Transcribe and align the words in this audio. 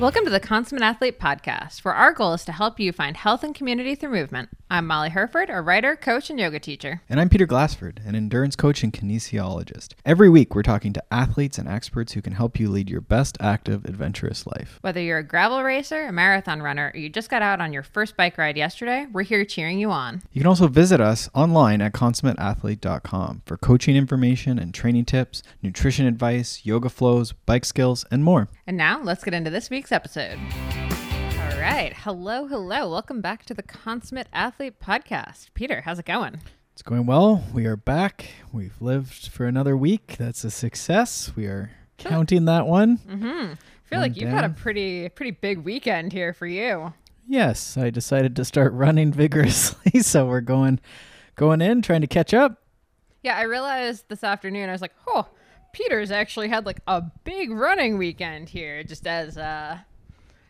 Welcome 0.00 0.24
to 0.24 0.30
the 0.30 0.40
Consummate 0.40 0.82
Athlete 0.82 1.20
Podcast, 1.20 1.84
where 1.84 1.92
our 1.92 2.14
goal 2.14 2.32
is 2.32 2.46
to 2.46 2.52
help 2.52 2.80
you 2.80 2.90
find 2.90 3.18
health 3.18 3.44
and 3.44 3.54
community 3.54 3.94
through 3.94 4.12
movement. 4.12 4.48
I'm 4.70 4.86
Molly 4.86 5.10
Hurford, 5.10 5.50
a 5.50 5.60
writer, 5.60 5.94
coach, 5.94 6.30
and 6.30 6.40
yoga 6.40 6.58
teacher. 6.58 7.02
And 7.10 7.20
I'm 7.20 7.28
Peter 7.28 7.44
Glassford, 7.44 8.00
an 8.06 8.14
endurance 8.14 8.56
coach 8.56 8.82
and 8.82 8.94
kinesiologist. 8.94 9.92
Every 10.06 10.30
week, 10.30 10.54
we're 10.54 10.62
talking 10.62 10.94
to 10.94 11.04
athletes 11.12 11.58
and 11.58 11.68
experts 11.68 12.14
who 12.14 12.22
can 12.22 12.32
help 12.32 12.58
you 12.58 12.70
lead 12.70 12.88
your 12.88 13.02
best 13.02 13.36
active, 13.40 13.84
adventurous 13.84 14.46
life. 14.46 14.78
Whether 14.80 15.02
you're 15.02 15.18
a 15.18 15.22
gravel 15.22 15.62
racer, 15.62 16.06
a 16.06 16.12
marathon 16.12 16.62
runner, 16.62 16.92
or 16.94 16.98
you 16.98 17.10
just 17.10 17.28
got 17.28 17.42
out 17.42 17.60
on 17.60 17.74
your 17.74 17.82
first 17.82 18.16
bike 18.16 18.38
ride 18.38 18.56
yesterday, 18.56 19.06
we're 19.12 19.24
here 19.24 19.44
cheering 19.44 19.78
you 19.78 19.90
on. 19.90 20.22
You 20.32 20.40
can 20.40 20.48
also 20.48 20.66
visit 20.66 21.02
us 21.02 21.28
online 21.34 21.82
at 21.82 21.92
consummateathlete.com 21.92 23.42
for 23.44 23.58
coaching 23.58 23.96
information 23.96 24.58
and 24.58 24.72
training 24.72 25.04
tips, 25.04 25.42
nutrition 25.60 26.06
advice, 26.06 26.62
yoga 26.64 26.88
flows, 26.88 27.32
bike 27.32 27.66
skills, 27.66 28.06
and 28.10 28.24
more. 28.24 28.48
And 28.66 28.78
now, 28.78 29.02
let's 29.02 29.24
get 29.24 29.34
into 29.34 29.50
this 29.50 29.68
week's 29.68 29.89
episode. 29.92 30.38
All 30.38 31.58
right. 31.60 31.92
Hello, 31.96 32.46
hello. 32.46 32.90
Welcome 32.90 33.20
back 33.20 33.44
to 33.46 33.54
the 33.54 33.62
Consummate 33.62 34.28
Athlete 34.32 34.80
Podcast. 34.80 35.48
Peter, 35.54 35.82
how's 35.82 35.98
it 35.98 36.04
going? 36.04 36.40
It's 36.72 36.82
going 36.82 37.06
well. 37.06 37.44
We 37.52 37.66
are 37.66 37.76
back. 37.76 38.30
We've 38.52 38.80
lived 38.80 39.28
for 39.28 39.46
another 39.46 39.76
week. 39.76 40.16
That's 40.18 40.44
a 40.44 40.50
success. 40.50 41.32
We 41.36 41.46
are 41.46 41.70
counting 41.98 42.44
that 42.46 42.66
one. 42.66 42.98
Mm-hmm. 42.98 43.26
I 43.26 43.56
feel 43.84 43.98
One 43.98 44.00
like 44.00 44.16
you've 44.16 44.30
had 44.30 44.44
a 44.44 44.50
pretty 44.50 45.08
pretty 45.08 45.32
big 45.32 45.58
weekend 45.58 46.12
here 46.12 46.32
for 46.32 46.46
you. 46.46 46.94
Yes, 47.26 47.76
I 47.76 47.90
decided 47.90 48.34
to 48.36 48.44
start 48.44 48.72
running 48.74 49.12
vigorously, 49.12 50.00
so 50.02 50.26
we're 50.26 50.40
going 50.40 50.80
going 51.36 51.60
in 51.60 51.82
trying 51.82 52.00
to 52.00 52.06
catch 52.06 52.32
up. 52.32 52.62
Yeah, 53.22 53.36
I 53.36 53.42
realized 53.42 54.06
this 54.08 54.24
afternoon. 54.24 54.68
I 54.68 54.72
was 54.72 54.80
like, 54.80 54.94
"Oh, 55.06 55.26
Peter's 55.72 56.10
actually 56.10 56.48
had 56.48 56.66
like 56.66 56.80
a 56.86 57.02
big 57.24 57.50
running 57.50 57.98
weekend 57.98 58.48
here, 58.48 58.82
just 58.82 59.06
as 59.06 59.36
uh, 59.38 59.78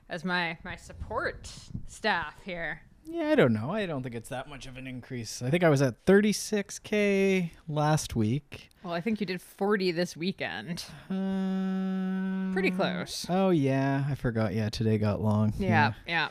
as 0.08 0.24
my 0.24 0.58
my 0.64 0.76
support 0.76 1.52
staff 1.88 2.34
here." 2.44 2.82
Yeah, 3.04 3.30
I 3.30 3.34
don't 3.34 3.52
know. 3.52 3.72
I 3.72 3.86
don't 3.86 4.02
think 4.02 4.14
it's 4.14 4.28
that 4.28 4.48
much 4.48 4.66
of 4.66 4.76
an 4.76 4.86
increase. 4.86 5.42
I 5.42 5.50
think 5.50 5.64
I 5.64 5.68
was 5.68 5.82
at 5.82 6.04
36k 6.04 7.50
last 7.66 8.14
week. 8.14 8.68
Well, 8.84 8.92
I 8.92 9.00
think 9.00 9.20
you 9.20 9.26
did 9.26 9.40
forty 9.42 9.90
this 9.90 10.16
weekend. 10.16 10.84
Um, 11.08 12.50
Pretty 12.52 12.70
close. 12.70 13.26
Oh 13.28 13.50
yeah, 13.50 14.04
I 14.08 14.14
forgot. 14.14 14.54
Yeah, 14.54 14.68
today 14.68 14.98
got 14.98 15.20
long. 15.20 15.52
Yeah, 15.58 15.94
yeah. 16.06 16.28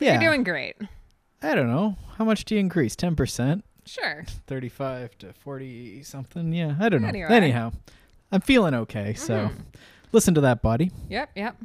yeah. 0.00 0.12
You're 0.20 0.30
doing 0.30 0.42
great. 0.44 0.76
I 1.42 1.54
don't 1.54 1.68
know. 1.68 1.96
How 2.16 2.24
much 2.24 2.44
do 2.44 2.54
you 2.54 2.60
increase? 2.60 2.96
10%, 2.96 3.62
Sure. 3.88 4.24
35 4.46 5.18
to 5.18 5.32
40 5.32 6.02
something. 6.02 6.52
Yeah, 6.52 6.76
I 6.78 6.88
don't 6.88 7.02
know. 7.02 7.08
Anyway. 7.08 7.28
Anyhow, 7.30 7.72
I'm 8.30 8.40
feeling 8.42 8.74
okay. 8.74 9.14
So, 9.14 9.48
Mhm. 9.48 9.52
listen 10.12 10.34
to 10.34 10.40
that, 10.42 10.60
body. 10.62 10.90
Yep, 11.08 11.30
yep. 11.34 11.56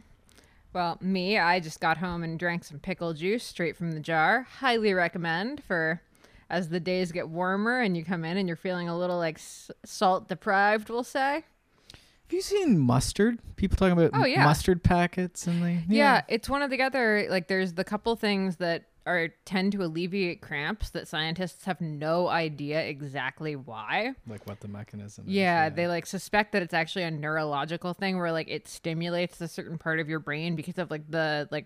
Well, 0.72 0.98
me, 1.02 1.38
I 1.38 1.60
just 1.60 1.80
got 1.80 1.98
home 1.98 2.24
and 2.24 2.40
drank 2.40 2.64
some 2.64 2.80
pickle 2.80 3.14
juice 3.14 3.44
straight 3.44 3.76
from 3.76 3.92
the 3.92 4.00
jar. 4.00 4.48
Highly 4.60 4.94
recommend 4.94 5.62
for 5.64 6.02
as 6.50 6.70
the 6.70 6.80
days 6.80 7.12
get 7.12 7.30
warmer 7.30 7.80
and 7.80 7.96
you 7.98 8.04
come 8.06 8.24
in 8.26 8.38
and 8.38 8.48
you're 8.48 8.56
feeling 8.58 8.88
a 8.90 8.98
little 8.98 9.18
like 9.18 9.38
s- 9.38 9.70
salt 9.86 10.28
deprived, 10.28 10.90
we'll 10.90 11.04
say. 11.04 11.44
Have 11.92 12.32
you 12.32 12.42
seen 12.42 12.80
mustard? 12.80 13.38
People 13.56 13.76
talking 13.78 13.92
about 13.98 14.12
Oh, 14.20 14.26
yeah. 14.26 14.44
mustard 14.46 14.82
packets 14.84 15.46
and 15.46 15.62
they 15.62 15.84
Yeah. 15.88 16.22
it's 16.28 16.50
one 16.50 16.62
of 16.64 16.72
the 16.72 16.82
other 16.82 17.28
like 17.30 17.48
there's 17.48 17.74
the 17.74 17.84
couple 17.84 18.16
things 18.16 18.56
that 18.58 18.86
are 19.06 19.30
tend 19.46 19.72
to 19.74 19.84
alleviate 19.84 20.42
cramps 20.42 20.90
that 20.92 21.08
scientists 21.08 21.66
have 21.66 21.82
no 21.82 22.28
idea 22.28 22.82
exactly 22.82 23.56
why. 23.56 24.14
like 24.28 24.46
what 24.48 24.60
the 24.60 24.68
mechanism 24.68 25.26
is. 25.28 25.34
Yeah, 25.34 25.70
they 25.70 25.88
like 25.88 26.06
suspect 26.06 26.52
that 26.54 26.62
it's 26.62 26.74
actually 26.74 27.04
a 27.04 27.12
neurological 27.12 27.94
thing 27.94 28.18
where 28.18 28.32
like 28.32 28.50
it 28.50 28.68
stimulates 28.68 29.40
a 29.42 29.48
certain 29.48 29.78
part 29.78 30.00
of 30.00 30.10
your 30.10 30.20
brain 30.20 30.56
because 30.56 30.78
of 30.78 30.90
like 30.90 31.10
the 31.10 31.48
like 31.52 31.66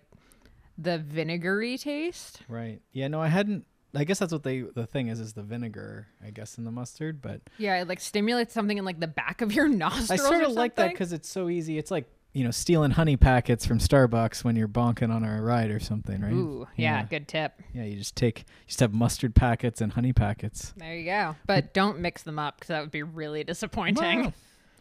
the 0.78 0.98
vinegary 0.98 1.78
taste. 1.78 2.42
Right. 2.48 2.82
Yeah, 2.92 3.08
no, 3.08 3.22
I 3.22 3.28
hadn't 3.28 3.66
I 3.96 4.04
guess 4.04 4.20
that's 4.20 4.34
what 4.34 4.44
they 4.44 4.62
the 4.62 4.86
thing 4.86 5.08
is 5.08 5.20
is 5.20 5.34
the 5.34 5.44
vinegar, 5.44 6.08
I 6.26 6.30
guess 6.30 6.58
in 6.58 6.66
the 6.66 6.72
mustard, 6.72 7.22
but 7.22 7.42
Yeah, 7.58 7.82
it 7.82 7.88
like 7.88 8.00
stimulates 8.00 8.54
something 8.54 8.78
in 8.78 8.86
like 8.86 9.00
the 9.00 9.08
back 9.08 9.42
of 9.42 9.54
your 9.54 9.68
nostrils. 9.70 10.12
I 10.12 10.16
sort 10.18 10.42
or 10.42 10.46
of 10.46 10.52
like 10.52 10.76
that 10.76 10.96
cuz 10.96 11.14
it's 11.14 11.30
so 11.30 11.50
easy. 11.50 11.78
It's 11.78 11.92
like, 11.92 12.06
you 12.38 12.44
know, 12.44 12.52
stealing 12.52 12.92
honey 12.92 13.18
packets 13.18 13.66
from 13.66 13.80
Starbucks 13.80 14.44
when 14.44 14.56
you're 14.56 14.68
bonking 14.68 15.10
on 15.12 15.24
a 15.24 15.42
ride 15.42 15.72
or 15.72 15.80
something, 15.80 16.22
right? 16.22 16.32
Ooh, 16.32 16.68
yeah, 16.76 17.00
Yeah. 17.00 17.04
good 17.06 17.28
tip. 17.28 17.60
Yeah, 17.74 17.84
you 17.84 17.98
just 17.98 18.16
take 18.16 18.40
you 18.42 18.46
just 18.68 18.80
have 18.80 18.94
mustard 18.94 19.34
packets 19.34 19.82
and 19.82 19.92
honey 19.94 20.14
packets. 20.14 20.72
There 20.78 20.96
you 20.96 21.06
go. 21.06 21.36
But 21.48 21.74
don't 21.74 22.00
mix 22.00 22.22
them 22.22 22.38
up 22.38 22.58
because 22.58 22.68
that 22.68 22.82
would 22.82 22.92
be 22.92 23.02
really 23.02 23.44
disappointing. 23.44 24.34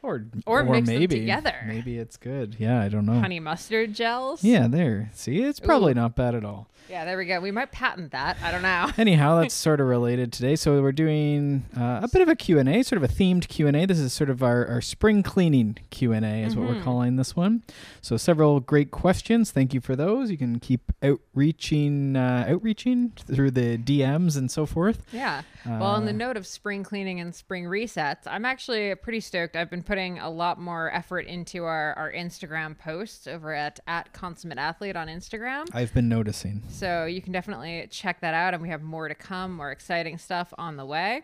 Or 0.02 0.26
Or 0.46 0.62
mix 0.64 0.88
them 0.88 0.98
maybe 0.98 1.20
together. 1.20 1.54
Maybe 1.66 1.98
it's 1.98 2.16
good. 2.16 2.56
Yeah, 2.58 2.80
I 2.80 2.88
don't 2.88 3.06
know. 3.06 3.20
Honey 3.20 3.40
mustard 3.40 3.94
gels. 3.94 4.44
Yeah, 4.44 4.66
there. 4.68 5.10
See, 5.14 5.40
it's 5.42 5.60
probably 5.60 5.92
Ooh. 5.92 5.96
not 5.96 6.14
bad 6.14 6.34
at 6.34 6.44
all. 6.44 6.68
Yeah, 6.88 7.04
there 7.04 7.18
we 7.18 7.24
go. 7.24 7.40
We 7.40 7.50
might 7.50 7.72
patent 7.72 8.12
that. 8.12 8.36
I 8.44 8.52
don't 8.52 8.62
know. 8.62 8.88
Anyhow, 8.98 9.40
that's 9.40 9.54
sort 9.68 9.80
of 9.80 9.88
related 9.88 10.32
today. 10.32 10.54
So 10.54 10.80
we're 10.80 10.92
doing 10.92 11.64
uh, 11.76 11.98
a 12.04 12.08
bit 12.08 12.22
of 12.22 12.28
a 12.28 12.36
Q&A, 12.36 12.84
sort 12.84 13.02
of 13.02 13.10
a 13.10 13.12
themed 13.12 13.48
Q&A. 13.48 13.86
This 13.86 13.98
is 13.98 14.12
sort 14.12 14.30
of 14.30 14.40
our, 14.40 14.64
our 14.68 14.80
spring 14.80 15.24
cleaning 15.24 15.78
Q&A 15.90 16.44
is 16.44 16.54
what 16.54 16.68
we're 16.68 16.74
Mhm. 16.76 16.84
calling 16.84 17.16
this 17.16 17.34
one. 17.34 17.64
So 18.02 18.16
several 18.16 18.60
great 18.60 18.92
questions. 18.92 19.50
Thank 19.50 19.74
you 19.74 19.80
for 19.80 19.96
those. 19.96 20.30
You 20.30 20.38
can 20.38 20.60
keep 20.60 20.92
outreaching 21.02 22.16
uh, 22.16 22.44
outreaching 22.48 23.12
through 23.16 23.50
the 23.52 23.76
DMs 23.78 24.36
and 24.36 24.48
so 24.50 24.64
forth. 24.66 25.02
Yeah. 25.12 25.42
Well, 25.64 25.82
on 25.82 26.04
the 26.04 26.12
Uh, 26.12 26.16
note 26.16 26.36
of 26.36 26.46
spring 26.46 26.84
cleaning 26.84 27.18
and 27.20 27.34
spring 27.34 27.64
resets, 27.64 28.18
I'm 28.26 28.44
actually 28.44 28.94
pretty 28.94 29.18
stoked. 29.20 29.56
I've 29.56 29.70
been 29.70 29.82
putting 29.86 30.18
a 30.18 30.28
lot 30.28 30.60
more 30.60 30.92
effort 30.92 31.26
into 31.26 31.64
our, 31.64 31.94
our 31.94 32.12
Instagram 32.12 32.76
posts 32.76 33.26
over 33.26 33.54
at, 33.54 33.80
at 33.86 34.12
Consummate 34.12 34.58
Athlete 34.58 34.96
on 34.96 35.08
Instagram. 35.08 35.68
I've 35.72 35.94
been 35.94 36.08
noticing. 36.08 36.62
So 36.68 37.06
you 37.06 37.22
can 37.22 37.32
definitely 37.32 37.86
check 37.90 38.20
that 38.20 38.34
out. 38.34 38.52
And 38.52 38.62
we 38.62 38.68
have 38.68 38.82
more 38.82 39.08
to 39.08 39.14
come, 39.14 39.56
more 39.56 39.70
exciting 39.70 40.18
stuff 40.18 40.52
on 40.58 40.76
the 40.76 40.84
way. 40.84 41.22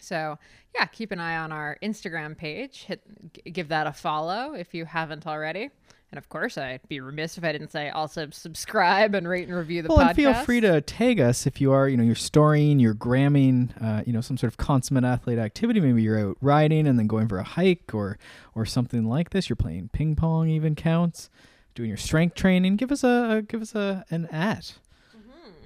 So 0.00 0.38
yeah, 0.74 0.86
keep 0.86 1.12
an 1.12 1.20
eye 1.20 1.36
on 1.36 1.52
our 1.52 1.78
Instagram 1.82 2.36
page. 2.36 2.84
Hit, 2.84 3.02
g- 3.32 3.50
give 3.50 3.68
that 3.68 3.86
a 3.86 3.92
follow 3.92 4.54
if 4.54 4.74
you 4.74 4.86
haven't 4.86 5.26
already. 5.26 5.70
And 6.14 6.18
of 6.20 6.28
course, 6.28 6.56
I'd 6.56 6.86
be 6.86 7.00
remiss 7.00 7.38
if 7.38 7.42
I 7.42 7.50
didn't 7.50 7.72
say 7.72 7.90
also 7.90 8.28
subscribe 8.30 9.16
and 9.16 9.26
rate 9.26 9.48
and 9.48 9.56
review 9.56 9.82
the 9.82 9.88
well, 9.88 9.98
podcast. 9.98 10.06
and 10.06 10.16
feel 10.16 10.34
free 10.34 10.60
to 10.60 10.80
tag 10.80 11.18
us 11.18 11.44
if 11.44 11.60
you 11.60 11.72
are, 11.72 11.88
you 11.88 11.96
know, 11.96 12.04
you're 12.04 12.14
storing, 12.14 12.78
you're 12.78 12.94
gramming, 12.94 13.74
uh, 13.80 14.04
you 14.06 14.12
know, 14.12 14.20
some 14.20 14.36
sort 14.36 14.52
of 14.52 14.56
consummate 14.56 15.02
athlete 15.02 15.40
activity. 15.40 15.80
Maybe 15.80 16.04
you're 16.04 16.30
out 16.30 16.36
riding 16.40 16.86
and 16.86 17.00
then 17.00 17.08
going 17.08 17.26
for 17.26 17.38
a 17.38 17.42
hike 17.42 17.92
or 17.92 18.16
or 18.54 18.64
something 18.64 19.06
like 19.08 19.30
this. 19.30 19.48
You're 19.48 19.56
playing 19.56 19.88
ping 19.92 20.14
pong, 20.14 20.48
even 20.48 20.76
counts. 20.76 21.30
Doing 21.74 21.88
your 21.88 21.98
strength 21.98 22.36
training. 22.36 22.76
Give 22.76 22.92
us 22.92 23.02
a, 23.02 23.38
a 23.38 23.42
give 23.42 23.60
us 23.60 23.74
a 23.74 24.04
an 24.10 24.26
at. 24.26 24.74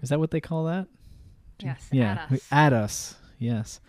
Is 0.00 0.09
that 0.09 0.19
what 0.19 0.30
they 0.30 0.41
call 0.41 0.65
that? 0.65 0.86
Mm-hmm. 0.86 1.66
Yes, 1.66 1.88
Yeah. 1.92 2.12
at 2.12 2.32
us. 2.32 2.48
At 2.50 2.72
us. 2.72 3.16
Yes. 3.38 3.80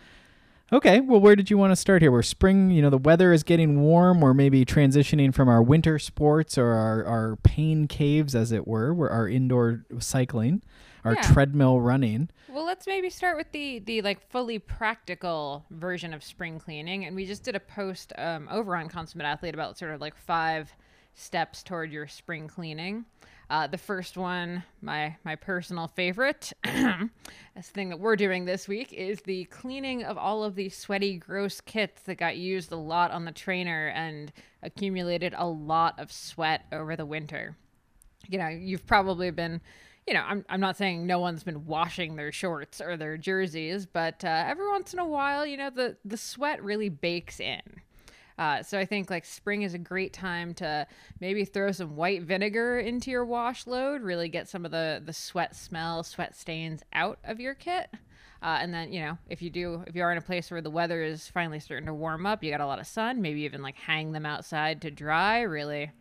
Okay, 0.72 1.00
well, 1.00 1.20
where 1.20 1.36
did 1.36 1.50
you 1.50 1.58
want 1.58 1.72
to 1.72 1.76
start 1.76 2.04
here? 2.04 2.12
We're 2.12 2.22
spring, 2.22 2.70
you 2.70 2.82
know, 2.84 2.92
the 2.92 2.98
weather 3.00 3.34
is 3.34 3.42
getting 3.42 3.82
warm. 3.82 4.22
We're 4.22 4.36
maybe 4.36 4.66
transitioning 4.66 5.34
from 5.34 5.50
our 5.50 5.64
winter 5.64 5.98
sports 5.98 6.60
or 6.60 6.68
our, 6.74 7.04
our 7.06 7.36
pain 7.38 7.88
caves, 7.88 8.36
as 8.36 8.52
it 8.52 8.68
were, 8.68 8.94
where 8.94 9.10
our 9.10 9.28
indoor 9.28 9.84
cycling, 9.98 10.62
our 11.04 11.16
Yeah. 11.16 11.22
treadmill 11.24 11.82
running. 11.82 12.30
Well, 12.48 12.66
let's 12.66 12.86
maybe 12.86 13.10
start 13.10 13.36
with 13.36 13.52
the 13.52 13.80
the 13.80 14.04
like 14.04 14.22
fully 14.30 14.60
practical 14.60 15.66
version 15.72 16.14
of 16.14 16.24
spring 16.24 16.60
cleaning, 16.60 17.04
and 17.06 17.16
we 17.16 17.26
just 17.26 17.42
did 17.44 17.56
a 17.56 17.60
post 17.60 18.14
um, 18.20 18.48
over 18.52 18.76
on 18.76 18.90
Consummate 18.90 19.26
Athlete 19.26 19.56
about 19.56 19.76
sort 19.76 19.92
of 19.96 20.02
like 20.02 20.16
five 20.16 20.72
steps 21.16 21.64
toward 21.64 21.92
your 21.92 22.08
spring 22.08 22.48
cleaning. 22.48 23.06
Uh, 23.50 23.66
the 23.68 23.78
first 23.78 24.16
one, 24.16 24.64
my 24.82 25.16
my 25.24 25.36
personal 25.36 25.88
favorite, 25.88 26.54
this 26.64 27.70
thing 27.70 27.90
that 27.90 28.00
we're 28.00 28.16
doing 28.16 28.46
this 28.46 28.68
week 28.68 28.94
is 28.94 29.22
the 29.22 29.46
cleaning 29.46 30.04
of 30.04 30.18
all 30.18 30.44
of 30.44 30.56
the 30.56 30.70
sweaty, 30.70 31.18
gross 31.18 31.60
kits 31.60 32.04
that 32.04 32.16
got 32.16 32.38
used 32.38 32.72
a 32.72 32.76
lot 32.76 33.12
on 33.12 33.26
the 33.26 33.32
trainer 33.32 33.88
and 33.88 34.32
accumulated 34.62 35.34
a 35.36 35.48
lot 35.48 35.98
of 35.98 36.12
sweat 36.12 36.66
over 36.72 36.96
the 36.96 37.06
winter 37.06 37.56
you 38.28 38.38
know, 38.38 38.48
you've 38.48 38.86
probably 38.86 39.32
been, 39.32 39.62
you 40.08 40.14
know, 40.14 40.24
I'm, 40.26 40.46
I'm 40.50 40.60
not 40.60 40.78
saying 40.78 41.06
no 41.06 41.20
one's 41.20 41.44
been 41.44 41.66
washing 41.66 42.16
their 42.16 42.32
shorts 42.32 42.82
or 42.82 42.98
their 42.98 43.18
jerseys, 43.18 43.86
but 43.86 44.24
uh, 44.24 44.44
every 44.48 44.68
once 44.68 44.94
in 44.94 45.00
a 45.00 45.06
while, 45.06 45.46
you 45.46 45.58
know, 45.58 45.70
the, 45.70 45.98
the 46.04 46.18
sweat 46.18 46.64
really 46.64 46.90
bakes 46.90 47.40
in. 47.40 47.62
Uh, 48.40 48.64
so 48.64 48.80
I 48.80 48.86
think 48.86 49.10
like 49.10 49.26
spring 49.26 49.64
is 49.64 49.74
a 49.74 49.78
great 49.78 50.14
time 50.14 50.54
to 50.56 50.88
maybe 51.20 51.44
throw 51.44 51.74
some 51.74 51.98
white 51.98 52.22
vinegar 52.22 52.80
into 52.80 53.12
your 53.12 53.26
wash 53.26 53.68
load, 53.68 54.02
really 54.02 54.30
get 54.30 54.48
some 54.48 54.64
of 54.64 54.72
the, 54.72 55.02
the 55.06 55.12
sweat 55.12 55.58
smell, 55.58 56.04
sweat 56.04 56.38
stains 56.38 56.82
out 56.94 57.20
of 57.26 57.42
your 57.42 57.54
kit. 57.54 57.90
Uh, 58.42 58.58
and 58.62 58.74
then, 58.74 58.94
you 58.94 59.02
know, 59.02 59.18
if 59.28 59.42
you 59.42 59.50
do, 59.50 59.84
if 59.88 59.94
you 59.94 60.02
are 60.04 60.14
in 60.14 60.18
a 60.18 60.22
place 60.22 60.50
where 60.50 60.62
the 60.62 60.70
weather 60.70 61.04
is 61.04 61.28
finally 61.28 61.60
starting 61.60 61.86
to 61.88 61.94
warm 61.94 62.26
up, 62.26 62.42
you 62.42 62.50
got 62.50 62.62
a 62.62 62.66
lot 62.66 62.80
of 62.80 62.88
sun, 62.88 63.22
maybe 63.22 63.42
even 63.42 63.62
like 63.62 63.76
hang 63.76 64.14
them 64.14 64.26
outside 64.26 64.82
to 64.84 64.90
dry, 64.90 65.42
really, 65.42 65.92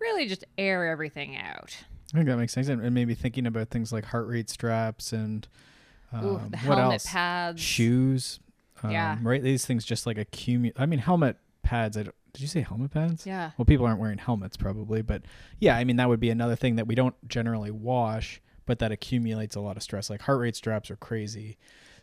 really 0.00 0.26
just 0.26 0.44
air 0.58 0.88
everything 0.90 1.36
out. 1.36 1.76
I 2.12 2.16
think 2.16 2.28
that 2.28 2.36
makes 2.36 2.52
sense. 2.52 2.66
And 2.66 2.92
maybe 2.92 3.14
thinking 3.14 3.46
about 3.46 3.68
things 3.68 3.92
like 3.92 4.06
heart 4.06 4.26
rate 4.26 4.50
straps 4.50 5.12
and 5.12 5.46
um, 6.12 6.24
Ooh, 6.26 6.40
the 6.50 6.58
what 6.58 6.78
else? 6.78 7.06
pads. 7.06 7.62
Shoes. 7.62 8.40
Um, 8.82 8.90
Yeah. 8.90 9.18
Right. 9.22 9.40
These 9.44 9.64
things 9.64 9.84
just 9.84 10.06
like 10.06 10.18
accumulate. 10.18 10.74
I 10.76 10.86
mean, 10.86 10.98
helmet 10.98 11.36
pads. 11.64 11.96
I 11.96 12.04
don't, 12.04 12.14
did 12.32 12.42
you 12.42 12.48
say 12.48 12.60
helmet 12.60 12.92
pads? 12.92 13.26
Yeah. 13.26 13.50
Well, 13.58 13.64
people 13.64 13.86
aren't 13.86 14.00
wearing 14.00 14.18
helmets 14.18 14.56
probably, 14.56 15.02
but 15.02 15.22
yeah, 15.58 15.76
I 15.76 15.84
mean 15.84 15.96
that 15.96 16.08
would 16.08 16.20
be 16.20 16.30
another 16.30 16.56
thing 16.56 16.76
that 16.76 16.86
we 16.86 16.94
don't 16.94 17.14
generally 17.28 17.70
wash, 17.70 18.40
but 18.66 18.78
that 18.78 18.92
accumulates 18.92 19.56
a 19.56 19.60
lot 19.60 19.76
of 19.76 19.82
stress. 19.82 20.10
Like 20.10 20.22
heart 20.22 20.40
rate 20.40 20.56
straps 20.56 20.90
are 20.90 20.96
crazy, 20.96 21.56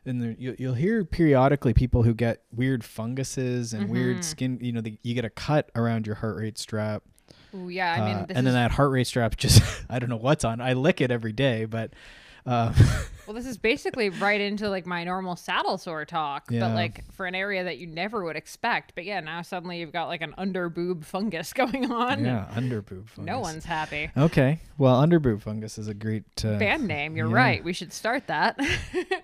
and 0.06 0.36
you, 0.40 0.56
you'll 0.58 0.74
hear 0.74 1.04
periodically 1.06 1.74
people 1.74 2.04
who 2.04 2.14
get 2.14 2.42
weird 2.52 2.84
funguses 2.84 3.74
and 3.74 3.88
Mhm. 3.88 3.92
weird 3.92 4.24
skin. 4.24 4.58
You 4.62 4.72
know, 4.74 4.82
the, 4.82 4.98
you 5.04 5.14
get 5.14 5.26
a 5.26 5.30
cut 5.30 5.70
around 5.76 6.06
your 6.08 6.16
heart 6.16 6.38
rate 6.38 6.58
strap, 6.58 7.04
Ooh, 7.54 7.70
yeah. 7.70 7.94
I 7.94 8.06
mean, 8.06 8.16
uh, 8.18 8.26
this 8.28 8.38
and 8.38 8.48
then 8.48 8.54
that 8.54 8.72
heart 8.72 8.92
rate 8.92 9.08
strap 9.08 9.36
just 9.38 9.62
I 9.90 10.00
don't 10.00 10.10
know 10.10 10.18
what's 10.18 10.44
on. 10.46 10.62
I 10.62 10.74
lick 10.74 11.02
it 11.02 11.12
every 11.12 11.34
day, 11.34 11.66
but. 11.66 11.94
Uh, 12.46 12.74
well, 13.28 13.36
this 13.36 13.46
is 13.46 13.58
basically 13.58 14.10
right 14.10 14.42
into 14.42 14.70
like 14.70 14.86
my 14.86 15.04
normal 15.04 15.36
saddle 15.36 15.78
sore 15.78 16.06
talk, 16.06 16.50
Yeah. 16.50 16.62
but 16.62 16.74
like 16.76 17.12
for 17.14 17.26
an 17.26 17.36
area 17.36 17.64
that 17.64 17.78
you 17.78 17.88
never 17.88 18.24
would 18.24 18.36
expect. 18.36 18.94
But 18.96 19.06
yeah, 19.06 19.20
now 19.20 19.42
suddenly 19.44 19.80
you've 19.80 19.92
got 19.92 20.08
like 20.08 20.22
an 20.22 20.34
under 20.38 20.70
boob 20.70 21.06
fungus 21.06 21.54
going 21.62 21.92
on. 21.92 22.26
yeah, 22.26 22.48
underboob 22.56 23.08
fungus. 23.10 23.18
No 23.18 23.40
one's 23.40 23.66
happy. 23.66 24.10
Okay, 24.18 24.60
well, 24.78 25.02
underboob 25.02 25.42
fungus 25.42 25.78
is 25.78 25.88
a 25.88 25.94
great 25.94 26.24
uh, 26.44 26.58
Band 26.58 26.88
name. 26.88 27.16
You're 27.16 27.30
yeah. 27.30 27.36
right. 27.36 27.64
We 27.64 27.74
should 27.74 27.94
start 27.94 28.28
that. 28.28 28.60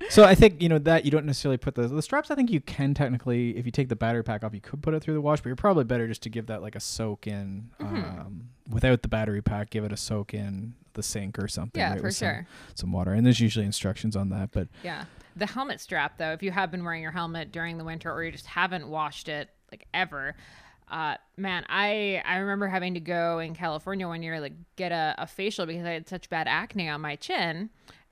So 0.10 0.24
I 0.24 0.36
think 0.36 0.62
you 0.62 0.70
know 0.70 0.80
that 0.80 1.04
you 1.04 1.12
don't 1.12 1.26
necessarily 1.26 1.58
put 1.58 1.76
the 1.76 1.86
the 1.90 2.02
straps. 2.02 2.32
I 2.32 2.36
think 2.36 2.50
you 2.50 2.62
can 2.62 2.94
technically, 2.94 3.58
if 3.58 3.66
you 3.66 3.74
take 3.74 3.90
the 3.90 3.96
battery 3.98 4.24
pack 4.24 4.42
off, 4.42 4.54
you 4.54 4.62
could 4.62 4.82
put 4.82 4.94
it 4.94 5.02
through 5.04 5.16
the 5.16 5.22
wash, 5.22 5.42
but 5.42 5.48
you're 5.48 5.58
probably 5.58 5.84
better 5.84 6.08
just 6.08 6.22
to 6.24 6.30
give 6.30 6.46
that 6.48 6.62
like 6.62 6.76
a 6.76 6.80
soak 6.80 7.28
in 7.28 7.70
Mhm. 7.82 8.20
um, 8.22 8.50
without 8.70 9.02
the 9.02 9.08
battery 9.08 9.42
pack. 9.42 9.70
Give 9.70 9.84
it 9.84 9.92
a 9.92 9.98
soak 9.98 10.34
in 10.34 10.74
the 10.94 11.04
sink 11.04 11.38
or 11.40 11.48
something. 11.48 11.80
yeah, 11.80 11.92
right, 11.92 12.00
for 12.00 12.08
with 12.08 12.16
some- 12.16 12.28
sure. 12.28 12.48
Some, 12.76 12.92
water, 12.92 13.12
and 13.14 13.26
there's 13.26 13.40
usually 13.40 13.66
instructions 13.66 14.16
on 14.16 14.30
that. 14.30 14.52
But 14.52 14.68
Yeah. 14.84 15.06
The 15.36 15.46
helmet 15.46 15.80
strap, 15.80 16.18
though, 16.18 16.32
if 16.32 16.42
you 16.42 16.50
have 16.50 16.72
been 16.72 16.84
wearing 16.84 17.04
your 17.04 17.12
helmet 17.12 17.52
during 17.52 17.78
the 17.78 17.84
winter 17.84 18.12
or 18.12 18.24
you 18.24 18.32
just 18.32 18.48
haven't 18.48 18.88
washed 18.88 19.30
it 19.30 19.50
like 19.72 19.86
ever, 19.94 20.36
uh, 20.90 21.18
man, 21.36 21.64
I 21.70 22.24
I 22.26 22.38
remember 22.38 22.68
having 22.68 22.96
to 22.96 23.00
go 23.00 23.38
in 23.38 23.54
California 23.54 24.08
one 24.08 24.24
year 24.24 24.40
like 24.40 24.54
get 24.78 24.92
a, 24.92 25.14
a 25.20 25.28
facial 25.28 25.68
because 25.68 25.86
I 25.86 25.92
had 25.92 26.08
such 26.10 26.30
bad 26.32 26.48
acne 26.48 26.90
on 26.90 27.02
my 27.02 27.16
chin. 27.18 27.70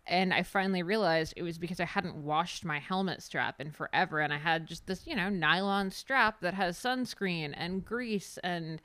And 0.08 0.32
I 0.36 0.44
finally 0.44 0.84
realized 0.84 1.34
it 1.36 1.42
was 1.42 1.58
because 1.58 1.80
I 1.80 1.86
hadn't 1.86 2.16
washed 2.16 2.64
my 2.64 2.78
helmet 2.78 3.24
strap 3.24 3.60
in 3.60 3.72
forever. 3.72 4.20
And 4.20 4.32
I 4.32 4.38
had 4.38 4.68
just 4.68 4.86
this, 4.86 5.08
you 5.08 5.16
know, 5.16 5.30
nylon 5.30 5.90
strap 5.90 6.42
that 6.42 6.54
has 6.54 6.78
sunscreen 6.78 7.56
and 7.58 7.84
grease 7.84 8.38
and, 8.44 8.80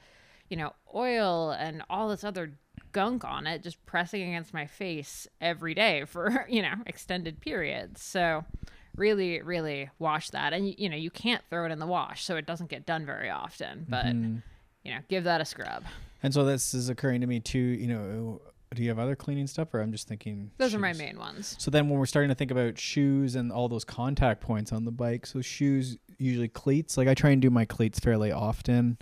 you 0.50 0.56
know, 0.58 0.74
oil 0.94 1.52
and 1.52 1.82
all 1.88 2.08
this 2.10 2.22
other 2.24 2.52
gunk 2.92 3.24
on 3.24 3.46
it 3.46 3.62
just 3.62 3.84
pressing 3.86 4.20
against 4.22 4.52
my 4.52 4.66
face 4.66 5.28
every 5.40 5.74
day 5.74 6.04
for 6.04 6.44
you 6.50 6.60
know 6.60 6.74
extended 6.86 7.40
periods 7.40 8.02
so 8.02 8.44
really 8.96 9.40
really 9.42 9.88
wash 10.00 10.30
that 10.30 10.52
and 10.52 10.76
you 10.76 10.88
know 10.88 10.96
you 10.96 11.08
can't 11.10 11.42
throw 11.48 11.64
it 11.64 11.70
in 11.70 11.78
the 11.78 11.86
wash 11.86 12.24
so 12.24 12.34
it 12.36 12.46
doesn't 12.46 12.68
get 12.68 12.84
done 12.84 13.06
very 13.06 13.30
often 13.30 13.86
but 13.88 14.06
Mhm. 14.06 14.42
you 14.82 14.92
know 14.92 14.98
give 15.08 15.22
that 15.22 15.40
a 15.40 15.44
scrub 15.44 15.84
and 16.24 16.34
so 16.34 16.44
this 16.44 16.74
is 16.74 16.88
occurring 16.88 17.20
to 17.22 17.26
me 17.28 17.38
too. 17.40 17.58
You 17.60 17.86
know, 17.86 18.42
do 18.74 18.82
you 18.82 18.88
have 18.90 18.98
other 18.98 19.14
cleaning 19.16 19.46
stuff, 19.46 19.72
or 19.72 19.80
I'm 19.80 19.90
just 19.92 20.06
thinking 20.08 20.50
those 20.58 20.74
are 20.74 20.78
my 20.80 20.92
main 20.92 21.16
ones 21.18 21.54
So 21.60 21.70
then 21.70 21.88
when 21.88 21.98
we're 21.98 22.06
starting 22.06 22.28
to 22.28 22.34
think 22.34 22.50
about 22.50 22.76
shoes 22.76 23.36
and 23.36 23.50
all 23.52 23.68
those 23.68 23.84
contact 23.84 24.40
points 24.42 24.70
on 24.72 24.84
the 24.84 24.90
bike, 24.90 25.24
so 25.26 25.40
shoes 25.40 25.96
usually 26.18 26.48
cleats. 26.48 26.96
Like 26.98 27.06
I 27.08 27.14
try 27.14 27.30
and 27.30 27.40
do 27.40 27.48
my 27.50 27.64
cleats 27.64 27.98
fairly 28.00 28.32
often. 28.32 28.98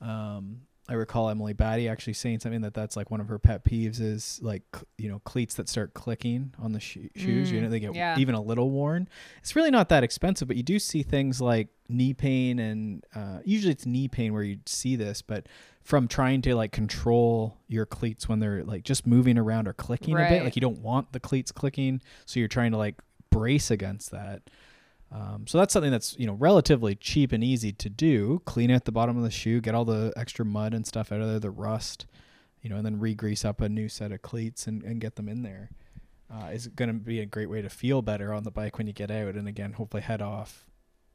Um, 0.00 0.62
I 0.88 0.94
recall 0.94 1.28
Emily 1.30 1.52
Batty 1.52 1.88
actually 1.88 2.12
saying 2.12 2.40
something 2.40 2.60
that 2.60 2.72
that's 2.74 2.96
like 2.96 3.10
one 3.10 3.20
of 3.20 3.28
her 3.28 3.38
pet 3.38 3.64
peeves 3.64 4.00
is 4.00 4.38
like 4.42 4.62
you 4.98 5.08
know 5.08 5.18
cleats 5.20 5.54
that 5.56 5.68
start 5.68 5.94
clicking 5.94 6.54
on 6.60 6.72
the 6.72 6.80
sho- 6.80 7.00
shoes. 7.16 7.50
You 7.50 7.58
Mm, 7.58 7.62
know 7.64 7.68
they 7.70 7.80
get 7.80 7.94
yeah. 7.94 8.16
even 8.18 8.34
a 8.34 8.40
little 8.40 8.70
worn. 8.70 9.08
It's 9.38 9.56
really 9.56 9.70
not 9.72 9.88
that 9.88 10.04
expensive, 10.04 10.46
but 10.46 10.56
you 10.56 10.62
do 10.62 10.78
see 10.78 11.02
things 11.02 11.40
like 11.40 11.68
knee 11.88 12.14
pain 12.14 12.58
and 12.58 13.04
uh, 13.14 13.38
usually 13.44 13.72
it's 13.72 13.86
knee 13.86 14.06
pain 14.08 14.32
where 14.32 14.42
you 14.42 14.58
see 14.66 14.94
this, 14.96 15.22
but 15.22 15.46
from 15.82 16.08
trying 16.08 16.42
to 16.42 16.54
like 16.54 16.72
control 16.72 17.56
your 17.68 17.86
cleats 17.86 18.28
when 18.28 18.38
they're 18.40 18.64
like 18.64 18.82
just 18.84 19.06
moving 19.06 19.38
around 19.38 19.68
or 19.68 19.72
clicking 19.72 20.14
a 20.14 20.28
bit, 20.28 20.44
like 20.44 20.56
you 20.56 20.60
don't 20.60 20.78
want 20.80 21.12
the 21.12 21.20
cleats 21.20 21.52
clicking, 21.52 22.00
so 22.26 22.38
you're 22.40 22.48
trying 22.48 22.72
to 22.72 22.76
like 22.78 22.96
brace 23.30 23.70
against 23.70 24.10
that. 24.12 24.42
Um, 25.12 25.46
so 25.46 25.58
that's 25.58 25.72
something 25.72 25.92
that's 25.92 26.18
you 26.18 26.26
know 26.26 26.34
relatively 26.34 26.94
cheap 26.94 27.32
and 27.32 27.42
easy 27.44 27.72
to 27.72 27.88
do. 27.88 28.42
Clean 28.44 28.70
out 28.70 28.84
the 28.84 28.92
bottom 28.92 29.16
of 29.16 29.22
the 29.22 29.30
shoe, 29.30 29.60
get 29.60 29.74
all 29.74 29.84
the 29.84 30.12
extra 30.16 30.44
mud 30.44 30.74
and 30.74 30.86
stuff 30.86 31.12
out 31.12 31.20
of 31.20 31.28
there, 31.28 31.38
the 31.38 31.50
rust, 31.50 32.06
you 32.60 32.68
know, 32.70 32.76
and 32.76 32.84
then 32.84 32.98
re-grease 32.98 33.44
up 33.44 33.60
a 33.60 33.68
new 33.68 33.88
set 33.88 34.12
of 34.12 34.22
cleats 34.22 34.66
and, 34.66 34.82
and 34.82 35.00
get 35.00 35.16
them 35.16 35.28
in 35.28 35.42
there. 35.42 35.70
Uh, 36.28 36.46
is 36.46 36.66
going 36.66 36.88
to 36.88 36.94
be 36.94 37.20
a 37.20 37.26
great 37.26 37.48
way 37.48 37.62
to 37.62 37.70
feel 37.70 38.02
better 38.02 38.32
on 38.32 38.42
the 38.42 38.50
bike 38.50 38.78
when 38.78 38.88
you 38.88 38.92
get 38.92 39.12
out, 39.12 39.36
and 39.36 39.46
again, 39.46 39.74
hopefully 39.74 40.02
head 40.02 40.20
off, 40.20 40.66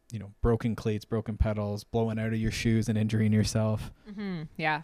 you 0.10 0.20
know, 0.20 0.32
broken 0.42 0.74
cleats, 0.74 1.04
broken 1.04 1.36
pedals, 1.36 1.84
blowing 1.84 2.18
out 2.18 2.28
of 2.28 2.40
your 2.40 2.52
shoes 2.52 2.88
and 2.88 2.98
injuring 2.98 3.34
yourself. 3.34 3.92
hmm 4.16 4.44
yeah 4.56 4.82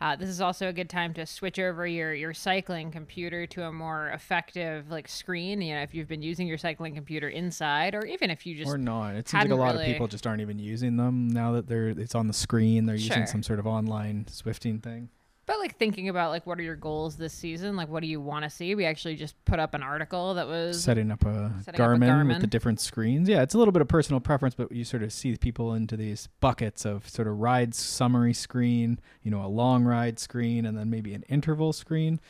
uh, 0.00 0.16
this 0.16 0.28
is 0.28 0.40
also 0.40 0.68
a 0.68 0.72
good 0.72 0.88
time 0.88 1.12
to 1.14 1.26
switch 1.26 1.58
over 1.58 1.86
your 1.86 2.14
your 2.14 2.32
cycling 2.32 2.90
computer 2.90 3.46
to 3.46 3.64
a 3.64 3.72
more 3.72 4.08
effective 4.08 4.90
like 4.90 5.06
screen 5.08 5.60
you 5.60 5.74
know 5.74 5.82
if 5.82 5.94
you've 5.94 6.08
been 6.08 6.22
using 6.22 6.46
your 6.46 6.58
cycling 6.58 6.94
computer 6.94 7.28
inside 7.28 7.94
or 7.94 8.04
even 8.06 8.30
if 8.30 8.46
you 8.46 8.54
just 8.56 8.70
or 8.70 8.78
not. 8.78 9.14
It 9.14 9.28
seems 9.28 9.44
like 9.44 9.50
a 9.52 9.54
lot 9.54 9.72
really- 9.74 9.86
of 9.86 9.92
people 9.92 10.08
just 10.08 10.26
aren't 10.26 10.40
even 10.40 10.58
using 10.58 10.96
them 10.96 11.28
now 11.28 11.52
that 11.52 11.66
they're 11.68 11.88
it's 11.88 12.14
on 12.14 12.26
the 12.26 12.32
screen. 12.32 12.86
They're 12.86 12.96
Sure. 12.98 13.08
using 13.16 13.26
some 13.26 13.42
sort 13.42 13.58
of 13.58 13.66
online 13.66 14.24
Zwifting 14.26 14.82
thing. 14.82 15.08
But 15.50 15.58
like 15.58 15.76
thinking 15.78 16.08
about 16.08 16.30
like 16.30 16.46
what 16.46 16.60
are 16.60 16.62
your 16.62 16.76
goals 16.76 17.16
this 17.16 17.32
season? 17.32 17.74
Like 17.74 17.88
what 17.88 18.02
do 18.02 18.06
you 18.06 18.20
want 18.20 18.44
to 18.44 18.50
see? 18.50 18.76
We 18.76 18.84
actually 18.84 19.16
just 19.16 19.34
put 19.46 19.58
up 19.58 19.74
an 19.74 19.82
article 19.82 20.34
that 20.34 20.46
was 20.46 20.80
setting 20.80 21.10
up 21.10 21.24
a 21.26 21.52
Setting 21.64 21.80
up 21.80 21.90
a 21.90 21.92
Garmin, 21.92 22.28
with 22.28 22.40
the 22.40 22.46
different 22.46 22.78
screens. 22.78 23.28
Yeah, 23.28 23.42
it's 23.42 23.52
a 23.54 23.58
little 23.58 23.72
bit 23.72 23.82
of 23.82 23.88
personal 23.88 24.20
preference, 24.20 24.54
but 24.54 24.70
you 24.70 24.84
sort 24.84 25.02
of 25.02 25.12
see 25.12 25.34
people 25.34 25.74
into 25.74 25.96
these 25.96 26.28
buckets 26.38 26.84
of 26.84 27.08
sort 27.08 27.26
of 27.26 27.40
ride 27.40 27.74
summary 27.74 28.32
screen, 28.32 29.00
you 29.24 29.32
know, 29.32 29.44
a 29.44 29.48
long 29.48 29.82
ride 29.82 30.20
screen, 30.20 30.64
and 30.64 30.78
then 30.78 30.88
maybe 30.88 31.14
an 31.14 31.24
interval 31.28 31.72
screen. 31.72 32.20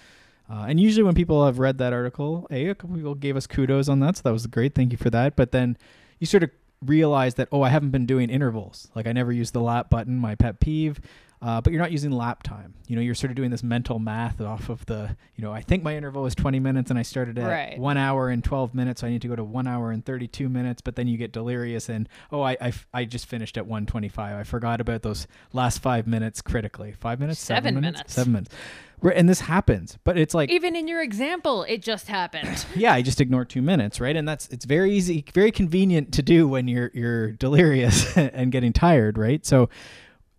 Uh, 0.50 0.64
and 0.66 0.80
usually, 0.80 1.02
when 1.02 1.14
people 1.14 1.44
have 1.44 1.58
read 1.58 1.76
that 1.76 1.92
article, 1.92 2.46
a, 2.50 2.68
a 2.68 2.74
couple 2.74 2.96
people 2.96 3.14
gave 3.14 3.36
us 3.36 3.46
kudos 3.46 3.90
on 3.90 4.00
that, 4.00 4.16
so 4.16 4.22
that 4.24 4.32
was 4.32 4.46
great. 4.46 4.74
Thank 4.74 4.92
you 4.92 4.98
for 4.98 5.10
that. 5.10 5.36
But 5.36 5.52
then 5.52 5.76
you 6.20 6.26
sort 6.26 6.42
of 6.42 6.50
realize 6.86 7.34
that 7.34 7.48
oh, 7.52 7.60
I 7.60 7.68
haven't 7.68 7.90
been 7.90 8.06
doing 8.06 8.30
intervals. 8.30 8.88
Like 8.94 9.06
I 9.06 9.12
never 9.12 9.30
use 9.30 9.50
the 9.50 9.60
lap 9.60 9.90
button, 9.90 10.16
my 10.16 10.36
pet 10.36 10.58
peeve. 10.58 11.02
Uh, 11.42 11.58
but 11.58 11.72
you're 11.72 11.80
not 11.80 11.90
using 11.90 12.10
lap 12.10 12.42
time. 12.42 12.74
You 12.86 12.96
know, 12.96 13.02
you're 13.02 13.14
sort 13.14 13.30
of 13.30 13.36
doing 13.36 13.50
this 13.50 13.62
mental 13.62 13.98
math 13.98 14.42
off 14.42 14.68
of 14.68 14.84
the, 14.84 15.16
you 15.36 15.42
know, 15.42 15.52
I 15.52 15.62
think 15.62 15.82
my 15.82 15.96
interval 15.96 16.26
is 16.26 16.34
20 16.34 16.60
minutes 16.60 16.90
and 16.90 16.98
I 16.98 17.02
started 17.02 17.38
at 17.38 17.46
Right. 17.48 17.78
one 17.78 17.96
hour 17.96 18.28
and 18.28 18.44
12 18.44 18.74
minutes. 18.74 19.00
So 19.00 19.06
I 19.06 19.10
need 19.10 19.22
to 19.22 19.28
go 19.28 19.36
to 19.36 19.44
one 19.44 19.66
hour 19.66 19.90
and 19.90 20.04
32 20.04 20.50
minutes. 20.50 20.82
But 20.82 20.96
then 20.96 21.08
you 21.08 21.16
get 21.16 21.32
delirious 21.32 21.88
and, 21.88 22.10
oh, 22.30 22.42
I 22.42 22.72
I 22.92 23.06
just 23.06 23.24
finished 23.24 23.56
at 23.56 23.66
125. 23.66 24.36
I 24.36 24.42
forgot 24.44 24.82
about 24.82 25.00
those 25.00 25.26
last 25.54 25.78
five 25.80 26.06
minutes 26.06 26.42
critically. 26.42 26.92
Five 26.92 27.20
minutes? 27.20 27.40
Seven 27.40 27.74
minutes? 27.74 27.94
minutes. 27.96 28.14
Seven 28.14 28.32
minutes. 28.34 28.54
Right, 29.02 29.16
And 29.16 29.26
this 29.26 29.40
happens. 29.40 29.96
But 30.04 30.18
it's 30.18 30.34
like, 30.34 30.50
even 30.50 30.76
in 30.76 30.86
your 30.88 31.00
example, 31.02 31.62
it 31.62 31.80
just 31.80 32.06
happened. 32.08 32.66
yeah, 32.76 32.92
I 32.92 33.00
just 33.00 33.18
ignore 33.18 33.46
two 33.46 33.62
minutes, 33.62 33.98
right? 33.98 34.14
And 34.14 34.28
that's 34.28 34.46
it's 34.48 34.66
very 34.66 34.92
easy, 34.92 35.24
very 35.32 35.52
convenient 35.52 36.12
to 36.12 36.22
do 36.22 36.46
when 36.46 36.68
you're 36.68 36.90
you're 36.92 37.30
delirious 37.32 38.14
and 38.18 38.52
getting 38.52 38.74
tired, 38.74 39.16
right? 39.16 39.46
So 39.46 39.70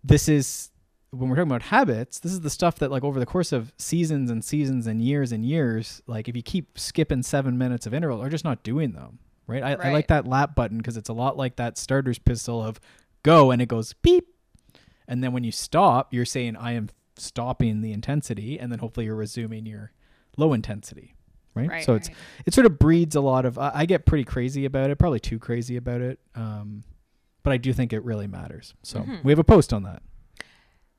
this 0.04 0.28
is 0.28 0.68
when 1.12 1.28
we're 1.28 1.36
talking 1.36 1.50
about 1.50 1.62
habits, 1.62 2.18
this 2.20 2.32
is 2.32 2.40
the 2.40 2.48
stuff 2.50 2.78
that 2.78 2.90
like 2.90 3.04
over 3.04 3.20
the 3.20 3.26
course 3.26 3.52
of 3.52 3.72
seasons 3.76 4.30
and 4.30 4.42
seasons 4.42 4.86
and 4.86 5.02
years 5.02 5.30
and 5.30 5.44
years, 5.44 6.00
like 6.06 6.26
if 6.28 6.34
you 6.34 6.42
keep 6.42 6.78
skipping 6.78 7.22
seven 7.22 7.58
minutes 7.58 7.86
of 7.86 7.92
interval 7.92 8.22
or 8.22 8.30
just 8.30 8.44
not 8.44 8.62
doing 8.62 8.92
them, 8.92 9.18
right? 9.46 9.62
I, 9.62 9.72
I 9.74 9.92
like 9.92 10.08
that 10.08 10.26
lap 10.26 10.54
button 10.54 10.78
because 10.78 10.96
it's 10.96 11.10
a 11.10 11.12
lot 11.12 11.36
like 11.36 11.56
that 11.56 11.76
starter's 11.76 12.18
pistol 12.18 12.62
of 12.62 12.80
go 13.22 13.50
and 13.50 13.60
it 13.60 13.66
goes 13.66 13.92
beep. 13.92 14.26
And 15.06 15.22
then 15.22 15.32
when 15.32 15.44
you 15.44 15.52
stop, 15.52 16.14
you're 16.14 16.24
saying 16.24 16.56
I 16.56 16.72
am 16.72 16.88
stopping 17.16 17.82
the 17.82 17.92
intensity 17.92 18.58
and 18.58 18.72
then 18.72 18.78
hopefully 18.78 19.04
you're 19.04 19.14
resuming 19.14 19.66
your 19.66 19.92
low 20.38 20.54
intensity. 20.54 21.14
Right. 21.54 21.68
right. 21.68 21.84
so 21.84 21.94
it's 21.94 22.08
right. 22.08 22.16
it 22.46 22.54
sort 22.54 22.64
of 22.64 22.78
breeds 22.78 23.14
a 23.14 23.20
lot 23.20 23.44
of 23.44 23.58
I 23.58 23.70
I 23.74 23.84
get 23.84 24.06
pretty 24.06 24.24
crazy 24.24 24.64
about 24.64 24.88
it 24.88 24.98
probably 24.98 25.20
too 25.20 25.38
crazy 25.38 25.76
about 25.76 26.00
it 26.00 26.18
um 26.34 26.82
but 27.42 27.52
i 27.52 27.58
do 27.58 27.74
think 27.74 27.92
it 27.92 28.02
really 28.04 28.26
matters 28.26 28.72
so 28.82 29.00
Mhm. 29.00 29.22
we 29.22 29.32
have 29.32 29.38
a 29.38 29.44
post 29.44 29.70
on 29.74 29.82
that 29.82 30.00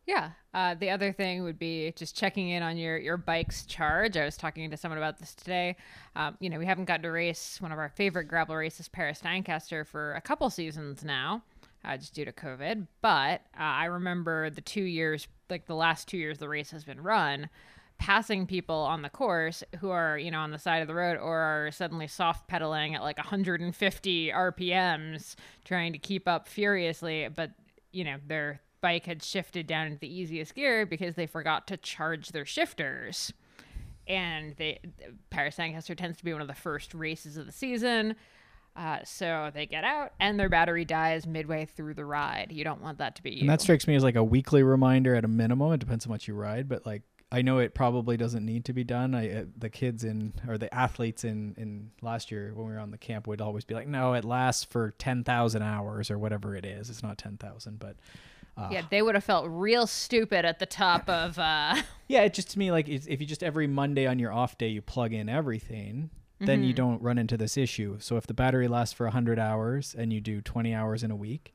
Yeah. 0.05 0.31
Uh, 0.53 0.75
the 0.75 0.89
other 0.89 1.11
thing 1.11 1.43
would 1.43 1.57
be 1.57 1.93
just 1.95 2.15
checking 2.15 2.49
in 2.49 2.61
on 2.61 2.77
your, 2.77 2.97
your 2.97 3.17
bike's 3.17 3.65
charge. 3.65 4.17
I 4.17 4.25
was 4.25 4.35
talking 4.37 4.69
to 4.69 4.77
someone 4.77 4.97
about 4.97 5.17
this 5.17 5.33
today. 5.33 5.77
Um, 6.15 6.35
you 6.39 6.49
know, 6.49 6.59
we 6.59 6.65
haven't 6.65 6.85
gotten 6.85 7.03
to 7.03 7.11
race 7.11 7.61
one 7.61 7.71
of 7.71 7.79
our 7.79 7.89
favorite 7.89 8.25
gravel 8.25 8.55
races, 8.55 8.87
Paris 8.87 9.21
Ancaster, 9.23 9.85
for 9.85 10.13
a 10.13 10.21
couple 10.21 10.49
seasons 10.49 11.03
now, 11.03 11.41
uh, 11.85 11.95
just 11.95 12.13
due 12.13 12.25
to 12.25 12.33
COVID. 12.33 12.87
But 13.01 13.41
uh, 13.57 13.63
I 13.63 13.85
remember 13.85 14.49
the 14.49 14.61
two 14.61 14.83
years, 14.83 15.27
like 15.49 15.65
the 15.67 15.75
last 15.75 16.07
two 16.07 16.17
years 16.17 16.37
the 16.37 16.49
race 16.49 16.71
has 16.71 16.83
been 16.83 17.01
run, 17.01 17.49
passing 17.97 18.45
people 18.45 18.75
on 18.75 19.03
the 19.03 19.09
course 19.09 19.63
who 19.79 19.89
are, 19.89 20.17
you 20.17 20.31
know, 20.31 20.39
on 20.39 20.51
the 20.51 20.59
side 20.59 20.81
of 20.81 20.89
the 20.89 20.93
road 20.93 21.17
or 21.17 21.37
are 21.37 21.71
suddenly 21.71 22.07
soft 22.07 22.47
pedaling 22.49 22.93
at 22.93 23.01
like 23.03 23.17
150 23.17 24.31
RPMs, 24.31 25.35
trying 25.63 25.93
to 25.93 25.99
keep 25.99 26.27
up 26.27 26.49
furiously, 26.49 27.29
but 27.33 27.51
you 27.93 28.03
know, 28.03 28.17
their 28.27 28.59
bike 28.83 29.05
had 29.05 29.23
shifted 29.23 29.65
down 29.65 29.87
into 29.87 29.97
the 29.97 30.13
easiest 30.13 30.53
gear 30.53 30.85
because 30.85 31.15
they 31.15 31.25
forgot 31.25 31.65
to 31.67 31.77
charge 31.77 32.33
their 32.33 32.45
shifters. 32.45 33.33
And 34.05 34.53
they 34.57 34.79
Paris 35.31 35.57
Ancaster 35.57 35.95
tends 35.95 36.17
to 36.17 36.25
be 36.25 36.33
one 36.33 36.41
of 36.41 36.47
the 36.49 36.53
first 36.53 36.93
races 36.93 37.37
of 37.37 37.47
the 37.47 37.51
season. 37.51 38.15
Uh, 38.75 38.99
so 39.05 39.51
they 39.53 39.65
get 39.65 39.83
out 39.83 40.13
and 40.19 40.39
their 40.39 40.49
battery 40.49 40.83
dies 40.83 41.25
midway 41.25 41.65
through 41.65 41.93
the 41.93 42.03
ride. 42.03 42.51
You 42.51 42.63
don't 42.63 42.81
want 42.81 42.97
that 42.97 43.15
to 43.15 43.23
be 43.23 43.31
you. 43.31 43.41
And 43.41 43.49
that 43.49 43.61
strikes 43.61 43.87
me 43.87 43.95
as 43.95 44.03
like 44.03 44.15
a 44.15 44.23
weekly 44.23 44.63
reminder 44.63 45.15
at 45.15 45.23
a 45.23 45.27
minimum. 45.27 45.71
It 45.71 45.79
depends 45.79 46.05
how 46.05 46.09
much 46.09 46.27
you 46.27 46.33
ride, 46.33 46.67
but 46.67 46.85
like 46.85 47.03
I 47.31 47.41
know 47.41 47.59
it 47.59 47.73
probably 47.73 48.17
doesn't 48.17 48.45
need 48.45 48.65
to 48.65 48.73
be 48.73 48.83
done. 48.83 49.15
I 49.15 49.31
uh, 49.31 49.45
the 49.57 49.69
kids 49.69 50.03
in 50.03 50.33
or 50.47 50.57
the 50.57 50.73
athletes 50.73 51.23
in 51.23 51.55
in 51.57 51.91
last 52.01 52.31
year 52.31 52.51
when 52.53 52.67
we 52.67 52.73
were 52.73 52.79
on 52.79 52.91
the 52.91 52.97
camp 52.97 53.27
would 53.27 53.39
always 53.39 53.63
be 53.63 53.73
like, 53.73 53.87
"No, 53.87 54.13
it 54.13 54.25
lasts 54.25 54.65
for 54.65 54.91
10,000 54.91 55.61
hours 55.61 56.11
or 56.11 56.19
whatever 56.19 56.55
it 56.55 56.65
is. 56.65 56.89
It's 56.89 57.01
not 57.01 57.17
10,000, 57.17 57.79
but 57.79 57.95
uh, 58.57 58.69
yeah, 58.71 58.83
they 58.89 59.01
would 59.01 59.15
have 59.15 59.23
felt 59.23 59.45
real 59.49 59.87
stupid 59.87 60.45
at 60.45 60.59
the 60.59 60.65
top 60.65 61.09
of. 61.09 61.39
Uh... 61.39 61.75
yeah, 62.07 62.21
it 62.21 62.33
just 62.33 62.51
to 62.51 62.59
me 62.59 62.71
like 62.71 62.87
if 62.87 63.19
you 63.19 63.25
just 63.25 63.43
every 63.43 63.67
Monday 63.67 64.05
on 64.05 64.19
your 64.19 64.31
off 64.31 64.57
day 64.57 64.67
you 64.67 64.81
plug 64.81 65.13
in 65.13 65.29
everything, 65.29 66.09
then 66.39 66.59
Mm-hmm. 66.59 66.63
you 66.63 66.73
don't 66.73 67.01
run 67.01 67.17
into 67.17 67.37
this 67.37 67.57
issue. 67.57 67.97
So 67.99 68.17
if 68.17 68.27
the 68.27 68.33
battery 68.33 68.67
lasts 68.67 68.93
for 68.93 69.05
100 69.05 69.39
hours 69.39 69.95
and 69.97 70.11
you 70.11 70.21
do 70.21 70.41
20 70.41 70.73
hours 70.73 71.03
in 71.03 71.11
a 71.11 71.15
week, 71.15 71.53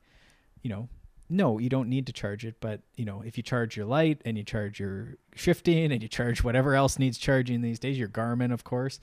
you 0.61 0.69
know, 0.69 0.89
no, 1.29 1.59
you 1.59 1.69
don't 1.69 1.89
need 1.89 2.07
to 2.07 2.13
charge 2.13 2.43
it. 2.43 2.55
But, 2.59 2.81
you 2.95 3.05
know, 3.05 3.21
if 3.23 3.37
you 3.37 3.43
charge 3.43 3.77
your 3.77 3.85
light 3.85 4.19
and 4.25 4.35
you 4.35 4.43
charge 4.43 4.79
your 4.79 5.15
shifting 5.35 5.91
and 5.91 6.01
you 6.01 6.09
charge 6.09 6.43
whatever 6.43 6.73
else 6.73 6.97
needs 6.97 7.19
charging 7.19 7.61
these 7.61 7.77
days, 7.77 7.99
your 7.99 8.07
Garmin, 8.09 8.51
of 8.51 8.63
course, 8.63 8.99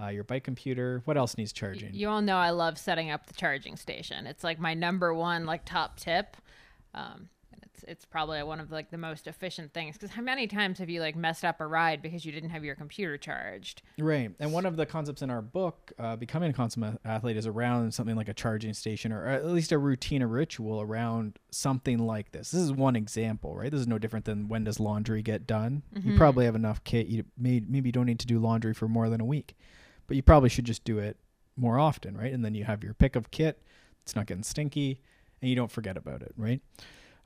uh, 0.00 0.08
your 0.08 0.24
bike 0.24 0.44
computer, 0.44 1.00
what 1.06 1.16
else 1.16 1.38
needs 1.38 1.52
charging? 1.52 1.94
You 1.94 2.10
all 2.10 2.20
know 2.20 2.36
I 2.36 2.50
love 2.50 2.76
setting 2.76 3.10
up 3.10 3.26
the 3.26 3.34
charging 3.34 3.76
station. 3.76 4.26
It's 4.26 4.44
like 4.44 4.58
my 4.60 4.74
number 4.74 5.14
one 5.14 5.46
like 5.46 5.64
top 5.64 5.98
tip. 5.98 6.36
Um, 6.92 7.30
it's 7.62 7.84
it's 7.86 8.04
probably 8.04 8.42
one 8.42 8.60
of 8.60 8.70
like 8.70 8.90
the 8.90 8.98
most 8.98 9.26
efficient 9.26 9.72
things 9.72 9.96
because 9.96 10.10
how 10.10 10.22
many 10.22 10.46
times 10.46 10.78
have 10.78 10.88
you 10.88 11.00
like 11.00 11.16
messed 11.16 11.44
up 11.44 11.60
a 11.60 11.66
ride 11.66 12.02
because 12.02 12.24
you 12.24 12.32
didn't 12.32 12.50
have 12.50 12.64
your 12.64 12.74
computer 12.74 13.16
charged? 13.16 13.82
Right. 13.98 14.30
And 14.38 14.52
one 14.52 14.66
of 14.66 14.76
the 14.76 14.86
concepts 14.86 15.22
in 15.22 15.30
our 15.30 15.42
book, 15.42 15.92
uh, 15.98 16.16
Becoming 16.16 16.50
a 16.50 16.52
Consummate 16.52 17.00
Athlete, 17.04 17.36
is 17.36 17.46
around 17.46 17.92
something 17.92 18.16
like 18.16 18.28
a 18.28 18.34
charging 18.34 18.74
station 18.74 19.12
or 19.12 19.26
at 19.26 19.46
least 19.46 19.72
a 19.72 19.78
routine 19.78 20.22
or 20.22 20.28
ritual 20.28 20.80
around 20.80 21.38
something 21.50 21.98
like 21.98 22.32
this. 22.32 22.50
This 22.50 22.62
is 22.62 22.72
one 22.72 22.96
example, 22.96 23.56
right? 23.56 23.70
This 23.70 23.80
is 23.80 23.88
no 23.88 23.98
different 23.98 24.24
than 24.24 24.48
when 24.48 24.64
does 24.64 24.80
laundry 24.80 25.22
get 25.22 25.46
done? 25.46 25.82
You 25.94 26.16
probably 26.16 26.44
have 26.44 26.54
enough 26.54 26.82
kit. 26.84 27.06
You 27.06 27.24
may, 27.36 27.62
maybe 27.66 27.88
you 27.88 27.92
don't 27.92 28.06
need 28.06 28.20
to 28.20 28.26
do 28.26 28.38
laundry 28.38 28.74
for 28.74 28.88
more 28.88 29.08
than 29.08 29.20
a 29.20 29.24
week, 29.24 29.56
but 30.06 30.16
you 30.16 30.22
probably 30.22 30.48
should 30.48 30.64
just 30.64 30.84
do 30.84 30.98
it 30.98 31.16
more 31.56 31.78
often, 31.78 32.16
right? 32.16 32.32
And 32.32 32.44
then 32.44 32.54
you 32.54 32.64
have 32.64 32.82
your 32.82 32.94
pick 32.94 33.16
of 33.16 33.30
kit. 33.30 33.62
It's 34.02 34.16
not 34.16 34.26
getting 34.26 34.42
stinky 34.42 35.00
and 35.40 35.48
you 35.48 35.56
don't 35.56 35.70
forget 35.70 35.96
about 35.96 36.22
it, 36.22 36.32
right? 36.36 36.60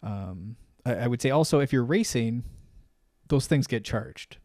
Um, 0.04 0.56
I, 0.86 0.94
I 0.94 1.06
would 1.06 1.20
say 1.22 1.30
also 1.30 1.60
if 1.60 1.72
you're 1.72 1.84
racing, 1.84 2.44
those 3.28 3.46
things 3.46 3.66
get 3.66 3.84
charged 3.84 4.36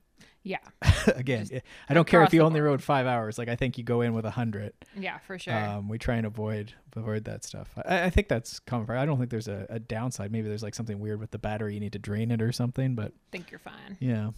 Yeah, 0.44 0.58
again, 1.16 1.48
I 1.90 1.94
don't 1.94 2.08
care 2.08 2.24
if 2.24 2.34
you 2.34 2.42
only 2.42 2.62
board. 2.62 2.70
rode 2.72 2.84
five 2.84 3.06
hours. 3.06 3.38
Like 3.38 3.50
I 3.50 3.56
think 3.58 3.78
you 3.78 3.84
go 3.84 4.00
in 4.02 4.14
with 4.14 4.26
a 4.26 4.32
hundred. 4.32 4.72
yeah, 4.98 5.18
for 5.20 5.38
sure. 5.38 5.54
Um, 5.54 5.90
we 5.90 5.98
try 5.98 6.16
and 6.16 6.26
avoid 6.26 6.74
avoid 6.96 7.26
that 7.26 7.44
stuff. 7.44 7.70
I, 7.86 8.06
I 8.06 8.10
think 8.10 8.30
that's 8.30 8.60
common. 8.60 8.86
for- 8.88 8.96
I 8.96 9.06
don't 9.06 9.18
think 9.18 9.30
there's 9.32 9.50
a, 9.50 9.68
a 9.70 9.80
downside. 9.80 10.32
Maybe 10.32 10.48
there's 10.48 10.64
like 10.64 10.76
something 10.76 11.00
weird 11.00 11.20
with 11.20 11.32
the 11.32 11.38
battery. 11.40 11.74
You 11.74 11.80
need 11.82 11.92
to 11.94 12.00
drain 12.00 12.32
it 12.32 12.42
or 12.42 12.52
something. 12.54 12.96
But 12.96 13.08
I 13.12 13.30
think 13.34 13.52
you're 13.52 13.60
fine. 13.60 13.98
yeah, 14.00 14.30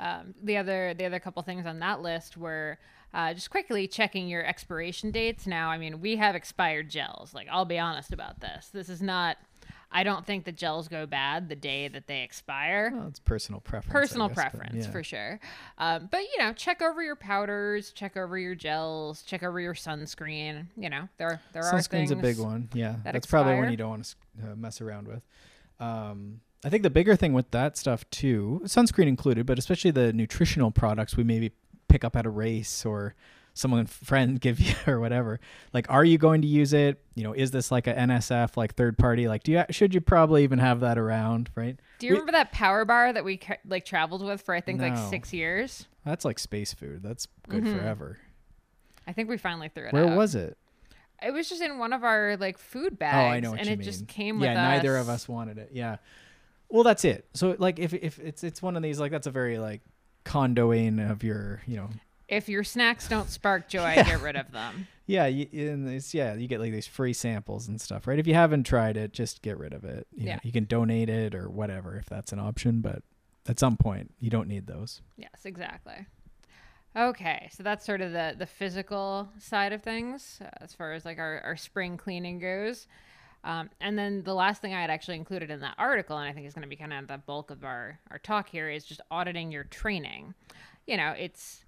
Um, 0.00 0.34
the 0.42 0.56
other 0.56 0.94
the 0.94 1.04
other 1.04 1.20
couple 1.20 1.42
things 1.42 1.66
on 1.66 1.80
that 1.80 2.00
list 2.00 2.36
were 2.38 2.78
uh, 3.12 3.34
just 3.34 3.50
quickly 3.50 3.86
checking 3.86 4.28
your 4.28 4.44
expiration 4.44 5.10
dates. 5.10 5.46
Now, 5.46 5.68
I 5.68 5.76
mean, 5.78 6.00
we 6.00 6.16
have 6.16 6.34
expired 6.34 6.88
gels. 6.90 7.32
Like, 7.34 7.46
I'll 7.50 7.64
be 7.66 7.78
honest 7.78 8.12
about 8.12 8.40
this. 8.40 8.68
This 8.72 8.88
is 8.88 9.02
not. 9.02 9.36
I 9.90 10.02
don't 10.02 10.26
think 10.26 10.44
the 10.44 10.52
gels 10.52 10.88
go 10.88 11.06
bad 11.06 11.48
the 11.48 11.56
day 11.56 11.88
that 11.88 12.06
they 12.06 12.22
expire. 12.22 12.90
well, 12.92 13.08
it's 13.08 13.20
personal 13.20 13.60
preference. 13.60 13.92
Personal 13.92 14.28
guess, 14.28 14.36
preference 14.36 14.86
yeah. 14.86 14.90
for 14.90 15.02
sure. 15.02 15.40
Um, 15.78 16.08
but 16.10 16.20
you 16.20 16.38
know, 16.38 16.52
check 16.52 16.82
over 16.82 17.02
your 17.02 17.16
powders, 17.16 17.92
check 17.92 18.16
over 18.16 18.38
your 18.38 18.54
gels, 18.54 19.22
check 19.22 19.42
over 19.42 19.60
your 19.60 19.74
sunscreen. 19.74 20.66
You 20.76 20.90
know, 20.90 21.08
there 21.18 21.40
there 21.52 21.64
are 21.64 21.72
Sunscreen's 21.72 22.10
a 22.10 22.16
big 22.16 22.38
one. 22.38 22.68
Yeah, 22.74 22.96
that 23.04 23.12
that's 23.12 23.26
probably 23.26 23.54
one 23.54 23.70
you 23.70 23.76
don't 23.76 23.90
want 23.90 24.14
to 24.40 24.52
uh, 24.52 24.56
mess 24.56 24.80
around 24.80 25.08
with. 25.08 25.22
Um, 25.78 26.40
I 26.64 26.68
think 26.68 26.82
the 26.82 26.90
bigger 26.90 27.14
thing 27.16 27.32
with 27.32 27.50
that 27.52 27.76
stuff 27.76 28.08
too, 28.10 28.62
sunscreen 28.64 29.06
included, 29.06 29.46
but 29.46 29.58
especially 29.58 29.92
the 29.92 30.12
nutritional 30.12 30.70
products 30.70 31.16
we 31.16 31.22
maybe 31.22 31.52
pick 31.88 32.04
up 32.04 32.16
at 32.16 32.26
a 32.26 32.30
race 32.30 32.84
or 32.84 33.14
someone 33.56 33.86
friend 33.86 34.40
give 34.46 34.60
you 34.60 34.74
or 34.86 35.00
whatever. 35.00 35.40
Like, 35.72 35.86
are 35.90 36.04
you 36.04 36.18
going 36.18 36.42
to 36.42 36.48
use 36.48 36.72
it? 36.72 37.02
You 37.14 37.24
know, 37.24 37.32
is 37.32 37.50
this 37.50 37.70
like 37.70 37.86
a 37.86 37.94
NSF 37.94 38.56
like 38.56 38.74
third 38.74 38.98
party? 38.98 39.26
Like, 39.28 39.42
do 39.42 39.52
you 39.52 39.64
should 39.70 39.94
you 39.94 40.00
probably 40.00 40.44
even 40.44 40.58
have 40.58 40.80
that 40.80 40.98
around? 40.98 41.50
Right? 41.54 41.78
Do 41.98 42.06
you 42.06 42.12
remember 42.12 42.32
that 42.32 42.52
power 42.52 42.84
bar 42.84 43.12
that 43.12 43.24
we 43.24 43.40
like 43.66 43.84
traveled 43.84 44.22
with 44.22 44.42
for 44.42 44.54
I 44.54 44.60
think 44.60 44.80
like 44.80 44.96
six 45.10 45.32
years? 45.32 45.88
That's 46.04 46.24
like 46.24 46.38
space 46.38 46.72
food. 46.74 47.02
That's 47.02 47.26
good 47.48 47.64
Mhm. 47.64 47.78
forever. 47.78 48.18
I 49.06 49.12
think 49.12 49.28
we 49.28 49.36
finally 49.38 49.68
threw 49.74 49.86
it 49.86 49.92
Where 49.92 50.08
out. 50.08 50.16
was 50.16 50.34
it? 50.34 50.58
It 51.22 51.32
was 51.32 51.48
just 51.48 51.62
in 51.62 51.78
one 51.78 51.92
of 51.94 52.04
our 52.04 52.36
like 52.38 52.58
food 52.58 52.98
bags. 52.98 53.16
oh, 53.16 53.34
I 53.34 53.40
know 53.40 53.50
what 53.52 53.60
and 53.60 53.68
you 53.68 53.72
it 53.72 53.78
mean. 53.78 53.84
just 53.84 54.06
came 54.06 54.38
yeah, 54.40 54.48
with 54.50 54.56
neither 54.56 54.96
us. 54.98 55.02
of 55.02 55.08
us 55.08 55.28
wanted 55.28 55.56
it. 55.58 55.70
Yeah. 55.72 55.96
Well, 56.68 56.82
that's 56.82 57.04
it. 57.04 57.26
So 57.32 57.56
like 57.58 57.78
if 57.78 57.94
if 57.94 58.18
it's 58.18 58.44
it's 58.44 58.60
one 58.60 58.76
of 58.76 58.82
these 58.82 59.00
like 59.00 59.12
that's 59.12 59.26
a 59.26 59.30
very 59.30 59.58
like 59.58 59.80
Kondoing 60.26 61.08
of 61.10 61.22
your 61.22 61.62
you 61.66 61.76
know 61.76 61.88
If 62.28 62.48
your 62.48 62.64
snacks 62.64 63.08
don't 63.08 63.30
spark 63.30 63.68
joy, 63.68 63.92
Yeah. 63.96 64.04
get 64.04 64.20
rid 64.20 64.36
of 64.36 64.50
them. 64.52 64.86
yeah 65.06 65.26
you, 65.26 65.46
yeah 65.52 66.34
you 66.34 66.48
get 66.48 66.58
like 66.60 66.72
these 66.72 66.86
free 66.86 67.12
samples 67.12 67.68
and 67.68 67.80
stuff 67.80 68.06
right 68.08 68.18
if 68.18 68.26
you 68.26 68.34
haven't 68.34 68.64
tried 68.64 68.96
it 68.96 69.12
just 69.12 69.40
get 69.42 69.56
rid 69.58 69.72
of 69.72 69.84
it 69.84 70.06
you 70.12 70.26
Yeah. 70.26 70.34
know, 70.34 70.40
you 70.42 70.50
can 70.52 70.64
donate 70.64 71.08
it 71.08 71.34
or 71.34 71.48
whatever 71.48 71.96
if 71.96 72.06
that's 72.06 72.32
an 72.32 72.40
option 72.40 72.80
but 72.80 73.02
at 73.48 73.60
some 73.60 73.76
point 73.76 74.12
you 74.18 74.30
don't 74.30 74.48
need 74.48 74.66
those 74.66 75.02
Yes, 75.16 75.44
exactly. 75.44 76.06
Okay, 76.96 77.50
so 77.52 77.62
that's 77.62 77.84
sort 77.84 78.00
of 78.00 78.12
the 78.12 78.34
the 78.38 78.46
physical 78.46 79.28
side 79.38 79.72
of 79.74 79.82
things 79.82 80.38
uh, 80.42 80.48
as 80.62 80.72
far 80.72 80.94
as 80.94 81.04
like 81.04 81.18
our, 81.18 81.40
our 81.44 81.56
spring 81.56 81.96
cleaning 81.98 82.38
goes. 82.38 82.86
Um, 83.44 83.68
and 83.82 83.98
then 83.98 84.22
the 84.22 84.34
last 84.34 84.62
thing 84.62 84.72
I 84.74 84.80
had 84.80 84.88
actually 84.90 85.16
included 85.18 85.50
in 85.50 85.60
that 85.60 85.74
article, 85.78 86.16
and 86.16 86.26
I 86.28 86.32
think 86.32 86.46
is 86.46 86.54
going 86.54 86.62
to 86.62 86.68
be 86.68 86.74
kind 86.74 86.92
of 86.94 87.06
the 87.06 87.18
bulk 87.18 87.50
of 87.50 87.64
our, 87.64 88.00
our 88.10 88.18
talk 88.18 88.48
here, 88.48 88.68
is 88.70 88.84
just 88.84 89.00
auditing 89.10 89.52
your 89.52 89.64
training. 89.64 90.32
You 90.86 90.96
know, 90.96 91.10
it's 91.16 91.64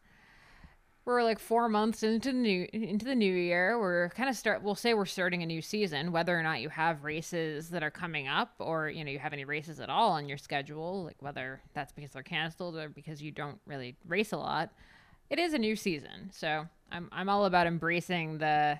we're 1.08 1.24
like 1.24 1.38
four 1.38 1.70
months 1.70 2.02
into 2.02 2.30
the 2.30 2.36
new 2.36 2.68
into 2.70 3.06
the 3.06 3.14
new 3.14 3.32
year. 3.32 3.80
We're 3.80 4.10
kind 4.10 4.28
of 4.28 4.36
start. 4.36 4.62
We'll 4.62 4.74
say 4.74 4.92
we're 4.92 5.06
starting 5.06 5.42
a 5.42 5.46
new 5.46 5.62
season. 5.62 6.12
Whether 6.12 6.38
or 6.38 6.42
not 6.42 6.60
you 6.60 6.68
have 6.68 7.02
races 7.02 7.70
that 7.70 7.82
are 7.82 7.90
coming 7.90 8.28
up, 8.28 8.52
or 8.58 8.90
you 8.90 9.02
know 9.04 9.10
you 9.10 9.18
have 9.18 9.32
any 9.32 9.46
races 9.46 9.80
at 9.80 9.88
all 9.88 10.10
on 10.12 10.28
your 10.28 10.36
schedule, 10.36 11.04
like 11.04 11.16
whether 11.20 11.62
that's 11.72 11.92
because 11.92 12.10
they're 12.10 12.22
canceled 12.22 12.76
or 12.76 12.90
because 12.90 13.22
you 13.22 13.30
don't 13.30 13.58
really 13.66 13.96
race 14.06 14.32
a 14.32 14.36
lot, 14.36 14.70
it 15.30 15.38
is 15.38 15.54
a 15.54 15.58
new 15.58 15.76
season. 15.76 16.30
So 16.30 16.66
I'm 16.92 17.08
I'm 17.10 17.30
all 17.30 17.46
about 17.46 17.66
embracing 17.66 18.36
the 18.36 18.78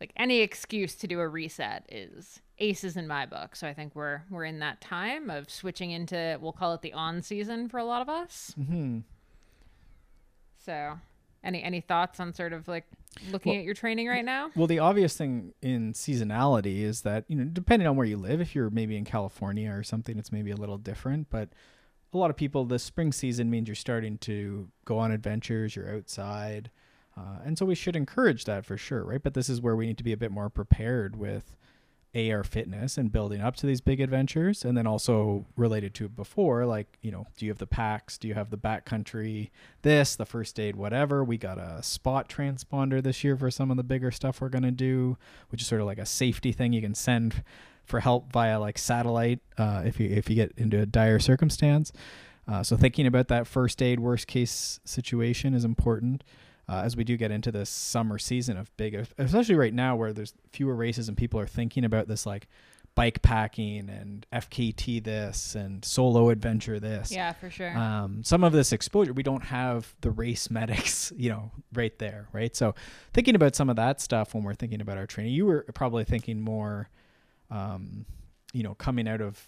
like 0.00 0.12
any 0.16 0.42
excuse 0.42 0.94
to 0.94 1.08
do 1.08 1.18
a 1.18 1.26
reset 1.26 1.84
is 1.90 2.40
aces 2.60 2.96
in 2.96 3.08
my 3.08 3.26
book. 3.26 3.56
So 3.56 3.66
I 3.66 3.74
think 3.74 3.96
we're 3.96 4.22
we're 4.30 4.44
in 4.44 4.60
that 4.60 4.80
time 4.80 5.30
of 5.30 5.50
switching 5.50 5.90
into 5.90 6.38
we'll 6.40 6.52
call 6.52 6.74
it 6.74 6.82
the 6.82 6.92
on 6.92 7.22
season 7.22 7.68
for 7.68 7.78
a 7.78 7.84
lot 7.84 8.02
of 8.02 8.08
us. 8.08 8.54
mm-hmm. 8.56 9.00
So 10.64 11.00
any 11.42 11.62
any 11.62 11.80
thoughts 11.80 12.20
on 12.20 12.32
sort 12.34 12.52
of 12.52 12.68
like 12.68 12.84
looking 13.32 13.50
Well- 13.52 13.58
at 13.60 13.64
your 13.64 13.74
training 13.74 14.08
right 14.08 14.24
now? 14.24 14.50
well 14.54 14.66
the 14.66 14.78
obvious 14.78 15.16
thing 15.16 15.52
in 15.62 15.92
seasonality 15.94 16.80
is 16.82 17.02
that 17.02 17.24
you 17.28 17.36
know 17.36 17.44
depending 17.44 17.88
on 17.88 17.96
where 17.96 18.06
you 18.06 18.16
live 18.16 18.40
if 18.40 18.54
you're 18.54 18.70
maybe 18.70 18.96
in 18.96 19.04
california 19.04 19.70
or 19.72 19.82
something 19.82 20.18
it's 20.18 20.32
maybe 20.32 20.50
a 20.50 20.56
little 20.56 20.78
different 20.78 21.28
but 21.30 21.48
a 22.12 22.18
lot 22.18 22.30
of 22.30 22.36
people 22.36 22.64
the 22.64 22.78
spring 22.78 23.12
season 23.12 23.50
means 23.50 23.68
you're 23.68 23.74
starting 23.74 24.18
to 24.18 24.68
go 24.84 24.98
on 24.98 25.10
adventures 25.12 25.74
you're 25.76 25.94
outside 25.94 26.70
uh, 27.16 27.38
and 27.44 27.58
so 27.58 27.66
we 27.66 27.74
should 27.74 27.96
encourage 27.96 28.44
that 28.44 28.64
for 28.64 28.76
sure 28.76 29.04
right 29.04 29.22
but 29.22 29.34
this 29.34 29.48
is 29.48 29.60
where 29.60 29.76
we 29.76 29.86
need 29.86 29.98
to 29.98 30.04
be 30.04 30.12
a 30.12 30.16
bit 30.16 30.30
more 30.30 30.48
prepared 30.50 31.16
with 31.16 31.56
AR 32.14 32.42
fitness 32.42 32.98
and 32.98 33.12
building 33.12 33.40
up 33.40 33.54
to 33.56 33.66
these 33.66 33.80
big 33.80 34.00
adventures 34.00 34.64
and 34.64 34.76
then 34.76 34.86
also 34.86 35.46
related 35.56 35.94
to 35.94 36.08
before 36.08 36.66
like 36.66 36.98
you 37.02 37.10
know 37.10 37.26
do 37.36 37.46
you 37.46 37.50
have 37.50 37.58
the 37.58 37.66
packs? 37.66 38.18
Do 38.18 38.26
you 38.26 38.34
have 38.34 38.50
the 38.50 38.58
backcountry? 38.58 39.50
This 39.82 40.16
the 40.16 40.26
first 40.26 40.58
aid 40.58 40.76
whatever. 40.76 41.22
We 41.22 41.38
got 41.38 41.58
a 41.58 41.82
spot 41.82 42.28
transponder 42.28 43.02
this 43.02 43.22
year 43.22 43.36
for 43.36 43.50
some 43.50 43.70
of 43.70 43.76
the 43.76 43.84
bigger 43.84 44.10
stuff 44.10 44.40
we're 44.40 44.48
going 44.48 44.62
to 44.64 44.70
do 44.70 45.16
which 45.50 45.62
is 45.62 45.68
sort 45.68 45.80
of 45.80 45.86
like 45.86 45.98
a 45.98 46.06
safety 46.06 46.52
thing 46.52 46.72
you 46.72 46.80
can 46.80 46.94
send 46.94 47.44
for 47.84 48.00
help 48.00 48.32
via 48.32 48.58
like 48.58 48.78
satellite 48.78 49.40
uh, 49.58 49.82
if 49.84 50.00
you 50.00 50.08
if 50.08 50.28
you 50.28 50.36
get 50.36 50.52
into 50.56 50.80
a 50.80 50.86
dire 50.86 51.18
circumstance. 51.18 51.92
Uh, 52.48 52.62
so 52.62 52.76
thinking 52.76 53.06
about 53.06 53.28
that 53.28 53.46
first 53.46 53.80
aid 53.82 54.00
worst 54.00 54.26
case 54.26 54.80
situation 54.84 55.54
is 55.54 55.64
important 55.64 56.24
uh, 56.70 56.82
as 56.84 56.96
we 56.96 57.02
do 57.02 57.16
get 57.16 57.32
into 57.32 57.50
this 57.50 57.68
summer 57.68 58.16
season 58.16 58.56
of 58.56 58.74
big, 58.76 58.94
especially 59.18 59.56
right 59.56 59.74
now 59.74 59.96
where 59.96 60.12
there's 60.12 60.32
fewer 60.52 60.74
races 60.74 61.08
and 61.08 61.16
people 61.16 61.40
are 61.40 61.46
thinking 61.46 61.84
about 61.84 62.06
this 62.06 62.24
like 62.24 62.46
bike 62.94 63.22
packing 63.22 63.88
and 63.88 64.24
FKT 64.32 65.02
this 65.02 65.56
and 65.56 65.84
solo 65.84 66.30
adventure 66.30 66.78
this. 66.78 67.10
Yeah, 67.10 67.32
for 67.32 67.50
sure. 67.50 67.76
Um, 67.76 68.22
some 68.22 68.44
of 68.44 68.52
this 68.52 68.72
exposure, 68.72 69.12
we 69.12 69.24
don't 69.24 69.44
have 69.44 69.92
the 70.00 70.12
race 70.12 70.48
medics, 70.50 71.12
you 71.16 71.30
know, 71.30 71.50
right 71.72 71.98
there, 71.98 72.28
right? 72.32 72.54
So 72.54 72.76
thinking 73.12 73.34
about 73.34 73.56
some 73.56 73.68
of 73.68 73.74
that 73.74 74.00
stuff 74.00 74.32
when 74.32 74.44
we're 74.44 74.54
thinking 74.54 74.80
about 74.80 74.96
our 74.96 75.06
training, 75.06 75.32
you 75.32 75.46
were 75.46 75.66
probably 75.74 76.04
thinking 76.04 76.40
more, 76.40 76.88
um, 77.50 78.06
you 78.52 78.62
know, 78.62 78.74
coming 78.74 79.08
out 79.08 79.20
of 79.20 79.44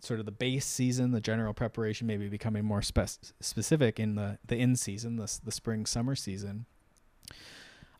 sort 0.00 0.20
of 0.20 0.26
the 0.26 0.32
base 0.32 0.66
season, 0.66 1.12
the 1.12 1.20
general 1.20 1.54
preparation, 1.54 2.06
maybe 2.06 2.28
becoming 2.28 2.64
more 2.64 2.82
spec- 2.82 3.10
specific 3.40 3.98
in 3.98 4.14
the 4.14 4.38
the 4.46 4.56
in 4.56 4.76
season, 4.76 5.16
the 5.16 5.38
the 5.44 5.52
spring 5.52 5.86
summer 5.86 6.14
season. 6.14 6.66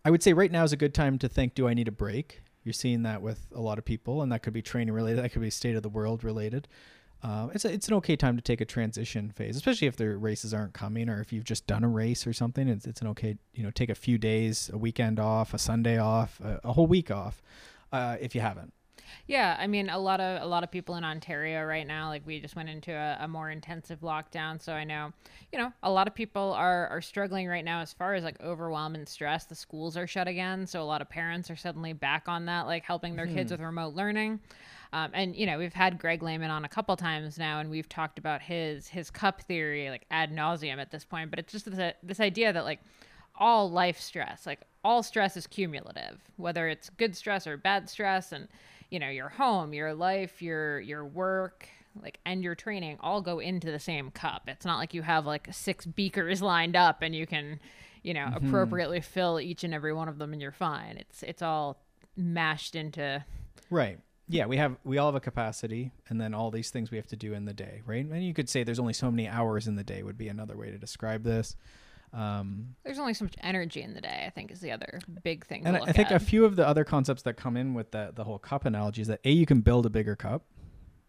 I 0.04 0.10
would 0.10 0.22
say 0.22 0.32
right 0.32 0.52
now 0.52 0.64
is 0.64 0.72
a 0.72 0.76
good 0.76 0.94
time 0.94 1.18
to 1.18 1.28
think: 1.28 1.54
Do 1.54 1.68
I 1.68 1.74
need 1.74 1.88
a 1.88 1.92
break? 1.92 2.42
You're 2.64 2.72
seeing 2.72 3.02
that 3.02 3.22
with 3.22 3.46
a 3.54 3.60
lot 3.60 3.78
of 3.78 3.84
people, 3.84 4.22
and 4.22 4.32
that 4.32 4.42
could 4.42 4.52
be 4.52 4.62
training 4.62 4.94
related. 4.94 5.22
That 5.22 5.32
could 5.32 5.42
be 5.42 5.50
state 5.50 5.76
of 5.76 5.82
the 5.82 5.88
world 5.88 6.24
related. 6.24 6.68
Uh, 7.22 7.48
it's 7.54 7.64
a, 7.64 7.72
it's 7.72 7.88
an 7.88 7.94
okay 7.94 8.14
time 8.14 8.36
to 8.36 8.42
take 8.42 8.60
a 8.60 8.64
transition 8.64 9.30
phase, 9.30 9.56
especially 9.56 9.88
if 9.88 9.96
the 9.96 10.16
races 10.16 10.52
aren't 10.52 10.74
coming 10.74 11.08
or 11.08 11.20
if 11.20 11.32
you've 11.32 11.44
just 11.44 11.66
done 11.66 11.82
a 11.82 11.88
race 11.88 12.26
or 12.26 12.32
something. 12.32 12.68
It's, 12.68 12.86
it's 12.86 13.00
an 13.00 13.08
okay 13.08 13.36
you 13.54 13.62
know 13.62 13.70
take 13.70 13.88
a 13.88 13.94
few 13.94 14.18
days, 14.18 14.70
a 14.72 14.78
weekend 14.78 15.18
off, 15.18 15.54
a 15.54 15.58
Sunday 15.58 15.98
off, 15.98 16.40
a, 16.40 16.60
a 16.62 16.72
whole 16.72 16.86
week 16.86 17.10
off, 17.10 17.42
uh, 17.92 18.16
if 18.20 18.34
you 18.34 18.40
haven't. 18.40 18.72
Yeah, 19.26 19.56
I 19.58 19.66
mean, 19.66 19.88
a 19.88 19.98
lot 19.98 20.20
of 20.20 20.42
a 20.42 20.46
lot 20.46 20.64
of 20.64 20.70
people 20.70 20.96
in 20.96 21.04
Ontario 21.04 21.64
right 21.64 21.86
now, 21.86 22.08
like 22.08 22.26
we 22.26 22.40
just 22.40 22.56
went 22.56 22.68
into 22.68 22.92
a, 22.92 23.18
a, 23.20 23.28
more 23.28 23.50
intensive 23.50 24.00
lockdown, 24.00 24.60
so 24.60 24.72
I 24.72 24.84
know, 24.84 25.12
you 25.52 25.58
know, 25.58 25.72
a 25.82 25.90
lot 25.90 26.06
of 26.06 26.14
people 26.14 26.52
are 26.52 26.88
are 26.88 27.00
struggling 27.00 27.48
right 27.48 27.64
now 27.64 27.80
as 27.80 27.92
far 27.92 28.14
as 28.14 28.24
like 28.24 28.40
overwhelm 28.42 28.94
and 28.94 29.08
stress. 29.08 29.44
The 29.44 29.54
schools 29.54 29.96
are 29.96 30.06
shut 30.06 30.28
again, 30.28 30.66
so 30.66 30.82
a 30.82 30.84
lot 30.84 31.02
of 31.02 31.08
parents 31.08 31.50
are 31.50 31.56
suddenly 31.56 31.92
back 31.92 32.28
on 32.28 32.46
that, 32.46 32.66
like 32.66 32.84
helping 32.84 33.16
their 33.16 33.26
mm-hmm. 33.26 33.36
kids 33.36 33.50
with 33.50 33.60
remote 33.60 33.94
learning. 33.94 34.40
Um, 34.92 35.10
and 35.12 35.36
you 35.36 35.46
know, 35.46 35.58
we've 35.58 35.74
had 35.74 35.98
Greg 35.98 36.22
Lehman 36.22 36.50
on 36.50 36.64
a 36.64 36.68
couple 36.68 36.96
times 36.96 37.38
now, 37.38 37.60
and 37.60 37.70
we've 37.70 37.88
talked 37.88 38.18
about 38.18 38.42
his 38.42 38.88
his 38.88 39.10
cup 39.10 39.42
theory 39.42 39.90
like 39.90 40.06
ad 40.10 40.32
nauseum 40.32 40.78
at 40.78 40.90
this 40.90 41.04
point. 41.04 41.30
But 41.30 41.38
it's 41.38 41.52
just 41.52 41.70
this, 41.70 41.94
this 42.02 42.20
idea 42.20 42.52
that 42.52 42.64
like 42.64 42.80
all 43.38 43.70
life 43.70 44.00
stress, 44.00 44.46
like 44.46 44.60
all 44.84 45.02
stress 45.02 45.36
is 45.36 45.46
cumulative, 45.46 46.20
whether 46.36 46.68
it's 46.68 46.90
good 46.90 47.16
stress 47.16 47.46
or 47.46 47.56
bad 47.56 47.90
stress, 47.90 48.32
and 48.32 48.48
you 48.90 48.98
know, 48.98 49.08
your 49.08 49.28
home, 49.28 49.72
your 49.72 49.94
life, 49.94 50.42
your 50.42 50.80
your 50.80 51.04
work, 51.04 51.68
like 52.02 52.18
and 52.24 52.42
your 52.42 52.54
training 52.54 52.98
all 53.00 53.20
go 53.20 53.38
into 53.38 53.70
the 53.70 53.78
same 53.78 54.10
cup. 54.10 54.42
It's 54.46 54.64
not 54.64 54.78
like 54.78 54.94
you 54.94 55.02
have 55.02 55.26
like 55.26 55.48
six 55.52 55.86
beakers 55.86 56.42
lined 56.54 56.76
up 56.76 57.02
and 57.02 57.14
you 57.14 57.26
can, 57.26 57.60
you 58.02 58.14
know, 58.14 58.26
mm-hmm. 58.26 58.46
appropriately 58.46 59.00
fill 59.00 59.40
each 59.40 59.64
and 59.64 59.74
every 59.74 59.92
one 59.92 60.08
of 60.08 60.18
them 60.18 60.32
and 60.32 60.40
you're 60.40 60.52
fine. 60.52 60.96
It's 60.98 61.22
it's 61.22 61.42
all 61.42 61.78
mashed 62.16 62.74
into 62.74 63.24
Right. 63.70 63.98
Yeah, 64.28 64.46
we 64.46 64.56
have 64.56 64.76
we 64.84 64.98
all 64.98 65.06
have 65.06 65.14
a 65.14 65.20
capacity 65.20 65.92
and 66.08 66.20
then 66.20 66.34
all 66.34 66.50
these 66.50 66.70
things 66.70 66.90
we 66.90 66.96
have 66.96 67.06
to 67.08 67.16
do 67.16 67.32
in 67.32 67.44
the 67.44 67.54
day, 67.54 67.82
right? 67.86 68.04
And 68.04 68.24
you 68.24 68.34
could 68.34 68.48
say 68.48 68.64
there's 68.64 68.80
only 68.80 68.92
so 68.92 69.10
many 69.10 69.28
hours 69.28 69.68
in 69.68 69.76
the 69.76 69.84
day 69.84 70.02
would 70.02 70.18
be 70.18 70.28
another 70.28 70.56
way 70.56 70.70
to 70.70 70.78
describe 70.78 71.22
this. 71.22 71.56
Um, 72.12 72.76
There's 72.84 72.98
only 72.98 73.14
so 73.14 73.24
much 73.24 73.34
energy 73.42 73.82
in 73.82 73.94
the 73.94 74.00
day. 74.00 74.24
I 74.26 74.30
think 74.30 74.50
is 74.50 74.60
the 74.60 74.70
other 74.70 75.00
big 75.22 75.46
thing. 75.46 75.66
And 75.66 75.76
I 75.76 75.92
think 75.92 76.10
at. 76.10 76.22
a 76.22 76.24
few 76.24 76.44
of 76.44 76.56
the 76.56 76.66
other 76.66 76.84
concepts 76.84 77.22
that 77.22 77.36
come 77.36 77.56
in 77.56 77.74
with 77.74 77.90
the 77.90 78.12
the 78.14 78.24
whole 78.24 78.38
cup 78.38 78.64
analogy 78.64 79.02
is 79.02 79.08
that 79.08 79.20
a 79.24 79.30
you 79.30 79.46
can 79.46 79.60
build 79.60 79.86
a 79.86 79.90
bigger 79.90 80.16
cup, 80.16 80.44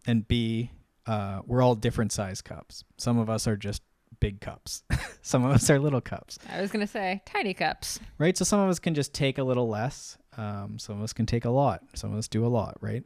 and 0.05 0.27
b 0.27 0.71
uh, 1.05 1.41
we're 1.45 1.61
all 1.61 1.75
different 1.75 2.11
size 2.11 2.41
cups. 2.41 2.83
Some 2.97 3.17
of 3.17 3.29
us 3.29 3.47
are 3.47 3.55
just 3.55 3.81
big 4.19 4.41
cups. 4.41 4.83
some 5.21 5.45
of 5.45 5.51
us 5.51 5.69
are 5.69 5.79
little 5.79 6.01
cups. 6.01 6.37
I 6.49 6.61
was 6.61 6.71
gonna 6.71 6.87
say 6.87 7.21
tiny 7.25 7.53
cups. 7.53 7.99
Right. 8.17 8.37
So 8.37 8.43
some 8.43 8.59
of 8.59 8.69
us 8.69 8.79
can 8.79 8.93
just 8.93 9.13
take 9.13 9.37
a 9.37 9.43
little 9.43 9.69
less. 9.69 10.17
Um, 10.35 10.77
some 10.77 10.97
of 10.97 11.03
us 11.03 11.13
can 11.13 11.25
take 11.25 11.45
a 11.45 11.49
lot. 11.49 11.83
Some 11.95 12.11
of 12.11 12.17
us 12.17 12.27
do 12.27 12.45
a 12.45 12.47
lot. 12.47 12.77
Right 12.81 13.03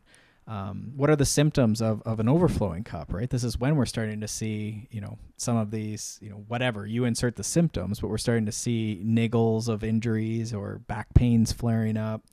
um, 0.47 0.91
what 0.95 1.09
are 1.09 1.15
the 1.15 1.25
symptoms 1.25 1.81
of, 1.81 2.01
of 2.03 2.19
an 2.19 2.27
overflowing 2.27 2.83
cup 2.83 3.13
right? 3.13 3.29
This 3.29 3.43
is 3.43 3.59
when 3.59 3.75
we're 3.75 3.85
starting 3.85 4.21
to 4.21 4.27
see 4.27 4.87
you 4.91 5.01
know 5.01 5.17
some 5.37 5.57
of 5.57 5.71
these 5.71 6.19
you 6.21 6.29
know 6.29 6.43
whatever 6.47 6.85
you 6.85 7.05
insert 7.05 7.35
the 7.35 7.43
symptoms 7.43 7.99
but 7.99 8.09
we're 8.09 8.17
starting 8.17 8.45
to 8.45 8.51
see 8.51 9.01
niggles 9.05 9.67
of 9.67 9.83
injuries 9.83 10.53
or 10.53 10.79
back 10.79 11.13
pains 11.13 11.51
flaring 11.51 11.97
up. 11.97 12.23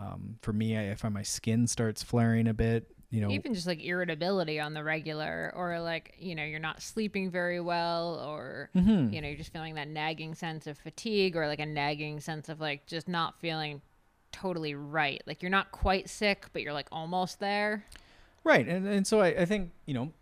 Um, 0.00 0.36
for 0.42 0.52
me 0.52 0.76
I, 0.76 0.92
I 0.92 0.94
find 0.94 1.12
my 1.12 1.22
skin 1.22 1.66
starts 1.66 2.02
flaring 2.02 2.46
a 2.46 2.54
bit 2.54 2.88
you 3.10 3.20
know. 3.20 3.30
Even 3.30 3.54
just 3.54 3.66
like 3.66 3.82
irritability 3.82 4.60
on 4.60 4.74
the 4.74 4.84
regular 4.84 5.52
or 5.56 5.80
like 5.80 6.14
you 6.18 6.34
know 6.34 6.44
you're 6.44 6.60
not 6.60 6.82
sleeping 6.82 7.30
very 7.30 7.60
well 7.60 8.22
or 8.26 8.70
mm-hmm. 8.76 9.12
you 9.12 9.20
know 9.20 9.28
you're 9.28 9.36
just 9.36 9.52
feeling 9.52 9.74
that 9.76 9.88
nagging 9.88 10.34
sense 10.34 10.66
of 10.66 10.76
fatigue 10.78 11.36
or 11.36 11.46
like 11.46 11.60
a 11.60 11.66
nagging 11.66 12.20
sense 12.20 12.48
of 12.48 12.60
like 12.60 12.86
just 12.86 13.08
not 13.08 13.38
feeling 13.40 13.80
totally 14.32 14.74
right. 14.74 15.22
Like 15.26 15.42
you're 15.42 15.50
not 15.50 15.72
quite 15.72 16.08
sick, 16.08 16.46
but 16.52 16.62
you're 16.62 16.72
like 16.72 16.88
almost 16.92 17.40
there. 17.40 17.84
Right. 18.44 18.66
And 18.66 18.86
and 18.86 19.06
so 19.06 19.20
I, 19.20 19.28
I 19.28 19.44
think, 19.44 19.72
you 19.86 19.94
know, 19.94 20.12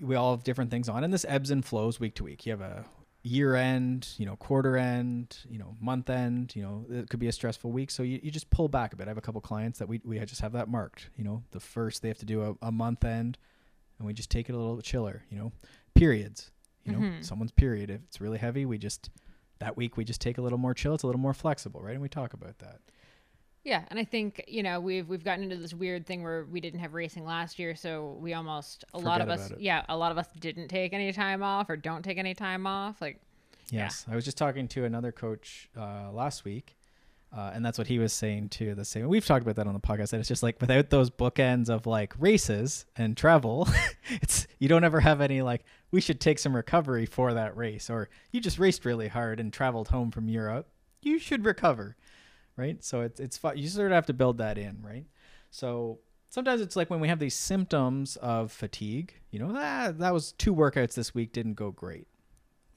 we 0.00 0.14
all 0.14 0.36
have 0.36 0.44
different 0.44 0.70
things 0.70 0.88
on 0.88 1.04
and 1.04 1.12
this 1.12 1.24
ebbs 1.28 1.50
and 1.50 1.64
flows 1.64 2.00
week 2.00 2.14
to 2.16 2.24
week. 2.24 2.46
You 2.46 2.52
have 2.52 2.60
a 2.60 2.84
year 3.22 3.56
end, 3.56 4.08
you 4.18 4.26
know, 4.26 4.36
quarter 4.36 4.76
end, 4.76 5.38
you 5.48 5.58
know, 5.58 5.74
month 5.80 6.10
end, 6.10 6.54
you 6.54 6.62
know, 6.62 6.84
it 6.90 7.08
could 7.08 7.18
be 7.18 7.28
a 7.28 7.32
stressful 7.32 7.72
week. 7.72 7.90
So 7.90 8.02
you, 8.02 8.20
you 8.22 8.30
just 8.30 8.50
pull 8.50 8.68
back 8.68 8.92
a 8.92 8.96
bit. 8.96 9.06
I 9.06 9.10
have 9.10 9.16
a 9.16 9.22
couple 9.22 9.40
clients 9.40 9.78
that 9.78 9.88
we, 9.88 10.00
we 10.04 10.18
just 10.20 10.42
have 10.42 10.52
that 10.52 10.68
marked, 10.68 11.08
you 11.16 11.24
know, 11.24 11.42
the 11.50 11.60
first 11.60 12.02
they 12.02 12.08
have 12.08 12.18
to 12.18 12.26
do 12.26 12.42
a, 12.42 12.66
a 12.66 12.70
month 12.70 13.02
end 13.04 13.38
and 13.98 14.06
we 14.06 14.12
just 14.12 14.30
take 14.30 14.50
it 14.50 14.54
a 14.54 14.58
little 14.58 14.76
bit 14.76 14.84
chiller, 14.84 15.22
you 15.30 15.38
know, 15.38 15.52
periods, 15.94 16.50
you 16.84 16.92
know, 16.92 16.98
mm-hmm. 16.98 17.22
someone's 17.22 17.52
period. 17.52 17.88
If 17.88 18.02
it's 18.06 18.20
really 18.20 18.38
heavy, 18.38 18.66
we 18.66 18.76
just, 18.76 19.08
that 19.58 19.74
week 19.74 19.96
we 19.96 20.04
just 20.04 20.20
take 20.20 20.36
a 20.36 20.42
little 20.42 20.58
more 20.58 20.74
chill. 20.74 20.94
It's 20.94 21.02
a 21.02 21.06
little 21.06 21.20
more 21.20 21.32
flexible, 21.32 21.80
right? 21.80 21.92
And 21.92 22.02
we 22.02 22.10
talk 22.10 22.34
about 22.34 22.58
that. 22.58 22.80
Yeah, 23.64 23.82
and 23.88 23.98
I 23.98 24.04
think 24.04 24.44
you 24.46 24.62
know 24.62 24.78
we've 24.78 25.08
we've 25.08 25.24
gotten 25.24 25.44
into 25.44 25.56
this 25.56 25.72
weird 25.72 26.06
thing 26.06 26.22
where 26.22 26.44
we 26.44 26.60
didn't 26.60 26.80
have 26.80 26.92
racing 26.92 27.24
last 27.24 27.58
year, 27.58 27.74
so 27.74 28.18
we 28.20 28.34
almost 28.34 28.84
a 28.92 28.98
Forget 28.98 29.06
lot 29.06 29.20
of 29.22 29.28
us 29.30 29.52
yeah 29.58 29.84
a 29.88 29.96
lot 29.96 30.12
of 30.12 30.18
us 30.18 30.26
didn't 30.38 30.68
take 30.68 30.92
any 30.92 31.12
time 31.12 31.42
off 31.42 31.70
or 31.70 31.76
don't 31.76 32.02
take 32.02 32.18
any 32.18 32.34
time 32.34 32.66
off. 32.66 33.00
Like, 33.00 33.20
yes, 33.70 34.04
yeah. 34.06 34.12
I 34.12 34.16
was 34.16 34.24
just 34.26 34.36
talking 34.36 34.68
to 34.68 34.84
another 34.84 35.12
coach 35.12 35.70
uh, 35.78 36.12
last 36.12 36.44
week, 36.44 36.76
uh, 37.34 37.52
and 37.54 37.64
that's 37.64 37.78
what 37.78 37.86
he 37.86 37.98
was 37.98 38.12
saying 38.12 38.50
too. 38.50 38.74
The 38.74 38.84
same. 38.84 39.08
We've 39.08 39.24
talked 39.24 39.42
about 39.42 39.56
that 39.56 39.66
on 39.66 39.72
the 39.72 39.80
podcast. 39.80 40.10
that 40.10 40.20
it's 40.20 40.28
just 40.28 40.42
like 40.42 40.60
without 40.60 40.90
those 40.90 41.08
bookends 41.08 41.70
of 41.70 41.86
like 41.86 42.12
races 42.18 42.84
and 42.98 43.16
travel, 43.16 43.66
it's 44.10 44.46
you 44.58 44.68
don't 44.68 44.84
ever 44.84 45.00
have 45.00 45.22
any 45.22 45.40
like 45.40 45.64
we 45.90 46.02
should 46.02 46.20
take 46.20 46.38
some 46.38 46.54
recovery 46.54 47.06
for 47.06 47.32
that 47.32 47.56
race, 47.56 47.88
or 47.88 48.10
you 48.30 48.42
just 48.42 48.58
raced 48.58 48.84
really 48.84 49.08
hard 49.08 49.40
and 49.40 49.54
traveled 49.54 49.88
home 49.88 50.10
from 50.10 50.28
Europe. 50.28 50.68
You 51.00 51.18
should 51.18 51.46
recover 51.46 51.96
right? 52.56 52.82
So 52.84 53.02
it's 53.02 53.20
it's. 53.20 53.40
You 53.54 53.68
sort 53.68 53.90
of 53.90 53.94
have 53.94 54.06
to 54.06 54.12
build 54.12 54.38
that 54.38 54.58
in, 54.58 54.78
right? 54.82 55.06
So 55.50 56.00
sometimes 56.34 56.60
it's 56.60 56.74
like 56.74 56.90
when 56.90 56.98
we 56.98 57.06
have 57.08 57.20
these 57.20 57.34
symptoms 57.34 58.16
of 58.16 58.50
fatigue, 58.50 59.14
you 59.30 59.38
know, 59.38 59.52
ah, 59.56 59.92
that 59.94 60.12
was 60.12 60.32
two 60.32 60.52
workouts 60.52 60.94
this 60.94 61.14
week 61.14 61.32
didn't 61.32 61.54
go 61.54 61.70
great. 61.70 62.08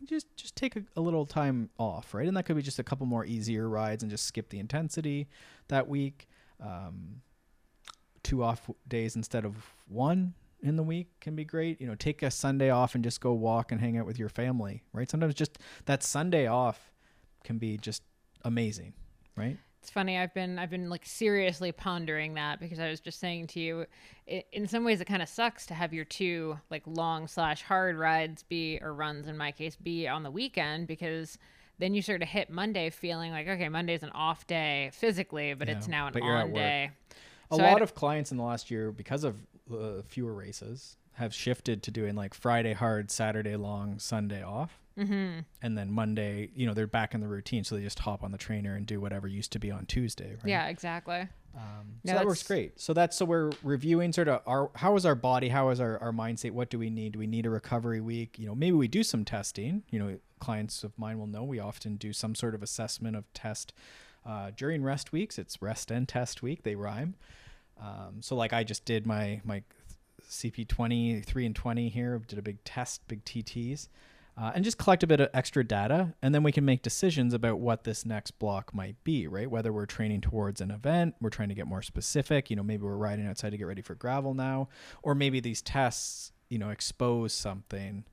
Just 0.06 0.28
just 0.36 0.56
take 0.56 0.76
a, 0.76 0.84
a, 0.96 1.02
little 1.02 1.26
time 1.26 1.72
off, 1.80 2.14
right? 2.14 2.28
And 2.28 2.38
that 2.38 2.44
could 2.44 2.56
be 2.56 2.62
just 2.62 2.78
a 2.78 2.84
couple 2.84 3.08
more 3.08 3.26
easier 3.26 3.68
rides 3.68 4.04
and 4.04 4.12
just 4.12 4.26
skip 4.26 4.50
the 4.50 4.60
intensity 4.60 5.28
that 5.70 5.88
week. 5.88 6.28
Um, 6.62 7.22
two 8.22 8.44
off 8.44 8.70
days 8.88 9.16
instead 9.16 9.44
of 9.44 9.56
one 9.88 10.36
in 10.62 10.76
the 10.76 10.84
week 10.84 11.08
can 11.20 11.36
be 11.36 11.44
great. 11.44 11.82
You 11.82 11.88
know, 11.88 11.96
take 11.96 12.22
a 12.22 12.30
Sunday 12.30 12.70
off 12.70 12.94
and 12.94 13.04
just 13.04 13.22
go 13.22 13.34
walk 13.34 13.72
and 13.72 13.82
hang 13.82 13.98
out 13.98 14.06
with 14.06 14.20
your 14.20 14.30
family, 14.30 14.84
right? 14.94 15.10
Sometimes 15.10 15.34
just 15.34 15.58
that 15.86 16.04
Sunday 16.04 16.46
off 16.46 16.92
can 17.44 17.58
be 17.58 17.78
just 17.78 18.04
amazing, 18.44 18.94
right? 19.36 19.58
It's 19.82 19.90
funny. 19.90 20.18
I've 20.18 20.34
been 20.34 20.60
I've 20.60 20.70
been 20.70 20.90
like 20.90 21.06
seriously 21.06 21.72
pondering 21.72 22.34
that 22.34 22.60
because 22.60 22.80
I 22.80 22.90
was 22.90 23.00
just 23.00 23.20
saying 23.20 23.48
to 23.48 23.60
you, 23.60 23.86
it, 24.26 24.48
in 24.52 24.68
some 24.68 24.84
ways 24.84 25.00
it 25.02 25.06
kind 25.06 25.22
of 25.22 25.30
sucks 25.30 25.66
to 25.68 25.74
have 25.74 25.94
your 25.94 26.06
two 26.06 26.58
like 26.70 26.84
long 26.86 27.28
slash 27.28 27.62
hard 27.64 27.98
rides 27.98 28.44
be 28.44 28.80
or 28.82 28.94
runs 28.94 29.28
in 29.28 29.38
my 29.38 29.52
case 29.52 29.76
be 29.76 30.08
on 30.08 30.24
the 30.24 30.32
weekend 30.32 30.88
because 30.88 31.38
then 31.80 31.94
you 31.94 32.02
sort 32.02 32.22
of 32.22 32.28
hit 32.28 32.50
Monday 32.50 32.90
feeling 32.90 33.32
like 33.32 33.48
okay 33.48 33.70
Monday's 33.70 34.04
an 34.04 34.10
off 34.10 34.46
day 34.48 34.90
physically, 34.94 35.54
but 35.54 35.68
yeah, 35.68 35.78
it's 35.78 35.88
now 35.88 36.08
an 36.08 36.14
on 36.22 36.54
day. 36.54 36.92
A 37.52 37.56
so 37.56 37.62
lot 37.62 37.78
I'd, 37.78 37.82
of 37.82 37.96
clients 37.96 38.32
in 38.32 38.38
the 38.38 38.44
last 38.44 38.70
year 38.70 38.92
because 38.92 39.24
of 39.24 39.38
uh, 39.72 40.02
fewer 40.08 40.34
races 40.34 40.98
have 41.14 41.34
shifted 41.34 41.82
to 41.84 41.92
doing 41.92 42.16
like 42.16 42.34
Friday 42.34 42.74
hard, 42.74 43.10
Saturday 43.10 43.56
long, 43.56 44.00
Sunday 44.00 44.44
off. 44.44 44.80
Mm-hmm. 44.98 45.40
And 45.62 45.78
then 45.78 45.92
Monday, 45.92 46.50
you 46.56 46.66
know, 46.66 46.74
they're 46.74 46.88
back 46.88 47.14
in 47.14 47.22
the 47.22 47.28
routine, 47.28 47.64
so 47.64 47.76
they 47.76 47.82
just 47.82 48.00
hop 48.00 48.24
on 48.24 48.32
the 48.32 48.38
trainer 48.38 48.76
and 48.76 48.86
do 48.86 49.00
whatever 49.00 49.28
used 49.28 49.52
to 49.52 49.60
be 49.60 49.70
on 49.70 49.86
Tuesday. 49.86 50.32
Right? 50.32 50.46
Yeah, 50.46 50.68
exactly. 50.68 51.28
Um, 51.56 52.00
so 52.06 52.14
that 52.14 52.26
works 52.26 52.44
great. 52.44 52.80
So 52.80 52.94
that's 52.94 53.18
so 53.18 53.26
we're 53.26 53.52
reviewing 53.64 54.14
sort 54.14 54.28
of 54.28 54.42
our 54.46 54.70
how 54.76 54.96
is 54.96 55.06
our 55.06 55.16
body, 55.16 55.50
how 55.50 55.70
is 55.70 55.80
our, 55.80 55.98
our 56.00 56.12
mindset, 56.12 56.52
what 56.52 56.70
do 56.70 56.78
we 56.78 56.90
need? 56.90 57.14
Do 57.14 57.20
we 57.20 57.28
need 57.28 57.46
a 57.46 57.50
recovery 57.50 58.02
week? 58.02 58.38
You 58.38 58.48
know, 58.48 58.56
maybe 58.56 58.76
we 58.76 58.88
do 58.88 59.04
some 59.04 59.26
testing. 59.26 59.84
You 59.90 60.00
know, 60.00 60.20
clients 60.40 60.84
of 60.84 60.98
mine 60.98 61.18
will 61.20 61.28
know 61.28 61.44
we 61.44 61.60
often 61.60 61.96
do 61.96 62.14
some 62.14 62.36
sort 62.36 62.54
of 62.54 62.62
assessment 62.62 63.16
of 63.16 63.32
test 63.34 63.74
uh, 64.26 64.52
during 64.56 64.84
rest 64.84 65.12
weeks. 65.12 65.40
It's 65.40 65.62
rest 65.62 65.90
and 65.90 66.08
test 66.08 66.44
week; 66.44 66.64
they 66.64 66.76
rhyme. 66.76 67.16
Um, 67.82 68.22
so 68.22 68.36
like 68.36 68.54
I 68.54 68.64
just 68.64 68.86
did 68.86 69.08
my 69.08 69.42
my 69.44 69.64
CP 70.30 70.68
twenty 70.68 71.22
three 71.22 71.46
and 71.46 71.56
twenty 71.56 71.90
here. 71.90 72.22
Did 72.28 72.38
a 72.38 72.44
big 72.44 72.64
test, 72.66 73.08
big 73.08 73.26
TTs 73.26 73.88
uh, 74.38 74.52
and 74.54 74.64
just 74.64 74.78
collect 74.78 75.02
a 75.02 75.08
bit 75.08 75.20
of 75.20 75.30
extra 75.34 75.64
data 75.64 76.14
and 76.22 76.34
then 76.34 76.44
we 76.44 76.52
can 76.52 76.64
make 76.64 76.84
decisions 76.84 77.34
about 77.34 77.60
what 77.60 77.84
this 77.84 78.06
next 78.06 78.32
block 78.32 78.74
might 78.74 79.02
be 79.04 79.28
right? 79.28 79.50
Whether 79.50 79.74
we're 79.74 79.86
training 79.86 80.22
towards 80.22 80.62
an 80.62 80.72
event 80.72 81.16
we're 81.20 81.30
trying 81.30 81.50
to 81.50 81.56
get 81.56 81.68
more 81.68 81.82
specific 81.82 82.50
you 82.50 82.56
know 82.56 82.64
maybe 82.64 82.84
we're 82.84 82.96
riding 82.96 83.26
outside 83.28 83.50
to 83.52 83.58
get 83.58 83.68
ready 83.68 83.82
for 83.82 83.96
gravel 83.96 84.34
now 84.34 84.70
or 85.02 85.16
maybe 85.16 85.40
these 85.40 85.62
tests 85.62 86.32
you 86.50 86.58
know 86.60 86.70
expose 86.70 87.34
something. 87.34 88.04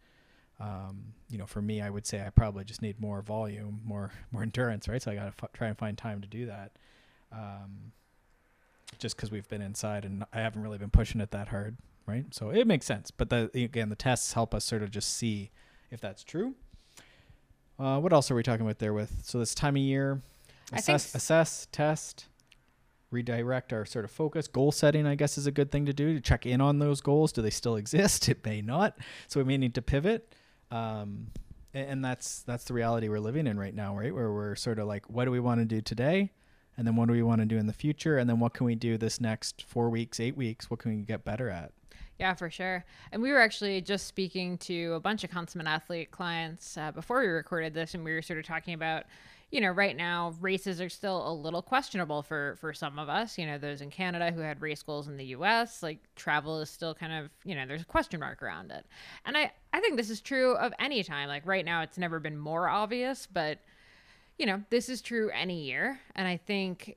Um, 0.60 1.14
you 1.28 1.36
know 1.36 1.46
for 1.46 1.60
me 1.60 1.82
i 1.82 1.90
would 1.90 2.06
say 2.06 2.24
i 2.24 2.30
probably 2.30 2.62
just 2.62 2.80
need 2.80 3.00
more 3.00 3.20
volume 3.22 3.80
more 3.84 4.12
more 4.30 4.42
endurance 4.42 4.88
right? 4.88 5.02
So 5.02 5.10
i 5.10 5.16
got 5.16 5.36
to 5.36 5.44
f- 5.44 5.52
try 5.52 5.68
and 5.68 5.76
find 5.76 5.98
time 5.98 6.20
to 6.20 6.28
do 6.28 6.46
that. 6.46 6.72
Um, 7.32 7.92
just 9.00 9.16
because 9.16 9.32
we've 9.32 9.48
been 9.48 9.60
inside 9.62 10.04
and 10.04 10.24
i 10.32 10.40
haven't 10.40 10.62
really 10.62 10.78
been 10.78 10.90
pushing 10.90 11.20
it 11.20 11.32
that 11.32 11.48
hard 11.48 11.76
right? 12.06 12.26
So 12.32 12.50
it 12.50 12.66
makes 12.66 12.86
sense 12.86 13.10
but 13.10 13.30
the 13.30 13.50
again 13.54 13.88
the 13.88 13.96
tests 13.96 14.32
help 14.32 14.54
us 14.54 14.64
sort 14.64 14.82
of 14.82 14.90
just 14.90 15.14
see 15.16 15.50
if 15.94 16.00
that's 16.00 16.22
true. 16.24 16.54
Uh, 17.78 17.98
what 17.98 18.12
else 18.12 18.30
are 18.30 18.34
we 18.34 18.42
talking 18.42 18.66
about 18.66 18.78
there 18.78 18.92
with? 18.92 19.20
So 19.22 19.38
this 19.38 19.54
time 19.54 19.76
of 19.76 19.82
year. 19.82 20.20
Assess, 20.72 21.06
s- 21.06 21.14
assess, 21.14 21.68
test, 21.72 22.26
redirect 23.10 23.72
our 23.72 23.84
sort 23.84 24.04
of 24.04 24.10
focus. 24.10 24.48
Goal 24.48 24.72
setting, 24.72 25.06
I 25.06 25.14
guess, 25.14 25.38
is 25.38 25.46
a 25.46 25.52
good 25.52 25.70
thing 25.70 25.86
to 25.86 25.92
do 25.92 26.14
to 26.14 26.20
check 26.20 26.46
in 26.46 26.60
on 26.60 26.78
those 26.78 27.00
goals. 27.00 27.32
Do 27.32 27.42
they 27.42 27.50
still 27.50 27.76
exist? 27.84 28.28
It 28.28 28.44
may 28.44 28.60
not, 28.60 28.98
so 29.28 29.40
we 29.40 29.44
may 29.44 29.56
need 29.56 29.74
to 29.74 29.82
pivot. 29.82 30.34
Um, 30.70 31.28
and 31.72 32.04
that's 32.04 32.42
that's 32.42 32.64
the 32.64 32.74
reality 32.74 33.08
we're 33.08 33.18
living 33.18 33.46
in 33.46 33.58
right 33.58 33.74
now, 33.74 33.96
right? 33.96 34.14
Where 34.14 34.32
we're 34.32 34.54
sort 34.54 34.78
of 34.78 34.86
like, 34.86 35.08
what 35.10 35.24
do 35.24 35.30
we 35.32 35.40
want 35.40 35.60
to 35.60 35.64
do 35.64 35.80
today? 35.80 36.30
And 36.76 36.86
then 36.86 36.96
what 36.96 37.06
do 37.06 37.12
we 37.12 37.22
want 37.22 37.40
to 37.40 37.46
do 37.46 37.56
in 37.56 37.66
the 37.66 37.72
future? 37.72 38.18
And 38.18 38.28
then 38.28 38.40
what 38.40 38.54
can 38.54 38.66
we 38.66 38.74
do 38.74 38.96
this 38.96 39.20
next 39.20 39.64
four 39.66 39.90
weeks, 39.90 40.18
eight 40.18 40.36
weeks? 40.36 40.70
What 40.70 40.80
can 40.80 40.96
we 40.96 41.02
get 41.04 41.24
better 41.24 41.48
at? 41.48 41.72
Yeah, 42.18 42.34
for 42.34 42.48
sure. 42.48 42.84
And 43.10 43.22
we 43.22 43.32
were 43.32 43.40
actually 43.40 43.80
just 43.80 44.06
speaking 44.06 44.56
to 44.58 44.92
a 44.92 45.00
bunch 45.00 45.24
of 45.24 45.30
consummate 45.30 45.66
athlete 45.66 46.10
clients 46.10 46.76
uh, 46.76 46.92
before 46.92 47.20
we 47.20 47.26
recorded 47.26 47.74
this, 47.74 47.94
and 47.94 48.04
we 48.04 48.12
were 48.12 48.22
sort 48.22 48.38
of 48.38 48.44
talking 48.46 48.74
about, 48.74 49.04
you 49.50 49.60
know, 49.60 49.70
right 49.70 49.96
now 49.96 50.34
races 50.40 50.80
are 50.80 50.88
still 50.88 51.28
a 51.28 51.32
little 51.32 51.62
questionable 51.62 52.22
for 52.22 52.56
for 52.60 52.72
some 52.72 52.98
of 53.00 53.08
us. 53.08 53.36
You 53.36 53.46
know, 53.46 53.58
those 53.58 53.80
in 53.80 53.90
Canada 53.90 54.30
who 54.30 54.40
had 54.40 54.62
race 54.62 54.82
goals 54.82 55.08
in 55.08 55.16
the 55.16 55.26
U.S. 55.26 55.82
Like 55.82 55.98
travel 56.14 56.60
is 56.60 56.70
still 56.70 56.94
kind 56.94 57.12
of, 57.12 57.30
you 57.44 57.54
know, 57.56 57.66
there's 57.66 57.82
a 57.82 57.86
question 57.86 58.20
mark 58.20 58.42
around 58.42 58.70
it. 58.70 58.86
And 59.24 59.36
I 59.36 59.50
I 59.72 59.80
think 59.80 59.96
this 59.96 60.10
is 60.10 60.20
true 60.20 60.54
of 60.56 60.72
any 60.78 61.02
time. 61.02 61.28
Like 61.28 61.44
right 61.46 61.64
now, 61.64 61.82
it's 61.82 61.98
never 61.98 62.20
been 62.20 62.38
more 62.38 62.68
obvious, 62.68 63.26
but 63.32 63.58
you 64.38 64.46
know, 64.46 64.62
this 64.70 64.88
is 64.88 65.00
true 65.00 65.30
any 65.30 65.62
year. 65.62 66.00
And 66.14 66.26
I 66.26 66.36
think 66.36 66.96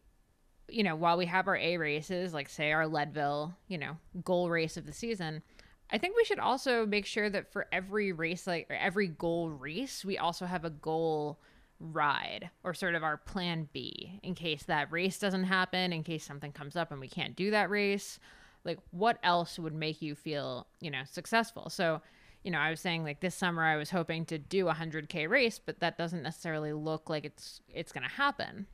you 0.69 0.83
know, 0.83 0.95
while 0.95 1.17
we 1.17 1.25
have 1.25 1.47
our 1.47 1.57
A 1.57 1.77
races, 1.77 2.33
like 2.33 2.49
say 2.49 2.71
our 2.71 2.87
Leadville, 2.87 3.55
you 3.67 3.77
know, 3.77 3.97
goal 4.23 4.49
race 4.49 4.77
of 4.77 4.85
the 4.85 4.93
season, 4.93 5.41
I 5.89 5.97
think 5.97 6.17
we 6.17 6.25
should 6.25 6.39
also 6.39 6.85
make 6.85 7.05
sure 7.05 7.29
that 7.29 7.51
for 7.51 7.67
every 7.71 8.11
race, 8.11 8.45
like 8.45 8.67
or 8.69 8.75
every 8.75 9.07
goal 9.07 9.49
race, 9.49 10.03
we 10.03 10.17
also 10.17 10.45
have 10.45 10.65
a 10.65 10.69
goal 10.69 11.39
ride 11.79 12.49
or 12.63 12.73
sort 12.73 12.95
of 12.95 13.03
our 13.03 13.17
plan 13.17 13.69
B 13.71 14.19
in 14.23 14.35
case 14.35 14.63
that 14.63 14.91
race 14.91 15.19
doesn't 15.19 15.45
happen, 15.45 15.93
in 15.93 16.03
case 16.03 16.23
something 16.23 16.51
comes 16.51 16.75
up 16.75 16.91
and 16.91 16.99
we 16.99 17.07
can't 17.07 17.35
do 17.35 17.51
that 17.51 17.69
race. 17.69 18.19
Like, 18.65 18.79
what 18.91 19.19
else 19.23 19.57
would 19.57 19.73
make 19.73 20.01
you 20.01 20.15
feel, 20.15 20.67
you 20.81 20.91
know, 20.91 21.03
successful? 21.05 21.69
So, 21.69 22.01
you 22.43 22.51
know, 22.51 22.59
I 22.59 22.69
was 22.69 22.81
saying 22.81 23.03
like 23.03 23.21
this 23.21 23.35
summer 23.35 23.63
I 23.63 23.77
was 23.77 23.91
hoping 23.91 24.25
to 24.25 24.37
do 24.37 24.67
a 24.67 24.73
100k 24.73 25.29
race, 25.29 25.59
but 25.63 25.79
that 25.79 25.97
doesn't 25.97 26.23
necessarily 26.23 26.73
look 26.73 27.09
like 27.09 27.23
it's 27.23 27.61
it's 27.73 27.93
going 27.93 28.03
to 28.07 28.15
happen. 28.15 28.67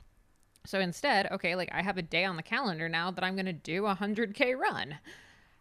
So 0.66 0.80
instead, 0.80 1.30
okay, 1.30 1.56
like 1.56 1.68
I 1.72 1.82
have 1.82 1.98
a 1.98 2.02
day 2.02 2.24
on 2.24 2.36
the 2.36 2.42
calendar 2.42 2.88
now 2.88 3.10
that 3.10 3.22
I'm 3.22 3.34
going 3.34 3.46
to 3.46 3.52
do 3.52 3.86
a 3.86 3.94
100K 3.94 4.56
run. 4.58 4.98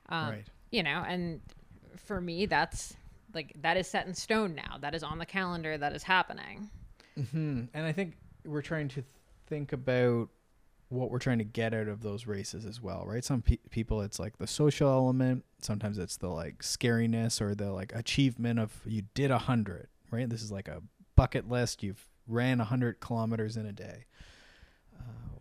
Um, 0.09 0.29
Right. 0.29 0.47
You 0.71 0.81
know, 0.83 1.03
and 1.07 1.41
for 1.97 2.19
me, 2.19 2.45
that's 2.47 2.95
like, 3.33 3.53
that 3.61 3.77
is 3.77 3.87
set 3.87 4.07
in 4.07 4.13
stone 4.13 4.55
now. 4.55 4.77
That 4.79 4.95
is 4.95 5.03
on 5.03 5.19
the 5.19 5.25
calendar. 5.25 5.77
That 5.77 5.93
is 5.93 6.03
happening. 6.03 6.69
hmm 7.31 7.63
And 7.73 7.85
I 7.85 7.91
think 7.91 8.15
we're 8.45 8.61
trying 8.61 8.87
to 8.89 9.03
think 9.47 9.71
about 9.73 10.29
what 10.89 11.09
we're 11.11 11.19
trying 11.19 11.39
to 11.39 11.43
get 11.43 11.73
out 11.73 11.87
of 11.87 12.01
those 12.01 12.25
races 12.27 12.65
as 12.65 12.81
well, 12.81 13.03
right? 13.05 13.23
Some 13.23 13.41
pe- 13.41 13.57
people, 13.71 14.01
it's 14.01 14.19
like 14.19 14.37
the 14.37 14.47
social 14.47 14.89
element. 14.89 15.43
Sometimes 15.61 15.97
it's 15.97 16.17
the 16.17 16.27
like 16.29 16.59
scariness 16.59 17.41
or 17.41 17.55
the 17.55 17.71
like 17.71 17.91
achievement 17.95 18.59
of 18.59 18.79
you 18.85 19.03
did 19.13 19.31
a 19.31 19.39
hundred, 19.39 19.87
right? 20.11 20.29
This 20.29 20.41
is 20.43 20.51
like 20.51 20.67
a 20.67 20.81
bucket 21.15 21.49
list. 21.49 21.83
You've 21.83 22.07
ran 22.27 22.59
a 22.61 22.65
hundred 22.65 22.99
kilometers 22.99 23.57
in 23.57 23.65
a 23.65 23.71
day. 23.73 24.05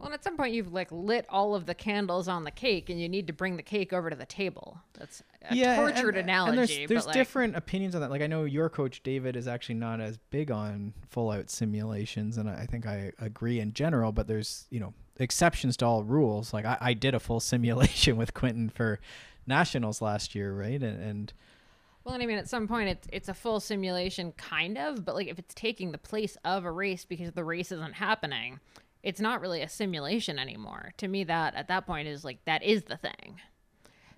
Well, 0.03 0.09
and 0.09 0.15
at 0.15 0.25
some 0.25 0.37
point, 0.37 0.53
you've 0.53 0.73
like 0.73 0.91
lit 0.91 1.27
all 1.29 1.55
of 1.55 1.65
the 1.65 1.77
candles 1.77 2.27
on 2.27 2.43
the 2.43 2.51
cake 2.51 2.91
and 2.91 3.01
you 3.01 3.09
need 3.09 3.29
to 3.29 3.33
bring 3.33 3.57
the 3.57 3.63
cake 3.63 3.93
over 3.93 4.11
to 4.11 4.17
the 4.17 4.27
table. 4.27 4.81
That's 4.99 5.23
a 5.49 5.55
and- 5.55 5.77
tortured 5.77 6.17
and, 6.17 6.29
analogy. 6.29 6.51
And 6.51 6.59
there's, 6.59 6.89
there's 6.89 7.07
like, 7.07 7.15
different 7.15 7.55
opinions 7.55 7.95
on 7.95 8.01
that. 8.01 8.11
Like 8.11 8.21
I 8.21 8.27
know 8.27 8.43
your 8.43 8.69
coach 8.69 9.05
David 9.05 9.37
is 9.37 9.47
actually 9.47 9.77
not 9.77 10.01
as 10.01 10.19
big 10.31 10.51
on 10.51 10.93
full 11.09 11.31
out 11.31 11.51
simulations, 11.51 12.37
and 12.37 12.51
I 12.51 12.63
I 12.63 12.67
think 12.67 12.85
I 12.85 13.13
agree 13.21 13.61
in 13.61 13.75
general. 13.75 14.11
But 14.11 14.27
there's 14.27 14.67
you 14.71 14.81
know 14.81 14.93
exceptions 15.21 15.77
to 15.77 15.87
all 15.87 16.03
rules. 16.03 16.53
Like 16.53 16.65
I, 16.65 16.79
I 16.81 16.95
did 16.95 17.15
a 17.15 17.21
full 17.21 17.39
simulation 17.53 18.17
with 18.17 18.35
Quentin 18.35 18.71
for 18.71 18.99
nationals 19.47 20.03
last 20.03 20.35
year, 20.35 20.53
right? 20.53 20.83
And, 20.83 21.01
and 21.01 21.33
Well, 22.03 22.15
and 22.15 22.25
I 22.25 22.27
mean, 22.27 22.39
at 22.39 22.49
some 22.49 22.67
point, 22.67 22.89
it's 22.89 23.07
it's 23.13 23.29
a 23.29 23.35
full 23.35 23.61
simulation, 23.61 24.33
kind 24.33 24.77
of. 24.77 25.05
But 25.05 25.15
like, 25.15 25.29
if 25.29 25.39
it's 25.39 25.55
taking 25.55 25.93
the 25.93 25.99
place 25.99 26.37
of 26.45 26.65
a 26.65 26.73
race 26.73 27.05
because 27.05 27.33
the 27.33 27.45
race 27.45 27.71
isn't 27.71 27.95
happening, 27.95 28.59
it's 29.03 29.21
not 29.21 29.41
really 29.41 29.63
a 29.63 29.69
simulation 29.69 30.39
anymore. 30.39 30.93
To 30.99 31.09
me, 31.09 31.25
that 31.25 31.55
at 31.55 31.69
that 31.69 31.87
point 31.87 32.09
is 32.09 32.25
like 32.25 32.45
that 32.45 32.63
is 32.63 32.85
the 32.85 32.97
thing. 32.97 33.41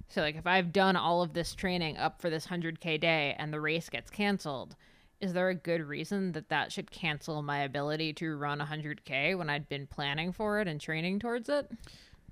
So 0.09 0.20
like, 0.20 0.37
if 0.37 0.47
I've 0.47 0.73
done 0.73 0.97
all 0.97 1.23
of 1.23 1.33
this 1.33 1.55
training 1.55 1.97
up 1.97 2.20
for 2.20 2.31
this 2.31 2.47
hundred 2.47 2.81
k 2.81 2.99
day 2.99 3.35
and 3.38 3.53
the 3.53 3.61
race 3.61 3.88
gets 3.88 4.11
canceled, 4.11 4.77
is 5.20 5.33
there 5.33 5.49
a 5.49 5.55
good 5.55 5.83
reason 5.83 6.33
that 6.33 6.51
that 6.51 6.70
should 6.70 6.90
cancel 6.90 7.40
my 7.42 7.61
ability 7.61 8.12
to 8.14 8.37
run 8.37 8.61
a 8.61 8.66
hundred 8.66 9.05
k 9.05 9.35
when 9.35 9.49
I'd 9.49 9.68
been 9.68 9.87
planning 9.87 10.33
for 10.33 10.61
it 10.61 10.68
and 10.68 10.81
training 10.81 11.18
towards 11.18 11.49
it? 11.49 11.70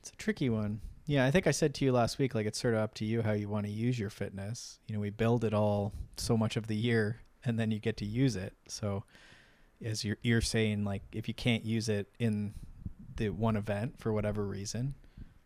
it's 0.02 0.10
a 0.10 0.16
tricky 0.16 0.50
one. 0.50 0.80
Yeah, 1.06 1.24
I 1.24 1.30
think 1.30 1.46
I 1.46 1.52
said 1.52 1.74
to 1.74 1.84
you 1.84 1.92
last 1.92 2.18
week, 2.18 2.34
like 2.34 2.46
it's 2.46 2.60
sort 2.60 2.74
of 2.74 2.80
up 2.80 2.94
to 2.94 3.04
you 3.04 3.22
how 3.22 3.32
you 3.32 3.48
want 3.48 3.66
to 3.66 3.72
use 3.72 3.98
your 3.98 4.10
fitness. 4.10 4.80
You 4.88 4.94
know, 4.94 5.00
we 5.00 5.10
build 5.10 5.44
it 5.44 5.54
all 5.54 5.92
so 6.16 6.36
much 6.36 6.56
of 6.56 6.66
the 6.66 6.76
year, 6.76 7.20
and 7.44 7.58
then 7.58 7.70
you 7.70 7.78
get 7.78 7.96
to 7.98 8.04
use 8.04 8.34
it. 8.34 8.54
So, 8.66 9.04
as 9.84 10.04
you're 10.04 10.18
you're 10.22 10.40
saying, 10.40 10.84
like 10.84 11.02
if 11.12 11.28
you 11.28 11.34
can't 11.34 11.64
use 11.64 11.88
it 11.88 12.08
in 12.18 12.54
the 13.16 13.30
one 13.30 13.56
event 13.56 13.98
for 13.98 14.12
whatever 14.12 14.44
reason, 14.44 14.94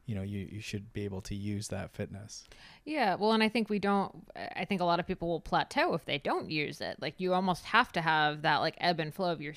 you 0.07 0.15
know, 0.15 0.23
you 0.23 0.49
you 0.51 0.61
should 0.61 0.93
be 0.93 1.05
able 1.05 1.21
to 1.23 1.35
use 1.35 1.69
that 1.69 1.93
fitness. 1.93 2.45
Yeah, 2.85 3.17
well, 3.17 3.33
and 3.33 3.43
I 3.43 3.49
think 3.49 3.69
we 3.69 3.79
don't. 3.79 4.27
I 4.55 4.65
think 4.65 4.81
a 4.81 4.85
lot 4.85 5.01
of 5.01 5.07
people 5.07 5.29
will 5.29 5.41
plateau 5.41 5.95
if 5.95 6.05
they 6.05 6.19
don't 6.19 6.51
use 6.51 6.81
it. 6.81 6.97
Like 7.01 7.15
you 7.19 7.35
almost 7.35 7.65
have 7.67 7.93
to 7.93 8.01
have 8.01 8.43
that 8.43 8.59
like 8.59 8.77
ebb 8.79 9.01
and 9.01 9.13
flow 9.13 9.33
of 9.33 9.41
your 9.41 9.55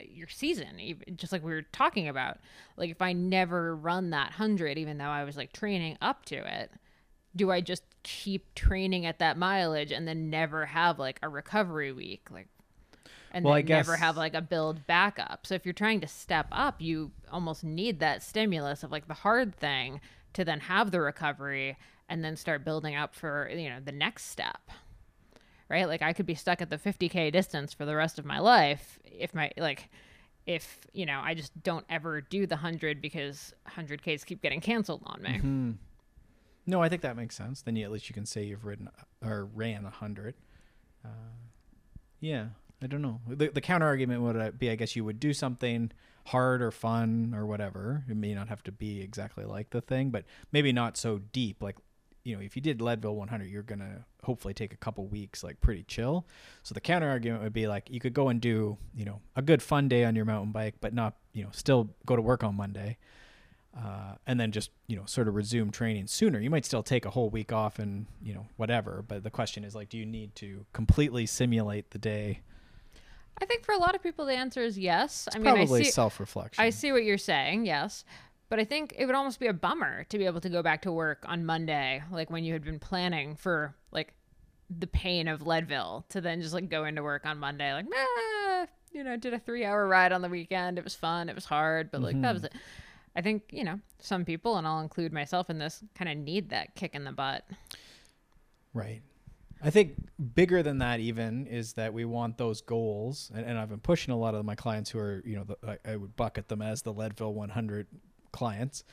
your 0.00 0.28
season, 0.28 0.78
just 1.16 1.32
like 1.32 1.44
we 1.44 1.52
were 1.52 1.62
talking 1.62 2.08
about. 2.08 2.38
Like 2.76 2.90
if 2.90 3.02
I 3.02 3.12
never 3.12 3.74
run 3.74 4.10
that 4.10 4.32
hundred, 4.32 4.78
even 4.78 4.98
though 4.98 5.04
I 5.04 5.24
was 5.24 5.36
like 5.36 5.52
training 5.52 5.98
up 6.00 6.24
to 6.26 6.36
it, 6.36 6.70
do 7.34 7.50
I 7.50 7.60
just 7.60 7.82
keep 8.04 8.54
training 8.54 9.06
at 9.06 9.18
that 9.18 9.36
mileage 9.36 9.90
and 9.90 10.06
then 10.06 10.30
never 10.30 10.66
have 10.66 10.98
like 10.98 11.18
a 11.22 11.28
recovery 11.28 11.92
week? 11.92 12.28
Like 12.30 12.46
and 13.38 13.44
Well, 13.44 13.54
then 13.54 13.64
I 13.72 13.76
never 13.76 13.96
have 13.96 14.16
like 14.16 14.34
a 14.34 14.40
build 14.40 14.84
backup. 14.88 15.46
So 15.46 15.54
if 15.54 15.64
you're 15.64 15.72
trying 15.72 16.00
to 16.00 16.08
step 16.08 16.48
up, 16.50 16.80
you 16.80 17.12
almost 17.30 17.62
need 17.62 18.00
that 18.00 18.22
stimulus 18.22 18.82
of 18.82 18.90
like 18.90 19.06
the 19.06 19.14
hard 19.14 19.54
thing 19.54 20.00
to 20.32 20.44
then 20.44 20.58
have 20.60 20.90
the 20.90 21.00
recovery 21.00 21.76
and 22.08 22.24
then 22.24 22.36
start 22.36 22.64
building 22.64 22.96
up 22.96 23.14
for 23.14 23.48
you 23.48 23.68
know 23.68 23.78
the 23.82 23.92
next 23.92 24.24
step. 24.24 24.70
Right? 25.68 25.86
Like 25.86 26.02
I 26.02 26.12
could 26.12 26.26
be 26.26 26.34
stuck 26.34 26.60
at 26.60 26.68
the 26.68 26.78
50k 26.78 27.30
distance 27.32 27.72
for 27.72 27.84
the 27.84 27.94
rest 27.94 28.18
of 28.18 28.24
my 28.24 28.40
life 28.40 28.98
if 29.04 29.34
my 29.34 29.52
like 29.56 29.88
if 30.46 30.80
you 30.92 31.06
know 31.06 31.20
I 31.22 31.34
just 31.34 31.62
don't 31.62 31.84
ever 31.88 32.20
do 32.20 32.44
the 32.46 32.56
100 32.56 33.00
because 33.00 33.54
100ks 33.68 34.26
keep 34.26 34.42
getting 34.42 34.60
canceled 34.60 35.02
on 35.06 35.22
me. 35.22 35.38
Hmm. 35.38 35.70
No, 36.66 36.82
I 36.82 36.90
think 36.90 37.00
that 37.00 37.16
makes 37.16 37.34
sense. 37.34 37.62
Then 37.62 37.76
you, 37.76 37.84
at 37.84 37.90
least 37.90 38.10
you 38.10 38.14
can 38.14 38.26
say 38.26 38.42
you've 38.42 38.66
ridden 38.66 38.90
or 39.24 39.46
ran 39.54 39.86
a 39.86 39.90
hundred. 39.90 40.34
Uh, 41.02 41.08
yeah, 42.20 42.48
I 42.82 42.86
don't 42.86 43.02
know. 43.02 43.20
The, 43.26 43.48
the 43.48 43.60
counter 43.60 43.86
argument 43.86 44.22
would 44.22 44.36
uh, 44.36 44.50
be, 44.52 44.70
I 44.70 44.76
guess 44.76 44.94
you 44.94 45.04
would 45.04 45.18
do 45.18 45.32
something 45.32 45.90
hard 46.26 46.62
or 46.62 46.70
fun 46.70 47.34
or 47.34 47.46
whatever. 47.46 48.04
It 48.08 48.16
may 48.16 48.34
not 48.34 48.48
have 48.48 48.62
to 48.64 48.72
be 48.72 49.00
exactly 49.00 49.44
like 49.44 49.70
the 49.70 49.80
thing, 49.80 50.10
but 50.10 50.24
maybe 50.52 50.72
not 50.72 50.96
so 50.96 51.18
deep. 51.32 51.62
Like, 51.62 51.76
you 52.22 52.36
know, 52.36 52.42
if 52.42 52.54
you 52.54 52.62
did 52.62 52.80
Leadville 52.80 53.16
100, 53.16 53.48
you're 53.48 53.62
gonna 53.62 54.04
hopefully 54.22 54.54
take 54.54 54.72
a 54.72 54.76
couple 54.76 55.06
weeks, 55.06 55.42
like 55.42 55.60
pretty 55.60 55.82
chill. 55.84 56.26
So 56.62 56.72
the 56.72 56.80
counter 56.80 57.08
argument 57.08 57.42
would 57.42 57.52
be 57.52 57.66
like, 57.66 57.90
you 57.90 57.98
could 57.98 58.14
go 58.14 58.28
and 58.28 58.40
do, 58.40 58.76
you 58.94 59.04
know, 59.04 59.20
a 59.34 59.42
good 59.42 59.62
fun 59.62 59.88
day 59.88 60.04
on 60.04 60.14
your 60.14 60.24
mountain 60.24 60.52
bike, 60.52 60.74
but 60.80 60.94
not, 60.94 61.16
you 61.32 61.42
know, 61.42 61.50
still 61.52 61.90
go 62.06 62.14
to 62.14 62.22
work 62.22 62.44
on 62.44 62.56
Monday 62.56 62.98
uh, 63.76 64.14
and 64.26 64.40
then 64.40 64.50
just 64.50 64.70
you 64.86 64.96
know 64.96 65.04
sort 65.06 65.28
of 65.28 65.34
resume 65.34 65.70
training 65.70 66.06
sooner. 66.06 66.40
You 66.40 66.50
might 66.50 66.64
still 66.64 66.82
take 66.82 67.04
a 67.04 67.10
whole 67.10 67.30
week 67.30 67.52
off 67.52 67.78
and 67.78 68.06
you 68.22 68.34
know 68.34 68.46
whatever, 68.56 69.04
but 69.06 69.22
the 69.22 69.30
question 69.30 69.64
is 69.64 69.74
like, 69.74 69.88
do 69.88 69.98
you 69.98 70.06
need 70.06 70.34
to 70.36 70.66
completely 70.72 71.26
simulate 71.26 71.90
the 71.90 71.98
day? 71.98 72.40
I 73.40 73.46
think 73.46 73.64
for 73.64 73.72
a 73.72 73.78
lot 73.78 73.94
of 73.94 74.02
people 74.02 74.26
the 74.26 74.34
answer 74.34 74.60
is 74.60 74.78
yes. 74.78 75.26
It's 75.26 75.36
I 75.36 75.38
mean, 75.38 75.44
probably 75.54 75.80
I 75.80 75.84
see 75.84 75.90
self-reflection. 75.90 76.62
I 76.62 76.70
see 76.70 76.92
what 76.92 77.04
you're 77.04 77.18
saying, 77.18 77.66
yes. 77.66 78.04
But 78.48 78.58
I 78.58 78.64
think 78.64 78.94
it 78.96 79.06
would 79.06 79.14
almost 79.14 79.40
be 79.40 79.46
a 79.46 79.52
bummer 79.52 80.04
to 80.04 80.18
be 80.18 80.24
able 80.24 80.40
to 80.40 80.48
go 80.48 80.62
back 80.62 80.82
to 80.82 80.92
work 80.92 81.24
on 81.26 81.44
Monday, 81.44 82.02
like 82.10 82.30
when 82.30 82.44
you 82.44 82.54
had 82.54 82.64
been 82.64 82.78
planning 82.78 83.36
for 83.36 83.74
like 83.92 84.14
the 84.70 84.86
pain 84.86 85.28
of 85.28 85.46
Leadville, 85.46 86.06
to 86.08 86.20
then 86.20 86.40
just 86.40 86.54
like 86.54 86.68
go 86.68 86.84
into 86.84 87.02
work 87.02 87.26
on 87.26 87.38
Monday, 87.38 87.72
like, 87.72 87.86
nah, 87.88 88.66
you 88.92 89.04
know, 89.04 89.16
did 89.16 89.34
a 89.34 89.38
three 89.38 89.64
hour 89.64 89.86
ride 89.86 90.12
on 90.12 90.22
the 90.22 90.28
weekend. 90.28 90.78
It 90.78 90.84
was 90.84 90.94
fun. 90.94 91.28
It 91.28 91.34
was 91.34 91.44
hard, 91.44 91.90
but 91.90 92.00
like 92.00 92.20
that 92.22 92.28
mm-hmm. 92.28 92.34
was 92.34 92.44
it. 92.44 92.52
I 93.14 93.20
think, 93.20 93.44
you 93.50 93.64
know, 93.64 93.80
some 93.98 94.24
people, 94.24 94.56
and 94.56 94.66
I'll 94.66 94.80
include 94.80 95.12
myself 95.12 95.50
in 95.50 95.58
this, 95.58 95.82
kind 95.94 96.10
of 96.10 96.16
need 96.16 96.50
that 96.50 96.74
kick 96.74 96.94
in 96.94 97.04
the 97.04 97.12
butt. 97.12 97.44
Right. 98.72 99.02
I 99.62 99.70
think 99.70 99.96
bigger 100.34 100.62
than 100.62 100.78
that 100.78 101.00
even 101.00 101.46
is 101.46 101.72
that 101.74 101.92
we 101.92 102.04
want 102.04 102.38
those 102.38 102.60
goals, 102.60 103.30
and, 103.34 103.44
and 103.44 103.58
I've 103.58 103.68
been 103.68 103.80
pushing 103.80 104.12
a 104.14 104.16
lot 104.16 104.34
of 104.34 104.44
my 104.44 104.54
clients 104.54 104.90
who 104.90 104.98
are, 104.98 105.22
you 105.24 105.36
know, 105.36 105.44
the, 105.44 105.78
I, 105.84 105.92
I 105.92 105.96
would 105.96 106.16
bucket 106.16 106.48
them 106.48 106.62
as 106.62 106.82
the 106.82 106.92
Leadville 106.92 107.34
100 107.34 107.88
clients. 108.30 108.84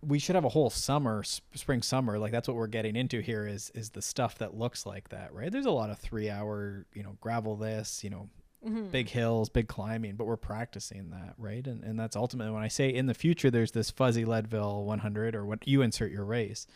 We 0.00 0.18
should 0.18 0.34
have 0.34 0.44
a 0.44 0.50
whole 0.50 0.70
summer, 0.70 1.22
spring 1.22 1.82
summer, 1.82 2.18
like 2.18 2.32
that's 2.32 2.48
what 2.48 2.56
we're 2.56 2.66
getting 2.66 2.96
into 2.96 3.20
here 3.20 3.46
is 3.46 3.70
is 3.74 3.90
the 3.90 4.02
stuff 4.02 4.38
that 4.38 4.56
looks 4.56 4.84
like 4.84 5.10
that, 5.10 5.32
right? 5.32 5.50
There's 5.50 5.66
a 5.66 5.70
lot 5.70 5.90
of 5.90 5.98
three 5.98 6.28
hour, 6.28 6.86
you 6.92 7.04
know, 7.04 7.16
gravel 7.20 7.54
this, 7.54 8.02
you 8.02 8.10
know, 8.10 8.28
mm-hmm. 8.66 8.88
big 8.88 9.08
hills, 9.08 9.48
big 9.48 9.68
climbing, 9.68 10.16
but 10.16 10.26
we're 10.26 10.36
practicing 10.36 11.10
that, 11.10 11.34
right? 11.38 11.64
And 11.64 11.84
and 11.84 11.98
that's 11.98 12.16
ultimately 12.16 12.52
when 12.52 12.64
I 12.64 12.68
say 12.68 12.92
in 12.92 13.06
the 13.06 13.14
future 13.14 13.48
there's 13.48 13.70
this 13.70 13.92
fuzzy 13.92 14.24
Leadville 14.24 14.84
100 14.84 15.36
or 15.36 15.46
when 15.46 15.60
you 15.64 15.82
insert 15.82 16.10
your 16.10 16.24
race 16.24 16.66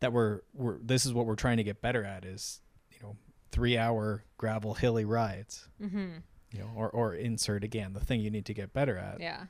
that 0.00 0.12
we're 0.12 0.40
we're 0.54 0.78
this 0.78 1.06
is 1.06 1.12
what 1.12 1.26
we're 1.26 1.36
trying 1.36 1.56
to 1.56 1.64
get 1.64 1.80
better 1.80 2.04
at 2.04 2.24
is, 2.24 2.60
you 2.90 2.98
know, 3.02 3.16
3-hour 3.52 4.24
gravel 4.36 4.74
hilly 4.74 5.04
rides. 5.04 5.68
Mm-hmm. 5.82 6.18
You 6.52 6.60
know, 6.60 6.70
or 6.74 6.88
or 6.90 7.14
insert 7.14 7.64
again 7.64 7.92
the 7.92 8.00
thing 8.00 8.20
you 8.20 8.30
need 8.30 8.46
to 8.46 8.54
get 8.54 8.72
better 8.72 8.96
at. 8.96 9.20
Yeah. 9.20 9.44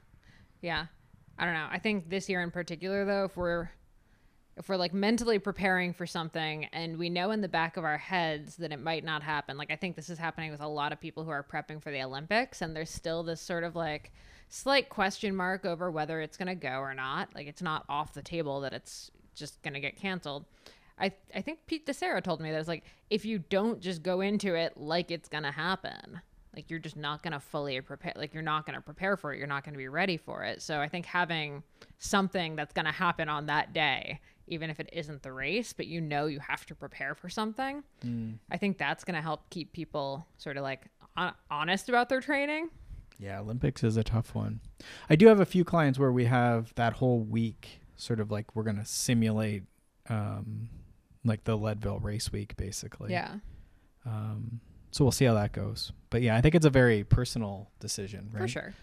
Yeah. 0.60 0.86
I 1.38 1.44
don't 1.44 1.54
know. 1.54 1.68
I 1.70 1.78
think 1.78 2.08
this 2.08 2.28
year 2.28 2.42
in 2.42 2.50
particular 2.50 3.04
though, 3.04 3.24
if 3.24 3.36
we're 3.36 3.68
if 4.56 4.68
we're 4.70 4.76
like 4.76 4.94
mentally 4.94 5.38
preparing 5.38 5.92
for 5.92 6.06
something 6.06 6.64
and 6.72 6.96
we 6.96 7.10
know 7.10 7.30
in 7.30 7.42
the 7.42 7.48
back 7.48 7.76
of 7.76 7.84
our 7.84 7.98
heads 7.98 8.56
that 8.56 8.72
it 8.72 8.80
might 8.80 9.04
not 9.04 9.22
happen. 9.22 9.58
Like 9.58 9.70
I 9.70 9.76
think 9.76 9.96
this 9.96 10.08
is 10.08 10.18
happening 10.18 10.50
with 10.50 10.62
a 10.62 10.66
lot 10.66 10.92
of 10.92 11.00
people 11.00 11.24
who 11.24 11.30
are 11.30 11.44
prepping 11.44 11.82
for 11.82 11.90
the 11.90 12.02
Olympics 12.02 12.62
and 12.62 12.74
there's 12.74 12.90
still 12.90 13.22
this 13.22 13.40
sort 13.40 13.64
of 13.64 13.76
like 13.76 14.12
slight 14.48 14.88
question 14.88 15.36
mark 15.36 15.66
over 15.66 15.90
whether 15.90 16.22
it's 16.22 16.38
going 16.38 16.48
to 16.48 16.54
go 16.54 16.78
or 16.78 16.94
not. 16.94 17.34
Like 17.34 17.46
it's 17.46 17.60
not 17.60 17.84
off 17.90 18.14
the 18.14 18.22
table 18.22 18.62
that 18.62 18.72
it's 18.72 19.10
just 19.36 19.62
going 19.62 19.74
to 19.74 19.80
get 19.80 19.96
canceled. 19.96 20.44
I 20.98 21.12
I 21.34 21.42
think 21.42 21.60
Pete 21.66 21.86
DeSera 21.86 22.22
told 22.22 22.40
me 22.40 22.50
that 22.50 22.58
it's 22.58 22.68
like 22.68 22.84
if 23.10 23.24
you 23.24 23.38
don't 23.38 23.80
just 23.80 24.02
go 24.02 24.20
into 24.20 24.54
it 24.54 24.76
like 24.76 25.10
it's 25.10 25.28
going 25.28 25.44
to 25.44 25.50
happen, 25.52 26.20
like 26.54 26.70
you're 26.70 26.78
just 26.80 26.96
not 26.96 27.22
going 27.22 27.34
to 27.34 27.40
fully 27.40 27.78
prepare 27.82 28.14
like 28.16 28.32
you're 28.32 28.42
not 28.42 28.64
going 28.66 28.74
to 28.76 28.80
prepare 28.80 29.16
for 29.18 29.34
it 29.34 29.38
you're 29.38 29.46
not 29.46 29.62
going 29.62 29.74
to 29.74 29.78
be 29.78 29.88
ready 29.88 30.16
for 30.16 30.42
it 30.42 30.62
so 30.62 30.80
i 30.80 30.88
think 30.88 31.04
having 31.04 31.62
something 31.98 32.56
that's 32.56 32.72
going 32.72 32.86
to 32.86 32.92
happen 32.92 33.28
on 33.28 33.44
that 33.44 33.74
day 33.74 34.18
even 34.46 34.70
if 34.70 34.80
it 34.80 34.88
isn't 34.90 35.22
the 35.22 35.30
race 35.30 35.74
but 35.74 35.86
you 35.86 36.00
know 36.00 36.24
you 36.24 36.40
have 36.40 36.64
to 36.64 36.74
prepare 36.74 37.14
for 37.14 37.28
something 37.28 37.82
Mm. 38.02 38.38
i 38.50 38.56
think 38.56 38.78
that's 38.78 39.04
going 39.04 39.16
to 39.16 39.20
help 39.20 39.50
keep 39.50 39.74
people 39.74 40.26
sort 40.38 40.56
of 40.56 40.62
like 40.62 40.86
hon- 41.14 41.34
honest 41.50 41.90
about 41.90 42.08
their 42.08 42.22
training 42.22 42.70
Yeah, 43.18 43.40
Olympics 43.40 43.84
is 43.84 43.96
a 43.98 44.04
tough 44.04 44.34
one. 44.34 44.60
I 45.10 45.16
do 45.16 45.26
have 45.26 45.40
a 45.40 45.46
few 45.46 45.62
clients 45.64 45.98
where 45.98 46.12
we 46.12 46.24
have 46.26 46.72
that 46.76 46.94
whole 46.94 47.20
week 47.20 47.80
sort 47.96 48.20
of 48.20 48.30
like 48.30 48.54
we're 48.54 48.62
going 48.62 48.76
to 48.78 48.84
simulate 48.84 49.62
um 50.08 50.68
like 51.24 51.44
the 51.44 51.56
Leadville 51.56 51.98
race 51.98 52.30
week 52.32 52.56
basically. 52.56 53.10
yeah 53.12 53.36
Um 54.04 54.60
so 54.92 55.04
we'll 55.04 55.12
see 55.12 55.26
how 55.26 55.34
that 55.34 55.52
goes. 55.52 55.92
But 56.08 56.22
yeah, 56.22 56.36
I 56.36 56.40
think 56.40 56.54
it's 56.54 56.64
a 56.64 56.70
very 56.70 57.04
personal 57.04 57.68
decision, 57.80 58.30
right? 58.32 58.42
for 58.42 58.48
sure 58.48 58.74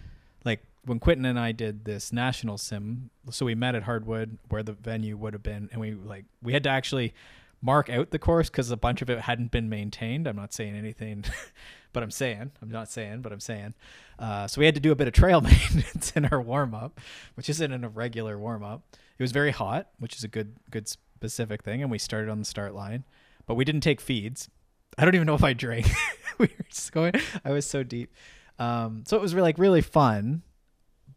Like 0.46 0.62
when 0.86 1.00
Quentin 1.00 1.26
and 1.26 1.40
I 1.40 1.54
did 1.54 1.86
this 1.86 2.12
national 2.12 2.58
sim, 2.58 3.10
so 3.32 3.46
we 3.46 3.56
met 3.56 3.74
at 3.74 3.84
Hardwood 3.84 4.38
where 4.50 4.62
the 4.64 4.74
venue 4.74 5.16
would 5.18 5.34
have 5.34 5.42
been 5.44 5.70
and 5.72 5.80
we 5.82 5.94
like 5.94 6.26
we 6.42 6.54
had 6.54 6.64
to 6.66 6.70
actually 6.70 7.14
mark 7.62 7.90
out 7.90 8.12
the 8.12 8.20
course 8.20 8.50
cuz 8.50 8.70
a 8.70 8.78
bunch 8.78 9.02
of 9.02 9.10
it 9.10 9.22
hadn't 9.22 9.50
been 9.52 9.70
maintained. 9.70 10.28
I'm 10.28 10.36
not 10.36 10.54
saying 10.54 10.76
anything 10.76 11.24
but 11.94 12.04
I'm 12.04 12.12
saying, 12.12 12.52
I'm 12.62 12.70
not 12.70 12.90
saying, 12.90 13.22
but 13.22 13.32
I'm 13.32 13.40
saying. 13.40 13.74
Uh, 14.20 14.48
so 14.48 14.60
we 14.60 14.66
had 14.66 14.76
to 14.76 14.82
do 14.82 14.92
a 14.92 14.96
bit 14.96 15.08
of 15.08 15.14
trail 15.14 15.40
maintenance 15.50 16.12
in 16.16 16.26
our 16.26 16.42
warm 16.42 16.74
up, 16.76 17.00
which 17.36 17.50
isn't 17.50 17.72
in 17.72 17.84
a 17.84 17.90
regular 17.90 18.38
warm 18.38 18.64
up. 18.64 18.84
It 19.18 19.24
was 19.24 19.32
very 19.32 19.52
hot, 19.52 19.90
which 20.00 20.16
is 20.18 20.24
a 20.24 20.28
good 20.28 20.56
good 20.72 20.88
specific 20.90 21.64
thing, 21.64 21.82
and 21.82 21.90
we 21.92 21.98
started 22.00 22.30
on 22.30 22.40
the 22.40 22.46
start 22.46 22.74
line, 22.76 23.06
but 23.46 23.56
we 23.56 23.64
didn't 23.64 23.82
take 23.82 24.02
feeds. 24.02 24.50
I 24.98 25.06
don't 25.06 25.16
even 25.16 25.26
know 25.28 25.36
if 25.36 25.44
I 25.44 25.54
drank. 25.54 25.88
we 26.38 26.48
were 26.48 26.66
just 26.70 26.92
going. 26.92 27.14
I 27.46 27.52
was 27.52 27.66
so 27.66 27.84
deep. 27.84 28.14
Um, 28.60 29.04
so 29.08 29.16
it 29.18 29.22
was 29.22 29.34
really, 29.34 29.48
like 29.50 29.58
really 29.58 29.82
fun, 29.82 30.44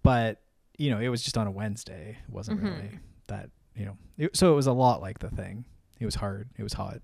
but 0.03 0.41
you 0.79 0.91
know, 0.91 0.99
it 0.99 1.09
was 1.09 1.23
just 1.23 1.37
on 1.39 1.47
a 1.47 1.51
Wednesday. 1.51 2.17
It 2.29 2.33
wasn't 2.33 2.61
Mhm. 2.61 2.65
really 2.65 2.91
that 3.29 3.51
you 3.75 3.87
know. 3.87 3.97
It, 4.19 4.37
so 4.37 4.53
it 4.53 4.57
was 4.57 4.67
a 4.67 4.73
lot 4.73 5.01
like 5.01 5.19
the 5.19 5.31
thing. 5.31 5.65
It 6.01 6.05
was 6.05 6.15
hard. 6.17 6.49
It 6.57 6.63
was 6.63 6.75
hot. 6.75 7.01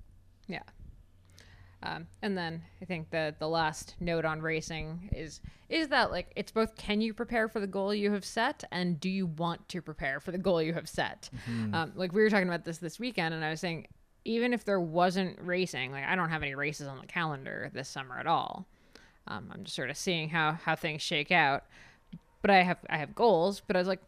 Um, 1.84 2.06
and 2.22 2.36
then 2.38 2.62
I 2.80 2.84
think 2.84 3.10
that 3.10 3.38
the 3.38 3.48
last 3.48 3.96
note 3.98 4.24
on 4.24 4.40
racing 4.40 5.10
is 5.12 5.40
is 5.68 5.88
that 5.88 6.10
like 6.10 6.30
it's 6.36 6.52
both 6.52 6.76
can 6.76 7.00
you 7.00 7.14
prepare 7.14 7.48
for 7.48 7.58
the 7.58 7.66
goal 7.66 7.94
you 7.94 8.12
have 8.12 8.24
set 8.24 8.62
and 8.70 9.00
do 9.00 9.08
you 9.08 9.26
want 9.26 9.68
to 9.70 9.80
prepare 9.80 10.20
for 10.20 10.30
the 10.30 10.38
goal 10.38 10.62
you 10.62 10.74
have 10.74 10.88
set. 10.88 11.30
Mm. 11.50 11.74
Um, 11.74 11.92
like 11.96 12.12
we 12.12 12.22
were 12.22 12.30
talking 12.30 12.48
about 12.48 12.64
this 12.64 12.78
this 12.78 13.00
weekend, 13.00 13.34
and 13.34 13.44
I 13.44 13.50
was 13.50 13.60
saying 13.60 13.88
even 14.24 14.52
if 14.52 14.64
there 14.64 14.80
wasn't 14.80 15.38
racing, 15.40 15.92
like 15.92 16.04
I 16.04 16.14
don't 16.14 16.28
have 16.28 16.42
any 16.42 16.54
races 16.54 16.86
on 16.86 17.00
the 17.00 17.06
calendar 17.06 17.70
this 17.72 17.88
summer 17.88 18.18
at 18.18 18.26
all. 18.26 18.66
Um, 19.26 19.50
I'm 19.52 19.64
just 19.64 19.76
sort 19.76 19.90
of 19.90 19.96
seeing 19.96 20.28
how 20.28 20.52
how 20.52 20.76
things 20.76 21.02
shake 21.02 21.30
out. 21.30 21.64
But 22.42 22.50
I 22.50 22.62
have 22.62 22.78
I 22.88 22.98
have 22.98 23.14
goals. 23.14 23.62
But 23.66 23.76
I 23.76 23.78
was 23.78 23.88
like, 23.88 24.02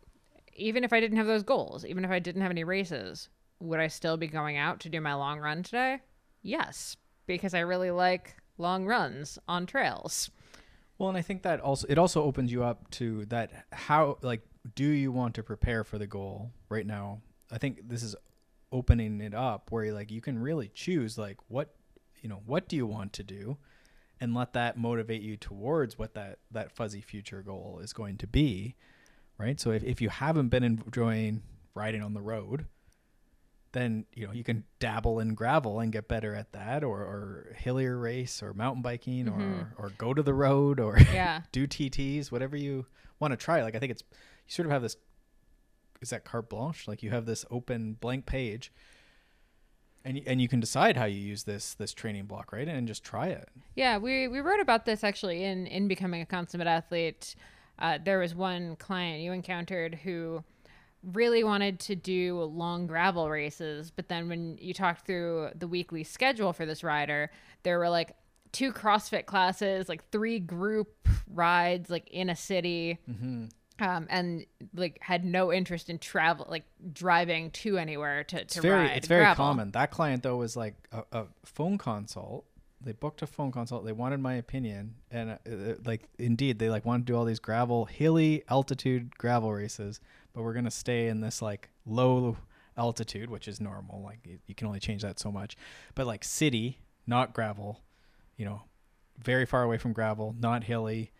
even 0.55 0.85
if 0.85 0.93
I 0.93 1.01
didn't 1.01 1.19
have 1.19 1.27
those 1.27 1.43
goals, 1.43 1.85
even 1.85 2.05
if 2.05 2.11
I 2.11 2.19
didn't 2.19 2.43
have 2.43 2.51
any 2.51 2.65
races, 2.65 3.29
would 3.61 3.81
I 3.81 3.89
still 3.89 4.17
be 4.17 4.27
going 4.27 4.57
out 4.57 4.81
to 4.81 4.89
do 4.89 5.01
my 5.01 5.15
long 5.15 5.41
run 5.41 5.63
today? 5.63 6.01
Yes, 6.43 6.97
because 7.27 7.55
I 7.55 7.61
really 7.61 7.91
like 7.91 8.37
long 8.59 8.87
runs 8.87 9.39
on 9.49 9.67
trails. 9.67 10.31
Well, 10.99 11.09
and 11.09 11.19
I 11.19 11.23
think 11.23 11.43
that 11.43 11.61
also 11.61 11.87
it 11.89 11.99
also 11.99 12.23
opens 12.23 12.53
you 12.53 12.63
up 12.63 12.91
to 12.93 13.25
that 13.27 13.67
how 13.73 14.19
like 14.23 14.43
do 14.75 14.85
you 14.85 15.13
want 15.13 15.35
to 15.35 15.43
prepare 15.43 15.85
for 15.85 15.99
the 15.99 16.07
goal 16.07 16.51
right 16.69 16.87
now? 16.87 17.21
I 17.51 17.59
think 17.59 17.89
this 17.89 18.03
is 18.03 18.17
opening 18.73 19.21
it 19.21 19.35
up 19.35 19.71
where 19.71 19.93
like 19.93 20.11
you 20.11 20.21
can 20.21 20.39
really 20.39 20.69
choose 20.75 21.17
like 21.17 21.37
what 21.49 21.75
you 22.23 22.29
know 22.29 22.43
what 22.45 22.69
do 22.69 22.75
you 22.75 22.87
want 22.87 23.13
to 23.13 23.23
do 23.23 23.57
and 24.21 24.35
let 24.35 24.53
that 24.53 24.77
motivate 24.77 25.23
you 25.23 25.37
towards 25.37 25.97
what 25.97 26.15
that 26.15 26.39
that 26.51 26.73
fuzzy 26.73 27.01
future 27.01 27.41
goal 27.41 27.81
is 27.83 27.93
going 27.93 28.17
to 28.17 28.27
be 28.27 28.75
right 29.39 29.61
so 29.61 29.71
if, 29.71 29.85
if 29.85 30.01
you 30.01 30.09
haven't 30.09 30.49
been 30.49 30.65
enjoying 30.65 31.41
riding 31.75 32.03
on 32.03 32.15
the 32.15 32.21
road 32.21 32.67
then 33.75 34.07
you 34.15 34.27
know 34.27 34.33
you 34.33 34.43
can 34.43 34.65
dabble 34.79 35.21
in 35.21 35.35
gravel 35.35 35.79
and 35.81 35.93
get 35.93 36.09
better 36.09 36.35
at 36.35 36.53
that 36.53 36.83
or, 36.83 37.01
or 37.01 37.55
hillier 37.59 37.99
race 37.99 38.43
or 38.43 38.55
mountain 38.55 38.81
biking 38.83 39.27
Mhm. 39.27 39.37
or 39.39 39.75
or 39.77 39.91
go 39.99 40.15
to 40.15 40.23
the 40.23 40.33
road 40.33 40.81
or 40.81 40.97
Yeah. 41.13 41.43
do 41.53 41.67
TTs, 41.67 42.33
whatever 42.33 42.57
you 42.57 42.87
want 43.21 43.33
to 43.33 43.37
try. 43.37 43.63
Like 43.63 43.75
I 43.75 43.79
think 43.79 43.93
it's 43.93 44.03
you 44.13 44.53
sort 44.53 44.65
of 44.67 44.73
have 44.73 44.81
this 44.83 44.97
is 46.01 46.11
that 46.11 46.25
carte 46.25 46.49
blanche? 46.49 46.89
Like 46.89 47.03
you 47.03 47.11
have 47.11 47.27
this 47.27 47.45
open 47.51 47.95
blank 48.01 48.25
page 48.27 48.73
and 50.05 50.21
and 50.27 50.41
you 50.41 50.49
can 50.49 50.61
decide 50.61 50.97
how 50.97 51.05
you 51.07 51.19
use 51.19 51.45
this 51.45 51.75
this 51.75 51.93
training 51.95 52.27
block, 52.27 52.53
right? 52.53 52.69
And 52.69 52.87
just 52.87 53.05
try 53.05 53.29
it. 53.29 53.49
Yeah, 53.75 53.97
we, 53.99 54.29
we 54.29 54.41
wrote 54.41 54.61
about 54.61 54.85
this 54.85 55.03
actually 55.03 55.45
in, 55.45 55.67
in 55.67 55.89
becoming 55.89 56.21
a 56.21 56.27
consummate 56.27 56.67
athlete. 56.67 57.35
Uh, 57.79 57.99
there 58.05 58.19
was 58.19 58.35
one 58.35 58.77
client 58.77 59.23
you 59.23 59.33
encountered 59.33 59.97
who 60.05 60.45
really 61.13 61.45
wanted 61.45 61.81
to 61.81 61.95
do 61.95 62.41
long 62.43 62.87
gravel 62.87 63.29
races, 63.31 63.91
but 63.91 64.09
then 64.09 64.29
when 64.29 64.59
you 64.61 64.73
talked 64.75 65.07
through 65.07 65.51
the 65.55 65.69
weekly 65.69 66.05
schedule 66.05 66.53
for 66.53 66.65
this 66.67 66.83
rider, 66.83 67.31
there 67.63 67.79
were 67.79 67.89
like 67.91 68.17
two 68.53 68.73
CrossFit 68.73 69.27
classes, 69.27 69.89
like 69.89 70.09
three 70.11 70.39
group 70.39 71.09
rides, 71.29 71.91
like 71.91 72.09
in 72.11 72.31
a 72.31 72.37
city, 72.37 72.99
Mm-hmm. 73.11 73.47
um, 73.85 74.07
and 74.09 74.47
like 74.75 74.99
had 75.01 75.25
no 75.25 75.53
interest 75.53 75.91
in 75.91 75.99
travel, 75.99 76.47
like 76.49 76.65
driving 76.93 77.51
to 77.51 77.77
anywhere 77.79 78.25
to, 78.25 78.41
It's 78.41 78.55
to 78.55 78.61
very 78.61 78.85
ride. 78.87 78.97
it's 78.97 79.09
very 79.09 79.23
gravel. 79.23 79.45
common. 79.45 79.71
That 79.73 79.91
client 79.91 80.23
though 80.23 80.37
was 80.37 80.57
like 80.57 80.75
a, 80.93 81.03
a 81.13 81.25
phone 81.45 81.79
consult. 81.79 82.45
They 82.81 82.93
booked 82.93 83.23
a 83.23 83.27
phone 83.27 83.51
consult. 83.51 83.85
They 83.87 83.93
wanted 83.93 84.21
my 84.21 84.35
opinion, 84.35 84.97
and 85.11 85.31
uh, 85.31 85.37
uh, 85.51 85.75
like 85.87 86.03
indeed, 86.19 86.59
they 86.59 86.69
like 86.69 86.85
want 86.85 87.07
to 87.07 87.13
do 87.13 87.17
all 87.17 87.25
these 87.25 87.39
gravel, 87.41 87.87
hilly 87.87 88.45
altitude 88.49 89.17
gravel 89.19 89.53
races. 89.53 90.01
But 90.35 90.43
we're 90.43 90.53
gonna 90.53 90.71
stay 90.71 91.09
in 91.09 91.21
this 91.21 91.41
like 91.41 91.71
low 91.87 92.37
altitude, 92.77 93.31
which 93.31 93.49
is 93.49 93.61
normal. 93.61 94.03
Like 94.03 94.21
you, 94.25 94.39
you 94.47 94.55
can 94.55 94.67
only 94.67 94.81
change 94.81 95.03
that 95.03 95.19
so 95.19 95.31
much. 95.31 95.57
But 95.95 96.07
like 96.07 96.25
city, 96.25 96.79
not 97.07 97.33
gravel. 97.33 97.81
You 98.37 98.47
know, 98.47 98.63
very 99.19 99.47
far 99.47 99.63
away 99.63 99.79
from 99.79 99.93
gravel, 99.93 100.35
not 100.39 100.65
hilly. 100.65 101.13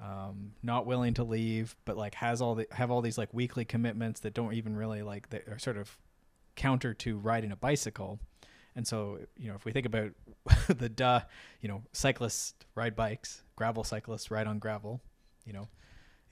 Um, 0.00 0.54
not 0.64 0.84
willing 0.84 1.14
to 1.14 1.22
leave, 1.22 1.76
but 1.84 1.96
like 1.96 2.14
has 2.16 2.40
all 2.42 2.56
the 2.56 2.66
have 2.72 2.90
all 2.90 3.02
these 3.02 3.18
like 3.18 3.32
weekly 3.32 3.64
commitments 3.64 4.18
that 4.20 4.34
don't 4.34 4.54
even 4.54 4.74
really 4.74 5.02
like 5.02 5.30
that 5.30 5.46
are 5.46 5.60
sort 5.60 5.76
of 5.76 5.96
counter 6.56 6.92
to 6.94 7.18
riding 7.18 7.52
a 7.52 7.56
bicycle. 7.56 8.18
And 8.74 8.86
so, 8.86 9.18
you 9.36 9.48
know, 9.48 9.54
if 9.54 9.64
we 9.64 9.72
think 9.72 9.86
about 9.86 10.10
the 10.68 10.88
duh, 10.88 11.20
you 11.60 11.68
know, 11.68 11.82
cyclists 11.92 12.54
ride 12.74 12.96
bikes, 12.96 13.42
gravel 13.54 13.84
cyclists 13.84 14.30
ride 14.30 14.46
on 14.46 14.58
gravel, 14.58 15.00
you 15.44 15.52
know, 15.52 15.68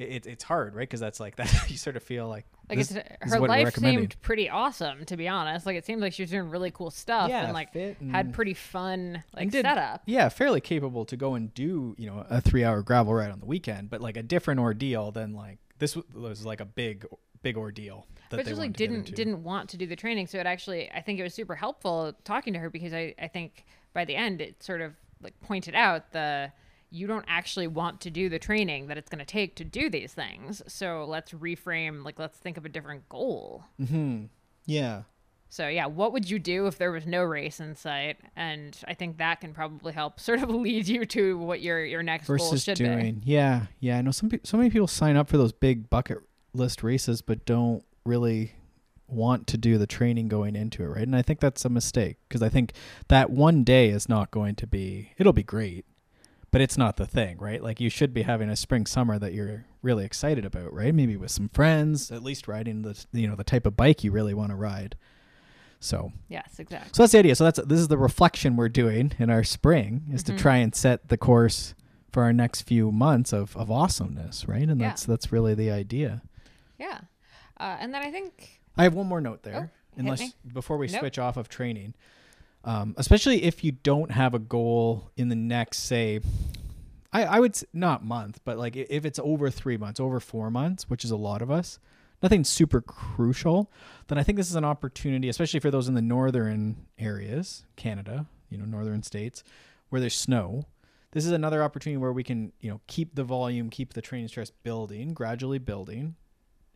it, 0.00 0.26
it's 0.26 0.44
hard, 0.44 0.74
right? 0.74 0.82
Because 0.82 1.00
that's 1.00 1.20
like 1.20 1.36
that 1.36 1.70
you 1.70 1.76
sort 1.76 1.96
of 1.96 2.02
feel 2.02 2.28
like, 2.28 2.46
Like 2.68 2.78
this- 2.78 2.90
it's, 2.92 2.98
uh, 3.10 3.26
her 3.28 3.40
life 3.40 3.74
seemed 3.74 4.20
pretty 4.22 4.48
awesome, 4.48 5.04
to 5.06 5.16
be 5.16 5.28
honest. 5.28 5.66
Like 5.66 5.76
it 5.76 5.84
seemed 5.86 6.00
like 6.00 6.12
she 6.12 6.22
was 6.22 6.30
doing 6.30 6.50
really 6.50 6.70
cool 6.70 6.90
stuff 6.90 7.28
yeah, 7.28 7.44
and 7.44 7.52
like 7.52 7.72
fit 7.72 7.96
had 8.10 8.32
pretty 8.32 8.54
fun 8.54 9.22
like 9.34 9.50
did- 9.50 9.64
setup. 9.64 10.02
yeah, 10.06 10.28
fairly 10.28 10.60
capable 10.60 11.04
to 11.04 11.16
go 11.16 11.34
and 11.34 11.52
do, 11.54 11.94
you 11.98 12.06
know, 12.08 12.24
a 12.30 12.40
three 12.40 12.64
hour 12.64 12.82
gravel 12.82 13.14
ride 13.14 13.30
on 13.30 13.40
the 13.40 13.46
weekend, 13.46 13.90
but 13.90 14.00
like 14.00 14.16
a 14.16 14.22
different 14.22 14.60
ordeal 14.60 15.10
than 15.12 15.34
like 15.34 15.58
this 15.78 15.96
was 16.14 16.44
like 16.44 16.60
a 16.60 16.64
big, 16.66 17.06
big 17.42 17.56
ordeal. 17.56 18.06
That 18.30 18.36
But 18.36 18.46
just 18.46 18.58
like 18.58 18.68
wanted 18.70 18.76
to 18.78 18.86
get 18.86 18.90
didn't 19.04 19.14
didn't 19.16 19.42
want 19.42 19.70
to 19.70 19.76
do 19.76 19.86
the 19.86 19.96
training. 19.96 20.26
So 20.28 20.38
it 20.38 20.46
actually 20.46 20.90
I 20.92 21.00
think 21.00 21.18
it 21.18 21.22
was 21.22 21.34
super 21.34 21.54
helpful 21.56 22.14
talking 22.24 22.52
to 22.52 22.58
her 22.60 22.70
because 22.70 22.92
I, 22.92 23.14
I 23.20 23.28
think 23.28 23.64
by 23.92 24.04
the 24.04 24.14
end 24.14 24.40
it 24.40 24.62
sort 24.62 24.80
of 24.80 24.92
like 25.22 25.38
pointed 25.40 25.74
out 25.74 26.12
the 26.12 26.52
you 26.90 27.06
don't 27.06 27.24
actually 27.28 27.66
want 27.66 28.00
to 28.00 28.10
do 28.10 28.28
the 28.28 28.38
training 28.38 28.88
that 28.88 28.98
it's 28.98 29.08
going 29.08 29.20
to 29.20 29.24
take 29.24 29.54
to 29.56 29.64
do 29.64 29.88
these 29.88 30.12
things. 30.12 30.62
So 30.66 31.04
let's 31.08 31.32
reframe 31.32 32.04
like 32.04 32.18
let's 32.18 32.38
think 32.38 32.56
of 32.56 32.64
a 32.64 32.68
different 32.68 33.08
goal. 33.08 33.64
Mm-hmm. 33.80 34.24
Yeah. 34.66 35.02
So 35.48 35.66
yeah, 35.66 35.86
what 35.86 36.12
would 36.12 36.30
you 36.30 36.38
do 36.38 36.66
if 36.66 36.78
there 36.78 36.92
was 36.92 37.06
no 37.06 37.22
race 37.22 37.58
in 37.58 37.74
sight? 37.74 38.18
And 38.36 38.76
I 38.86 38.94
think 38.94 39.18
that 39.18 39.40
can 39.40 39.52
probably 39.52 39.92
help 39.92 40.20
sort 40.20 40.42
of 40.42 40.50
lead 40.50 40.88
you 40.88 41.04
to 41.06 41.38
what 41.38 41.60
your 41.60 41.84
your 41.84 42.02
next 42.02 42.26
goal 42.26 42.38
versus 42.38 42.64
should 42.64 42.78
be. 42.78 42.84
doing. 42.84 43.22
Yeah, 43.24 43.66
yeah. 43.80 43.98
I 43.98 44.02
know 44.02 44.12
some 44.12 44.30
so 44.44 44.56
many 44.56 44.70
people 44.70 44.86
sign 44.86 45.16
up 45.16 45.28
for 45.28 45.36
those 45.36 45.52
big 45.52 45.90
bucket 45.90 46.18
list 46.52 46.82
races, 46.82 47.22
but 47.22 47.44
don't 47.44 47.84
really 48.04 48.52
want 49.06 49.46
to 49.48 49.58
do 49.58 49.76
the 49.76 49.86
training 49.86 50.28
going 50.28 50.54
into 50.54 50.84
it, 50.84 50.86
right? 50.86 51.02
And 51.02 51.16
I 51.16 51.22
think 51.22 51.40
that's 51.40 51.64
a 51.64 51.68
mistake 51.68 52.18
because 52.28 52.42
I 52.42 52.48
think 52.48 52.72
that 53.08 53.30
one 53.30 53.64
day 53.64 53.88
is 53.88 54.08
not 54.08 54.30
going 54.30 54.54
to 54.56 54.66
be. 54.66 55.12
It'll 55.18 55.32
be 55.32 55.42
great, 55.42 55.84
but 56.50 56.60
it's 56.60 56.76
not 56.78 56.96
the 56.96 57.06
thing, 57.06 57.38
right? 57.38 57.62
Like 57.62 57.80
you 57.80 57.90
should 57.90 58.12
be 58.12 58.22
having 58.22 58.48
a 58.50 58.56
spring 58.56 58.86
summer 58.86 59.18
that 59.18 59.32
you're 59.32 59.64
really 59.82 60.04
excited 60.04 60.44
about, 60.44 60.72
right? 60.72 60.94
Maybe 60.94 61.16
with 61.16 61.30
some 61.30 61.48
friends, 61.50 62.10
at 62.10 62.22
least 62.22 62.48
riding 62.48 62.82
the 62.82 63.04
you 63.12 63.26
know 63.28 63.36
the 63.36 63.44
type 63.44 63.66
of 63.66 63.76
bike 63.76 64.02
you 64.04 64.12
really 64.12 64.34
want 64.34 64.50
to 64.50 64.56
ride. 64.56 64.96
So 65.82 66.12
Yes, 66.28 66.58
exactly. 66.58 66.90
so 66.92 67.02
that's 67.02 67.12
the 67.12 67.18
idea. 67.18 67.34
So 67.34 67.44
that's 67.44 67.60
this 67.64 67.80
is 67.80 67.88
the 67.88 67.96
reflection 67.98 68.56
we're 68.56 68.68
doing 68.68 69.12
in 69.18 69.30
our 69.30 69.42
spring 69.44 70.02
is 70.12 70.22
Mhm. 70.22 70.26
to 70.26 70.36
try 70.36 70.56
and 70.56 70.74
set 70.74 71.08
the 71.08 71.16
course 71.16 71.74
for 72.12 72.22
our 72.24 72.32
next 72.32 72.62
few 72.62 72.90
months 72.92 73.32
of, 73.32 73.56
of 73.56 73.70
awesomeness, 73.70 74.46
right? 74.48 74.68
And 74.68 74.80
Yeah. 74.80 74.88
that's 74.88 75.04
that's 75.04 75.32
really 75.32 75.54
the 75.54 75.70
idea. 75.70 76.22
Yeah. 76.78 77.00
Uh, 77.58 77.76
and 77.80 77.94
then 77.94 78.02
I 78.02 78.10
think 78.10 78.60
I 78.76 78.82
have 78.82 78.94
one 78.94 79.06
more 79.06 79.20
note 79.20 79.42
there, 79.42 79.70
Oh, 79.72 79.78
unless 79.96 80.32
before 80.52 80.76
we 80.76 80.86
Nope. 80.88 81.00
switch 81.00 81.18
off 81.18 81.36
of 81.36 81.48
training, 81.48 81.94
um, 82.64 82.94
especially 82.98 83.42
if 83.44 83.64
you 83.64 83.72
don't 83.72 84.10
have 84.10 84.34
a 84.34 84.38
goal 84.38 85.10
in 85.16 85.28
the 85.28 85.36
next, 85.36 85.78
say, 85.78 86.20
I, 87.12 87.24
I 87.24 87.40
would 87.40 87.58
not 87.72 88.04
month, 88.04 88.40
but 88.44 88.58
like 88.58 88.76
if 88.76 89.04
it's 89.04 89.18
over 89.18 89.50
three 89.50 89.76
months, 89.76 89.98
over 89.98 90.20
four 90.20 90.50
months, 90.50 90.88
which 90.88 91.04
is 91.04 91.10
a 91.10 91.16
lot 91.16 91.42
of 91.42 91.50
us, 91.50 91.78
nothing 92.22 92.44
super 92.44 92.80
crucial, 92.80 93.70
then 94.08 94.18
I 94.18 94.22
think 94.22 94.36
this 94.36 94.50
is 94.50 94.56
an 94.56 94.64
opportunity, 94.64 95.28
especially 95.28 95.60
for 95.60 95.70
those 95.70 95.88
in 95.88 95.94
the 95.94 96.02
northern 96.02 96.86
areas, 96.98 97.64
Canada, 97.76 98.26
you 98.50 98.58
know, 98.58 98.64
northern 98.64 99.02
states, 99.02 99.42
where 99.88 100.00
there's 100.00 100.14
snow. 100.14 100.66
This 101.12 101.26
is 101.26 101.32
another 101.32 101.62
opportunity 101.62 101.96
where 101.96 102.12
we 102.12 102.22
can, 102.22 102.52
you 102.60 102.70
know, 102.70 102.80
keep 102.86 103.14
the 103.14 103.24
volume, 103.24 103.70
keep 103.70 103.94
the 103.94 104.02
training 104.02 104.28
stress 104.28 104.50
building, 104.50 105.12
gradually 105.14 105.58
building. 105.58 106.14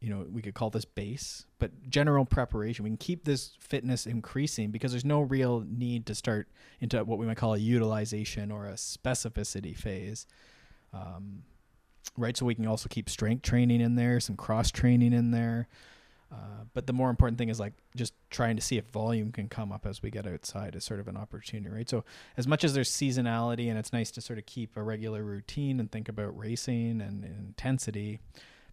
You 0.05 0.11
know, 0.11 0.27
we 0.31 0.43
could 0.43 0.55
call 0.55 0.69
this 0.69 0.85
base, 0.85 1.47
but 1.59 1.71
general 1.89 2.27
preparation. 2.27 2.83
We 2.83 2.91
can 2.91 2.99
keep 2.99 3.25
this 3.25 3.57
fitness 3.59 4.07
increasing 4.07 4.71
because 4.71 4.93
there's 4.93 5.05
no 5.05 5.23
real 5.23 5.65
need 5.67 6.05
to 6.07 6.15
start 6.15 6.49
into 6.81 7.03
what 7.05 7.19
we 7.19 7.25
might 7.25 7.39
call 7.39 7.55
a 7.55 7.59
utilization 7.59 8.51
or 8.51 8.67
a 8.67 8.75
specificity 8.75 9.75
phase. 9.75 10.27
Um, 10.93 11.45
right? 12.19 12.37
So 12.37 12.45
we 12.45 12.55
can 12.55 12.67
also 12.67 12.89
keep 12.89 13.09
strength 13.09 13.43
training 13.43 13.81
in 13.81 13.95
there, 13.95 14.21
some 14.21 14.37
cross 14.37 14.71
training 14.71 15.13
in 15.15 15.31
there. 15.31 15.69
Uh, 16.33 16.65
but 16.73 16.87
the 16.87 16.93
more 16.93 17.11
important 17.11 17.39
thing 17.39 17.49
is 17.49 17.61
like 17.61 17.75
just 17.95 18.13
trying 18.31 18.57
to 18.57 18.63
see 18.63 18.77
if 18.77 18.85
volume 18.87 19.31
can 19.31 19.49
come 19.49 19.71
up 19.71 19.87
as 19.87 20.03
we 20.03 20.11
get 20.11 20.27
outside 20.27 20.75
is 20.75 20.85
sort 20.85 20.99
of 20.99 21.07
an 21.07 21.17
opportunity, 21.17 21.73
right? 21.73 21.89
So 21.89 22.05
as 22.37 22.47
much 22.47 22.65
as 22.65 22.75
there's 22.75 22.91
seasonality 22.91 23.69
and 23.69 23.79
it's 23.79 23.93
nice 23.93 24.11
to 24.13 24.21
sort 24.21 24.39
of 24.39 24.47
keep 24.47 24.77
a 24.77 24.83
regular 24.83 25.23
routine 25.23 25.79
and 25.79 25.91
think 25.91 26.09
about 26.09 26.37
racing 26.37 27.01
and, 27.01 27.25
and 27.25 27.47
intensity, 27.47 28.21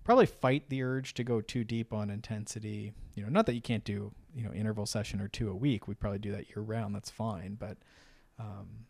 probably 0.04 0.26
fight 0.26 0.70
the 0.70 0.84
urge 0.84 1.14
to 1.16 1.24
go 1.24 1.42
too 1.42 1.64
deep 1.64 1.94
on 1.94 2.10
intensity. 2.10 2.94
You 3.16 3.24
know, 3.24 3.30
not 3.30 3.46
that 3.46 3.56
you 3.56 3.62
can't 3.62 3.84
do 3.84 4.12
you 4.36 4.44
know 4.44 4.54
interval 4.54 4.86
session 4.86 5.22
or 5.22 5.28
two 5.28 5.50
a 5.50 5.56
week. 5.56 5.88
We 5.88 5.96
probably 5.96 6.20
do 6.20 6.32
that 6.32 6.50
year 6.50 6.64
round. 6.64 6.96
That's 6.96 7.10
fine, 7.10 7.56
but 7.60 7.78
um, 8.40 8.86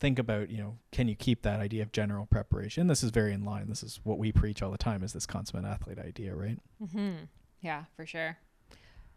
think 0.00 0.18
about 0.18 0.50
you 0.50 0.58
know 0.58 0.78
can 0.90 1.08
you 1.08 1.14
keep 1.14 1.42
that 1.42 1.60
idea 1.60 1.82
of 1.82 1.92
general 1.92 2.26
preparation 2.26 2.88
this 2.88 3.04
is 3.04 3.10
very 3.10 3.32
in 3.32 3.44
line 3.44 3.68
this 3.68 3.84
is 3.84 4.00
what 4.02 4.18
we 4.18 4.32
preach 4.32 4.60
all 4.60 4.72
the 4.72 4.76
time 4.76 5.04
is 5.04 5.12
this 5.12 5.26
consummate 5.26 5.64
athlete 5.64 5.96
idea 5.96 6.34
right 6.34 6.58
Mm-hmm. 6.82 7.24
Yeah, 7.62 7.84
for 7.96 8.04
sure. 8.04 8.36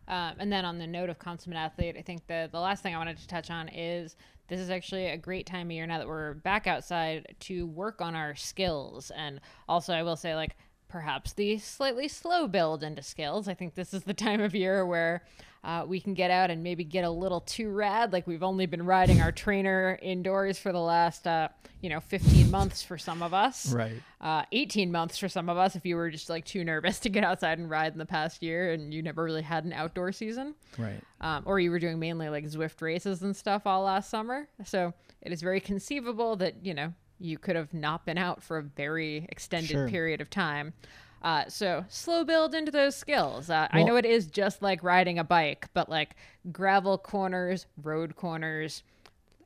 Um, 0.08 0.36
and 0.38 0.54
then 0.54 0.66
on 0.66 0.78
the 0.78 0.86
note 0.86 1.10
of 1.10 1.18
consummate 1.18 1.58
athlete, 1.58 1.96
I 1.98 2.04
think 2.04 2.28
the 2.28 2.48
the 2.52 2.60
last 2.60 2.84
thing 2.84 2.94
I 2.94 2.98
wanted 3.00 3.18
to 3.18 3.28
touch 3.28 3.50
on 3.50 3.68
is 3.70 4.16
this 4.48 4.60
is 4.60 4.70
actually 4.70 5.08
a 5.08 5.18
great 5.18 5.48
time 5.48 5.68
of 5.68 5.72
year 5.72 5.88
now 5.88 5.98
that 5.98 6.08
we're 6.08 6.36
back 6.36 6.68
outside 6.68 7.36
to 7.42 7.66
work 7.66 8.02
on 8.02 8.16
our 8.16 8.36
skills. 8.36 9.12
And 9.16 9.42
also, 9.68 9.94
I 9.94 10.04
will 10.04 10.16
say, 10.16 10.36
like 10.36 10.56
perhaps 10.96 11.34
the 11.34 11.58
slightly 11.58 12.08
slow 12.08 12.48
build 12.48 12.82
into 12.82 13.02
skills. 13.02 13.50
I 13.50 13.54
think 13.54 13.76
this 13.76 13.94
is 13.94 14.06
the 14.06 14.14
time 14.14 14.40
of 14.40 14.56
year 14.56 14.86
where 14.86 15.24
uh, 15.62 15.84
we 15.86 16.00
can 16.00 16.14
get 16.14 16.32
out 16.32 16.50
and 16.50 16.64
maybe 16.64 16.86
get 16.86 17.04
a 17.04 17.10
little 17.10 17.42
too 17.42 17.70
rad. 17.70 18.14
Like 18.14 18.26
we've 18.26 18.44
only 18.44 18.66
been 18.66 18.86
riding 18.86 19.20
our 19.20 19.34
trainer 19.34 20.00
indoors 20.02 20.58
for 20.58 20.72
the 20.72 20.80
last, 20.80 21.28
uh, 21.28 21.50
you 21.82 21.90
know, 21.90 22.00
15 22.00 22.50
months 22.50 22.82
for 22.82 22.98
some 22.98 23.22
of 23.22 23.34
us 23.34 23.74
right 23.74 24.02
uh, 24.22 24.44
18 24.54 24.90
months 24.90 25.18
for 25.18 25.28
some 25.28 25.50
of 25.50 25.58
us 25.58 25.76
if 25.76 25.86
you 25.86 25.98
were 25.98 26.10
just 26.10 26.30
like 26.30 26.46
too 26.46 26.64
nervous 26.64 27.00
to 27.02 27.10
get 27.10 27.26
outside 27.26 27.60
and 27.60 27.70
ride 27.70 27.92
in 27.92 28.00
the 28.00 28.06
past 28.06 28.42
year 28.42 28.72
and 28.72 28.94
you 28.94 29.04
never 29.04 29.24
really 29.24 29.42
had 29.42 29.66
an 29.66 29.74
outdoor 29.74 30.12
season 30.12 30.56
right 30.78 31.02
um, 31.22 31.44
or 31.46 31.60
you 31.60 31.72
were 31.72 31.80
doing 31.80 32.00
mainly 32.00 32.30
like 32.30 32.46
Zwift 32.46 32.82
races 32.82 33.22
and 33.22 33.36
stuff 33.36 33.68
all 33.68 33.84
last 33.84 34.10
summer. 34.10 34.48
So 34.64 34.94
it 35.22 35.32
is 35.32 35.42
very 35.42 35.60
conceivable 35.60 36.36
that, 36.38 36.66
you 36.66 36.74
know, 36.74 36.94
you 37.20 37.38
could 37.38 37.56
have 37.56 37.74
not 37.74 38.06
been 38.06 38.18
out 38.18 38.44
for 38.44 38.58
a 38.58 38.64
very 38.64 39.26
extended 39.30 39.72
Sure. 39.72 39.88
period 39.90 40.22
of 40.22 40.30
time. 40.30 40.74
Uh, 41.22 41.46
so 41.48 41.84
slow 41.90 42.24
build 42.24 42.54
into 42.54 42.72
those 42.72 42.96
skills. 42.96 43.50
Uh, 43.50 43.68
I 43.72 43.82
know 43.84 43.96
it 43.96 44.06
is 44.06 44.28
just 44.28 44.62
like 44.62 44.84
riding 44.84 45.18
a 45.18 45.24
bike, 45.24 45.70
but 45.74 45.90
like 45.90 46.16
gravel 46.52 46.98
corners, 47.00 47.66
road 47.82 48.16
corners, 48.16 48.84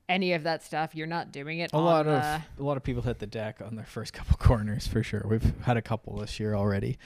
any 0.09 0.33
of 0.33 0.43
that 0.43 0.63
stuff, 0.63 0.93
you're 0.95 1.07
not 1.07 1.31
doing 1.31 1.59
it. 1.59 1.71
a 1.71 1.77
lot 1.79 2.07
of 2.07 2.21
a 2.23 2.43
lot 2.63 2.75
of 2.75 2.83
people 2.83 3.03
hit 3.03 3.19
the 3.19 3.27
deck 3.27 3.61
on 3.65 3.75
their 3.75 3.85
first 3.85 4.11
couple 4.13 4.35
corners 4.37 4.87
for 4.87 5.03
sure 5.03 5.23
we've 5.29 5.53
had 5.61 5.77
a 5.77 5.81
couple 5.81 6.17
this 6.17 6.39
year 6.39 6.55
already 6.55 6.97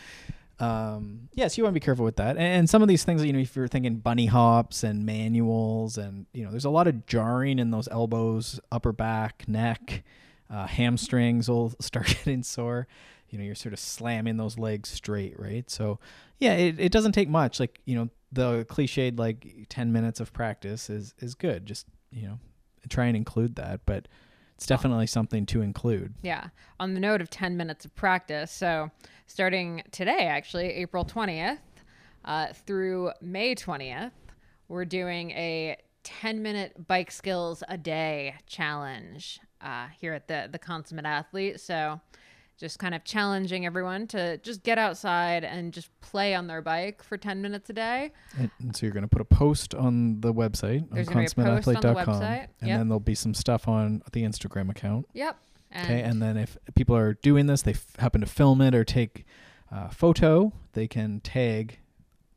um 0.60 1.28
yes 1.34 1.58
you 1.58 1.64
want 1.64 1.74
to 1.74 1.80
be 1.80 1.84
careful 1.84 2.06
with 2.06 2.16
that 2.18 2.38
and, 2.38 2.40
and 2.46 2.70
some 2.70 2.82
of 2.82 2.88
these 2.88 3.04
things 3.04 3.26
you 3.26 3.34
know 3.34 3.40
if 3.40 3.56
you're 3.56 3.68
thinking 3.68 3.96
bunny 3.96 4.28
hops 4.28 4.84
and 4.84 5.06
manuals 5.06 5.98
and 5.98 6.28
you 6.32 6.44
know 6.46 6.52
there's 6.52 6.64
a 6.66 6.70
lot 6.70 6.88
of 6.88 7.06
jarring 7.08 7.60
in 7.60 7.72
those 7.72 7.88
elbows 7.90 8.60
upper 8.72 8.92
back 8.94 9.44
neck 9.48 10.04
uh, 10.54 10.68
hamstrings 10.68 11.50
will 11.50 11.74
start 11.80 12.08
getting 12.08 12.44
sore. 12.44 12.88
You 13.30 13.40
know 13.40 13.46
you're 13.46 13.56
sort 13.56 13.74
of 13.74 13.80
slamming 13.80 14.38
those 14.38 14.60
legs 14.60 14.90
straight 14.90 15.40
right? 15.40 15.70
So 15.70 16.00
yeah 16.40 16.54
it, 16.54 16.80
it 16.80 16.92
doesn't 16.92 17.14
take 17.14 17.30
much. 17.30 17.60
Like 17.60 17.80
you 17.86 17.96
know 17.96 18.10
the 18.32 18.66
cliched 18.66 19.18
like 19.18 19.68
10 19.70 19.92
minutes 19.92 20.20
of 20.20 20.32
practice 20.34 20.90
is 20.90 21.14
is 21.20 21.34
good. 21.34 21.66
Just 21.66 21.88
you 22.12 22.28
know 22.28 22.40
try 22.90 23.06
and 23.06 23.16
include 23.16 23.56
that 23.56 23.80
but 23.86 24.08
it's 24.56 24.68
definitely 24.68 25.08
something 25.08 25.46
to 25.48 25.62
include. 25.62 26.14
Yeah. 26.22 26.48
On 26.80 26.94
the 26.94 27.00
note 27.00 27.22
of 27.22 27.30
10 27.30 27.58
minutes 27.58 27.86
of 27.86 27.96
practice, 27.96 28.52
so 28.52 28.92
starting 29.26 29.84
today, 29.92 30.28
actually, 30.28 30.68
April 30.68 31.04
20th 31.04 31.58
uh, 32.24 32.48
through 32.54 33.12
May 33.20 33.56
20th, 33.56 34.12
we're 34.68 34.86
doing 34.86 35.32
a 35.32 35.76
10 36.04 36.42
minute 36.42 36.88
bike 36.88 37.12
skills 37.12 37.64
a 37.68 37.78
day 37.78 38.36
challenge 38.46 39.40
uh, 39.64 39.88
here 40.00 40.14
at 40.14 40.28
the, 40.28 40.50
the 40.52 40.60
Consummate 40.60 41.06
Athlete. 41.06 41.60
So 41.60 42.02
just 42.58 42.80
kind 42.80 42.94
of 42.94 43.04
challenging 43.04 43.66
everyone 43.66 44.08
to 44.08 44.38
just 44.38 44.64
get 44.64 44.78
outside 44.78 45.44
and 45.44 45.74
just 45.74 45.90
play 46.02 46.36
on 46.36 46.48
their 46.48 46.62
bike 46.62 47.04
for 47.04 47.18
10 47.18 47.42
minutes 47.42 47.70
a 47.70 47.74
day. 47.74 48.12
and, 48.38 48.52
and 48.60 48.76
so 48.76 48.86
you're 48.86 48.94
going 48.94 49.02
to 49.04 49.08
put 49.08 49.22
a 49.22 49.26
post 49.26 49.74
on 49.74 50.22
the 50.22 50.34
website 50.34 50.88
There's 50.92 51.08
on 51.08 51.14
gonna 51.16 51.26
be 51.26 51.32
a 51.32 51.36
post 51.36 51.68
on 51.68 51.74
the 51.74 51.80
consummateathlete.com 51.82 52.22
website, 52.22 52.48
and 52.62 52.70
yep. 52.70 52.80
then 52.80 52.88
there'll 52.90 53.00
be 53.00 53.16
some 53.16 53.34
stuff 53.34 53.68
on 53.68 54.04
the 54.12 54.24
instagram 54.24 54.70
account 54.70 55.08
Yep. 55.14 55.38
okay 55.76 56.02
and 56.04 56.22
then 56.22 56.38
if 56.38 56.58
people 56.76 56.96
are 56.96 57.16
doing 57.16 57.48
this 57.48 57.64
they 57.64 57.72
f- 57.72 57.96
happen 57.98 58.22
to 58.22 58.28
film 58.28 58.62
it 58.62 58.76
or 58.76 58.84
take 58.84 59.26
a 59.72 59.92
photo 59.92 60.54
they 60.74 60.88
can 60.88 61.20
tag 61.22 61.80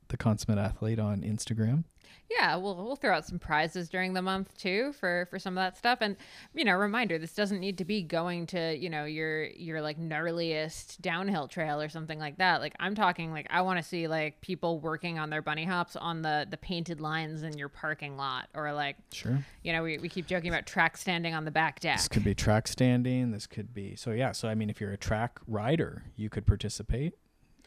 the 0.08 0.16
consummate 0.16 0.58
athlete 0.58 0.98
on 0.98 1.20
instagram 1.20 1.84
Yeah, 2.30 2.56
we'll 2.56 2.76
we'll 2.76 2.96
throw 2.96 3.14
out 3.14 3.24
some 3.24 3.38
prizes 3.38 3.88
during 3.88 4.12
the 4.12 4.22
month 4.22 4.56
too 4.56 4.92
for 4.94 5.26
for 5.30 5.38
some 5.38 5.56
of 5.56 5.62
that 5.62 5.76
stuff. 5.76 5.98
And 6.00 6.16
you 6.54 6.64
know, 6.64 6.74
reminder: 6.74 7.18
this 7.18 7.34
doesn't 7.34 7.60
need 7.60 7.78
to 7.78 7.84
be 7.84 8.02
going 8.02 8.46
to 8.48 8.76
you 8.76 8.90
know 8.90 9.04
your 9.04 9.44
your 9.44 9.80
like 9.80 9.98
gnarliest 9.98 11.00
downhill 11.00 11.48
trail 11.48 11.80
or 11.80 11.88
something 11.88 12.18
like 12.18 12.38
that. 12.38 12.60
Like 12.60 12.74
I'm 12.80 12.94
talking 12.94 13.32
like 13.32 13.46
I 13.50 13.62
want 13.62 13.78
to 13.78 13.82
see 13.82 14.08
like 14.08 14.40
people 14.40 14.80
working 14.80 15.18
on 15.18 15.30
their 15.30 15.42
bunny 15.42 15.64
hops 15.64 15.96
on 15.96 16.22
the 16.22 16.46
the 16.50 16.56
painted 16.56 17.00
lines 17.00 17.42
in 17.42 17.56
your 17.56 17.68
parking 17.68 18.16
lot, 18.16 18.48
or 18.54 18.72
like 18.72 18.96
sure 19.12 19.44
you 19.62 19.72
know 19.72 19.82
we 19.82 19.98
we 19.98 20.08
keep 20.08 20.26
joking 20.26 20.50
about 20.50 20.66
track 20.66 20.96
standing 20.96 21.34
on 21.34 21.44
the 21.44 21.50
back 21.50 21.80
deck. 21.80 21.96
this 21.96 22.08
could 22.08 22.24
be 22.24 22.34
track 22.34 22.66
standing 22.68 23.30
this 23.30 23.46
could 23.46 23.72
be 23.72 23.94
so 23.96 24.10
yeah 24.10 24.32
so 24.32 24.48
i 24.48 24.54
mean 24.54 24.70
if 24.70 24.80
you're 24.80 24.92
a 24.92 24.96
track 24.96 25.38
rider 25.46 26.04
you 26.16 26.28
could 26.28 26.46
participate 26.46 27.14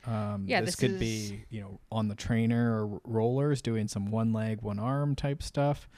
um, 0.06 0.46
Yeah, 0.48 0.62
this, 0.62 0.72
this 0.72 0.76
could 0.78 0.92
is- 0.92 1.00
be 1.32 1.46
you 1.50 1.62
know 1.62 1.80
on 1.92 2.08
the 2.08 2.16
trainer 2.16 2.86
or 2.86 3.02
rollers 3.04 3.62
doing 3.62 3.88
some 3.88 4.12
one 4.12 4.34
leg 4.34 4.62
one 4.62 4.80
arm 4.80 5.16
type 5.16 5.42
stuff. 5.44 5.90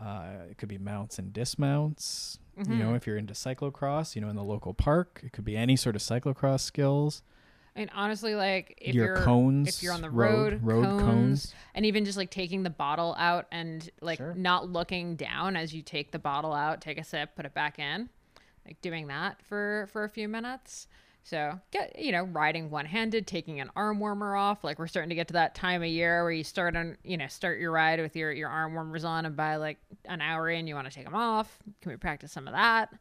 Uh, 0.00 0.26
it 0.50 0.58
could 0.58 0.68
be 0.68 0.78
mounts 0.78 1.18
and 1.18 1.32
dismounts. 1.32 2.38
You 2.56 2.64
Mm-hmm. 2.64 2.78
know 2.78 2.94
if 2.94 3.04
you're 3.06 3.16
into 3.16 3.34
cyclocross 3.34 4.14
you 4.14 4.20
know 4.20 4.28
in 4.28 4.36
the 4.36 4.44
local 4.44 4.74
park 4.74 5.20
it 5.24 5.32
could 5.32 5.44
be 5.44 5.56
any 5.56 5.74
sort 5.76 5.96
of 5.96 6.02
cyclocross 6.02 6.60
skills. 6.60 7.22
And 7.76 7.90
honestly, 7.92 8.36
like 8.36 8.78
if 8.80 8.94
your 8.94 9.14
are 9.16 9.22
cones 9.24 9.68
if 9.68 9.82
you're 9.82 9.92
on 9.92 10.00
the 10.02 10.10
road 10.10 10.62
road, 10.62 10.84
road 10.84 10.84
cones, 10.84 11.00
cones, 11.02 11.54
and 11.74 11.84
even 11.84 12.04
just 12.04 12.16
like 12.16 12.30
taking 12.30 12.62
the 12.62 12.70
bottle 12.70 13.16
out 13.18 13.46
and 13.50 13.90
like 14.00 14.18
Sure. 14.18 14.32
not 14.36 14.68
looking 14.70 15.16
down 15.16 15.56
as 15.56 15.74
you 15.74 15.82
take 15.82 16.12
the 16.12 16.18
bottle 16.20 16.52
out, 16.52 16.80
take 16.80 16.96
a 16.98 17.02
sip, 17.02 17.34
put 17.34 17.44
it 17.44 17.52
back 17.54 17.80
in, 17.80 18.08
like 18.64 18.80
doing 18.80 19.08
that 19.08 19.42
for 19.42 19.88
for 19.92 20.04
a 20.04 20.08
few 20.08 20.28
minutes 20.28 20.86
So 21.24 21.58
get 21.70 21.98
you 21.98 22.12
know 22.12 22.24
riding 22.24 22.70
one 22.70 22.84
handed, 22.84 23.26
taking 23.26 23.58
an 23.58 23.70
arm 23.74 23.98
warmer 23.98 24.36
off. 24.36 24.62
Like 24.62 24.78
we're 24.78 24.86
starting 24.86 25.08
to 25.08 25.14
get 25.14 25.28
to 25.28 25.32
that 25.34 25.54
time 25.54 25.82
of 25.82 25.88
year 25.88 26.22
where 26.22 26.30
you 26.30 26.44
start 26.44 26.76
on 26.76 26.98
you 27.02 27.16
know 27.16 27.26
start 27.28 27.58
your 27.58 27.72
ride 27.72 27.98
with 27.98 28.14
your 28.14 28.30
your 28.30 28.50
arm 28.50 28.74
warmers 28.74 29.04
on, 29.04 29.24
and 29.24 29.34
by 29.34 29.56
like 29.56 29.78
an 30.04 30.20
hour 30.20 30.50
in 30.50 30.66
you 30.66 30.74
want 30.74 30.86
to 30.86 30.94
take 30.94 31.06
them 31.06 31.14
off. 31.14 31.58
Can 31.80 31.92
we 31.92 31.96
practice 31.96 32.30
some 32.30 32.46
of 32.46 32.52
that? 32.52 32.92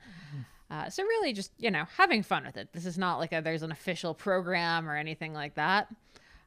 Uh, 0.72 0.90
so 0.90 1.04
really, 1.04 1.34
just 1.34 1.52
you 1.58 1.70
know 1.70 1.84
having 1.98 2.24
fun 2.24 2.46
with 2.46 2.56
it. 2.56 2.72
This 2.72 2.86
is 2.86 2.98
not 2.98 3.18
like 3.18 3.34
a, 3.34 3.42
there's 3.42 3.62
an 3.62 3.74
official 3.74 4.14
program 4.14 4.90
or 4.90 4.96
anything 4.96 5.34
like 5.34 5.56
that. 5.56 5.94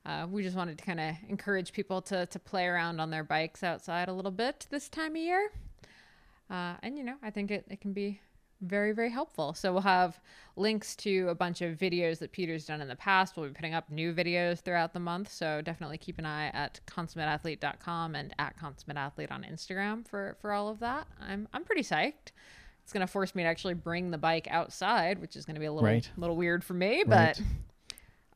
Uh, 0.07 0.27
we 0.31 0.43
just 0.43 0.57
wanted 0.57 0.79
to 0.79 0.85
kind 0.85 0.99
of 0.99 1.15
encourage 1.29 1.75
people 1.75 2.01
to 2.01 2.25
to 2.25 2.39
play 2.39 2.65
around 2.65 3.01
on 3.01 3.11
their 3.11 3.23
bikes 3.23 3.63
outside 3.63 4.09
a 4.09 4.15
little 4.15 4.31
bit 4.31 4.67
this 4.71 4.89
time 4.89 5.11
of 5.11 5.23
year. 5.23 5.51
Uh, 6.49 6.75
and 6.83 6.97
you 6.97 7.05
know, 7.05 7.17
I 7.23 7.29
think 7.31 7.51
it, 7.51 7.67
it 7.69 7.83
can 7.83 7.93
be 7.93 8.21
very 8.63 8.93
very 8.93 9.11
helpful 9.11 9.53
so 9.53 9.71
we'll 9.73 9.83
have 9.83 10.19
links 10.57 10.97
to 10.97 11.29
a 11.29 11.35
bunch 11.35 11.61
of 11.61 11.77
videos 11.77 12.19
that 12.19 12.33
peter's 12.33 12.65
done 12.65 12.81
in 12.81 12.89
the 12.89 12.97
past 12.97 13.37
we'll 13.37 13.47
be 13.47 13.53
putting 13.55 13.75
up 13.75 13.91
new 13.91 14.15
videos 14.15 14.61
throughout 14.61 14.95
the 14.95 14.99
month 15.01 15.31
so 15.31 15.61
definitely 15.61 15.99
keep 15.99 16.19
an 16.19 16.25
eye 16.25 16.47
at 16.55 16.81
consummateathlete.com 16.87 18.15
and 18.15 18.35
at 18.39 18.55
consummateathlete 18.59 19.31
on 19.31 19.43
instagram 19.45 20.07
for 20.09 20.37
for 20.41 20.53
all 20.53 20.69
of 20.69 20.79
that 20.81 21.07
i'm 21.21 21.47
i'm 21.53 21.65
pretty 21.65 21.83
psyched 21.83 22.33
it's 22.83 22.93
going 22.93 23.07
to 23.07 23.13
force 23.13 23.35
me 23.35 23.43
to 23.43 23.49
actually 23.49 23.75
bring 23.75 24.11
the 24.11 24.19
bike 24.19 24.49
outside 24.51 25.19
which 25.21 25.37
is 25.37 25.45
going 25.45 25.55
to 25.57 25.61
be 25.61 25.67
a 25.67 25.73
little 25.73 25.87
Right. 25.89 26.09
little 26.17 26.37
weird 26.37 26.65
for 26.65 26.75
me 26.75 27.03
but 27.07 27.39
Right. 27.39 27.41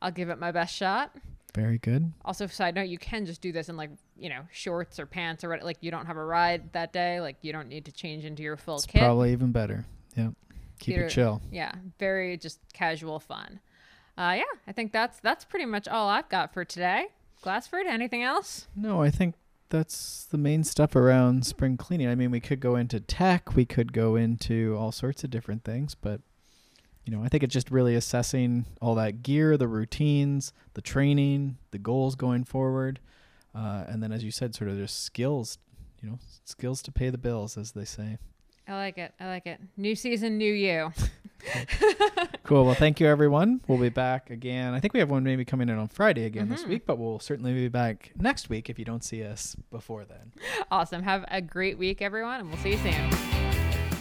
i'll 0.03 0.11
give 0.11 0.29
it 0.29 0.37
my 0.39 0.51
best 0.51 0.75
shot 0.75 1.15
Very 1.55 1.79
good. 1.79 2.11
also 2.23 2.45
side 2.47 2.75
note 2.75 2.87
you 2.89 2.99
can 2.99 3.25
just 3.25 3.41
do 3.41 3.51
this 3.51 3.69
in 3.69 3.77
like 3.77 3.89
you 4.17 4.29
know 4.29 4.41
shorts 4.51 4.99
or 4.99 5.07
pants 5.07 5.43
or 5.43 5.49
what 5.49 5.63
like 5.63 5.77
you 5.81 5.89
don't 5.89 6.05
have 6.05 6.17
a 6.17 6.23
ride 6.23 6.71
that 6.73 6.93
day 6.93 7.19
like 7.21 7.37
you 7.41 7.51
don't 7.51 7.67
need 7.69 7.85
to 7.85 7.91
change 7.91 8.23
into 8.23 8.43
your 8.43 8.55
full 8.57 8.75
It's 8.75 8.85
kit 8.85 9.01
probably 9.01 9.31
even 9.31 9.51
better. 9.51 9.85
Yeah. 10.15 10.29
Keep 10.79 10.95
Peter- 10.95 11.05
it 11.05 11.09
chill. 11.09 11.41
yeah 11.51 11.71
very 11.99 12.37
just 12.37 12.59
casual 12.73 13.19
fun 13.19 13.59
uh 14.17 14.33
yeah 14.35 14.43
i 14.67 14.71
think 14.71 14.91
that's 14.91 15.19
that's 15.19 15.45
pretty 15.45 15.65
much 15.65 15.87
all 15.87 16.09
i've 16.09 16.27
got 16.27 16.53
for 16.53 16.65
today 16.65 17.05
glassford 17.43 17.85
anything 17.87 18.23
else 18.23 18.67
No, 18.75 19.01
I 19.01 19.09
think 19.11 19.35
that's 19.69 20.25
the 20.25 20.37
main 20.37 20.63
stuff 20.65 20.95
around 20.95 21.45
spring 21.45 21.77
cleaning. 21.77 22.09
I 22.09 22.15
mean, 22.15 22.29
we 22.29 22.41
could 22.41 22.59
go 22.59 22.75
into 22.75 22.99
tech, 22.99 23.55
we 23.55 23.65
could 23.65 23.93
go 23.93 24.15
into 24.17 24.75
all 24.77 24.91
sorts 24.91 25.23
of 25.23 25.29
different 25.29 25.63
things, 25.63 25.95
but 25.95 26.19
you 27.05 27.11
know, 27.15 27.23
I 27.23 27.29
think 27.29 27.41
it's 27.41 27.53
just 27.53 27.71
really 27.71 27.95
assessing 27.95 28.65
all 28.81 28.95
that 28.95 29.23
gear, 29.23 29.55
the 29.57 29.67
routines, 29.67 30.51
the 30.73 30.81
training, 30.81 31.57
the 31.71 31.79
goals 31.79 32.15
going 32.15 32.43
forward, 32.43 32.99
uh, 33.55 33.85
and 33.87 34.03
then, 34.03 34.11
as 34.11 34.23
you 34.23 34.29
said, 34.31 34.53
sort 34.53 34.69
of 34.69 34.77
just 34.77 35.03
skills. 35.03 35.57
You 36.01 36.09
know, 36.09 36.19
skills 36.45 36.81
to 36.83 36.91
pay 36.91 37.09
the 37.09 37.17
bills, 37.17 37.57
as 37.57 37.71
they 37.71 37.85
say. 37.85 38.17
I 38.67 38.73
like 38.73 38.97
it 38.97 39.13
i 39.19 39.27
like 39.27 39.45
it 39.47 39.59
new 39.77 39.95
season 39.95 40.37
new 40.37 40.51
you 40.53 40.91
Cool. 42.43 42.65
Well, 42.65 42.75
thank 42.75 42.99
you, 42.99 43.07
everyone. 43.07 43.61
We'll 43.67 43.79
be 43.79 43.89
back 43.89 44.29
again. 44.29 44.75
I 44.75 44.79
think 44.79 44.93
we 44.93 44.99
have 44.99 45.09
one 45.09 45.23
maybe 45.23 45.43
coming 45.43 45.69
in 45.69 45.77
on 45.79 45.87
Friday 45.87 46.25
again 46.25 46.49
this 46.49 46.63
Mhm. 46.65 46.67
week, 46.69 46.85
but 46.85 46.99
we'll 46.99 47.17
certainly 47.17 47.51
be 47.53 47.67
back 47.67 48.11
next 48.15 48.47
week 48.47 48.69
if 48.69 48.77
you 48.77 48.85
don't 48.85 49.03
see 49.03 49.23
us 49.23 49.55
before 49.71 50.05
then. 50.05 50.33
awesome 50.69 51.01
have 51.01 51.25
a 51.29 51.41
great 51.41 51.79
week 51.79 51.99
everyone 51.99 52.41
and 52.41 52.47
we'll 52.49 52.59
see 52.59 52.73
you 52.73 52.77
soon 52.77 53.09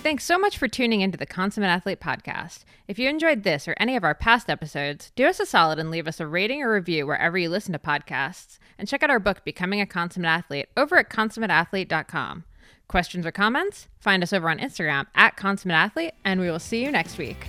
Thanks 0.03 0.25
so 0.25 0.39
much 0.39 0.59
for 0.59 0.69
tuning 0.69 1.01
into 1.03 1.17
the 1.17 1.25
Consummate 1.27 1.71
Athlete 1.71 2.01
podcast. 2.01 2.65
If 2.89 2.99
you 2.99 3.09
enjoyed 3.09 3.43
this 3.43 3.67
or 3.69 3.75
any 3.79 3.97
of 3.97 4.05
our 4.05 4.15
past 4.15 4.51
episodes, 4.51 5.11
do 5.17 5.27
us 5.27 5.41
a 5.41 5.47
solid 5.47 5.79
and 5.79 5.91
leave 5.91 6.07
us 6.09 6.21
a 6.21 6.27
rating 6.27 6.63
or 6.63 6.73
review 6.75 7.07
wherever 7.07 7.39
you 7.39 7.49
listen 7.49 7.73
to 7.73 7.79
podcasts. 7.79 8.59
And 8.79 8.87
check 8.89 9.03
out 9.03 9.11
our 9.11 9.19
book, 9.21 9.45
Becoming 9.45 9.81
a 9.81 9.87
Consummate 9.87 10.31
Athlete, 10.31 10.69
over 10.77 10.97
at 10.99 11.09
consummateathlete.com. 11.11 12.45
Questions 12.91 13.25
or 13.25 13.31
comments? 13.31 13.87
Find 14.01 14.21
us 14.21 14.33
over 14.33 14.51
on 14.51 14.59
Instagram 14.59 15.07
at 15.15 15.37
Consummate 15.37 15.77
Athlete, 15.77 16.13
and 16.25 16.41
we 16.41 16.51
will 16.51 16.59
see 16.59 16.83
you 16.83 16.91
next 16.91 17.19
week. 17.19 17.47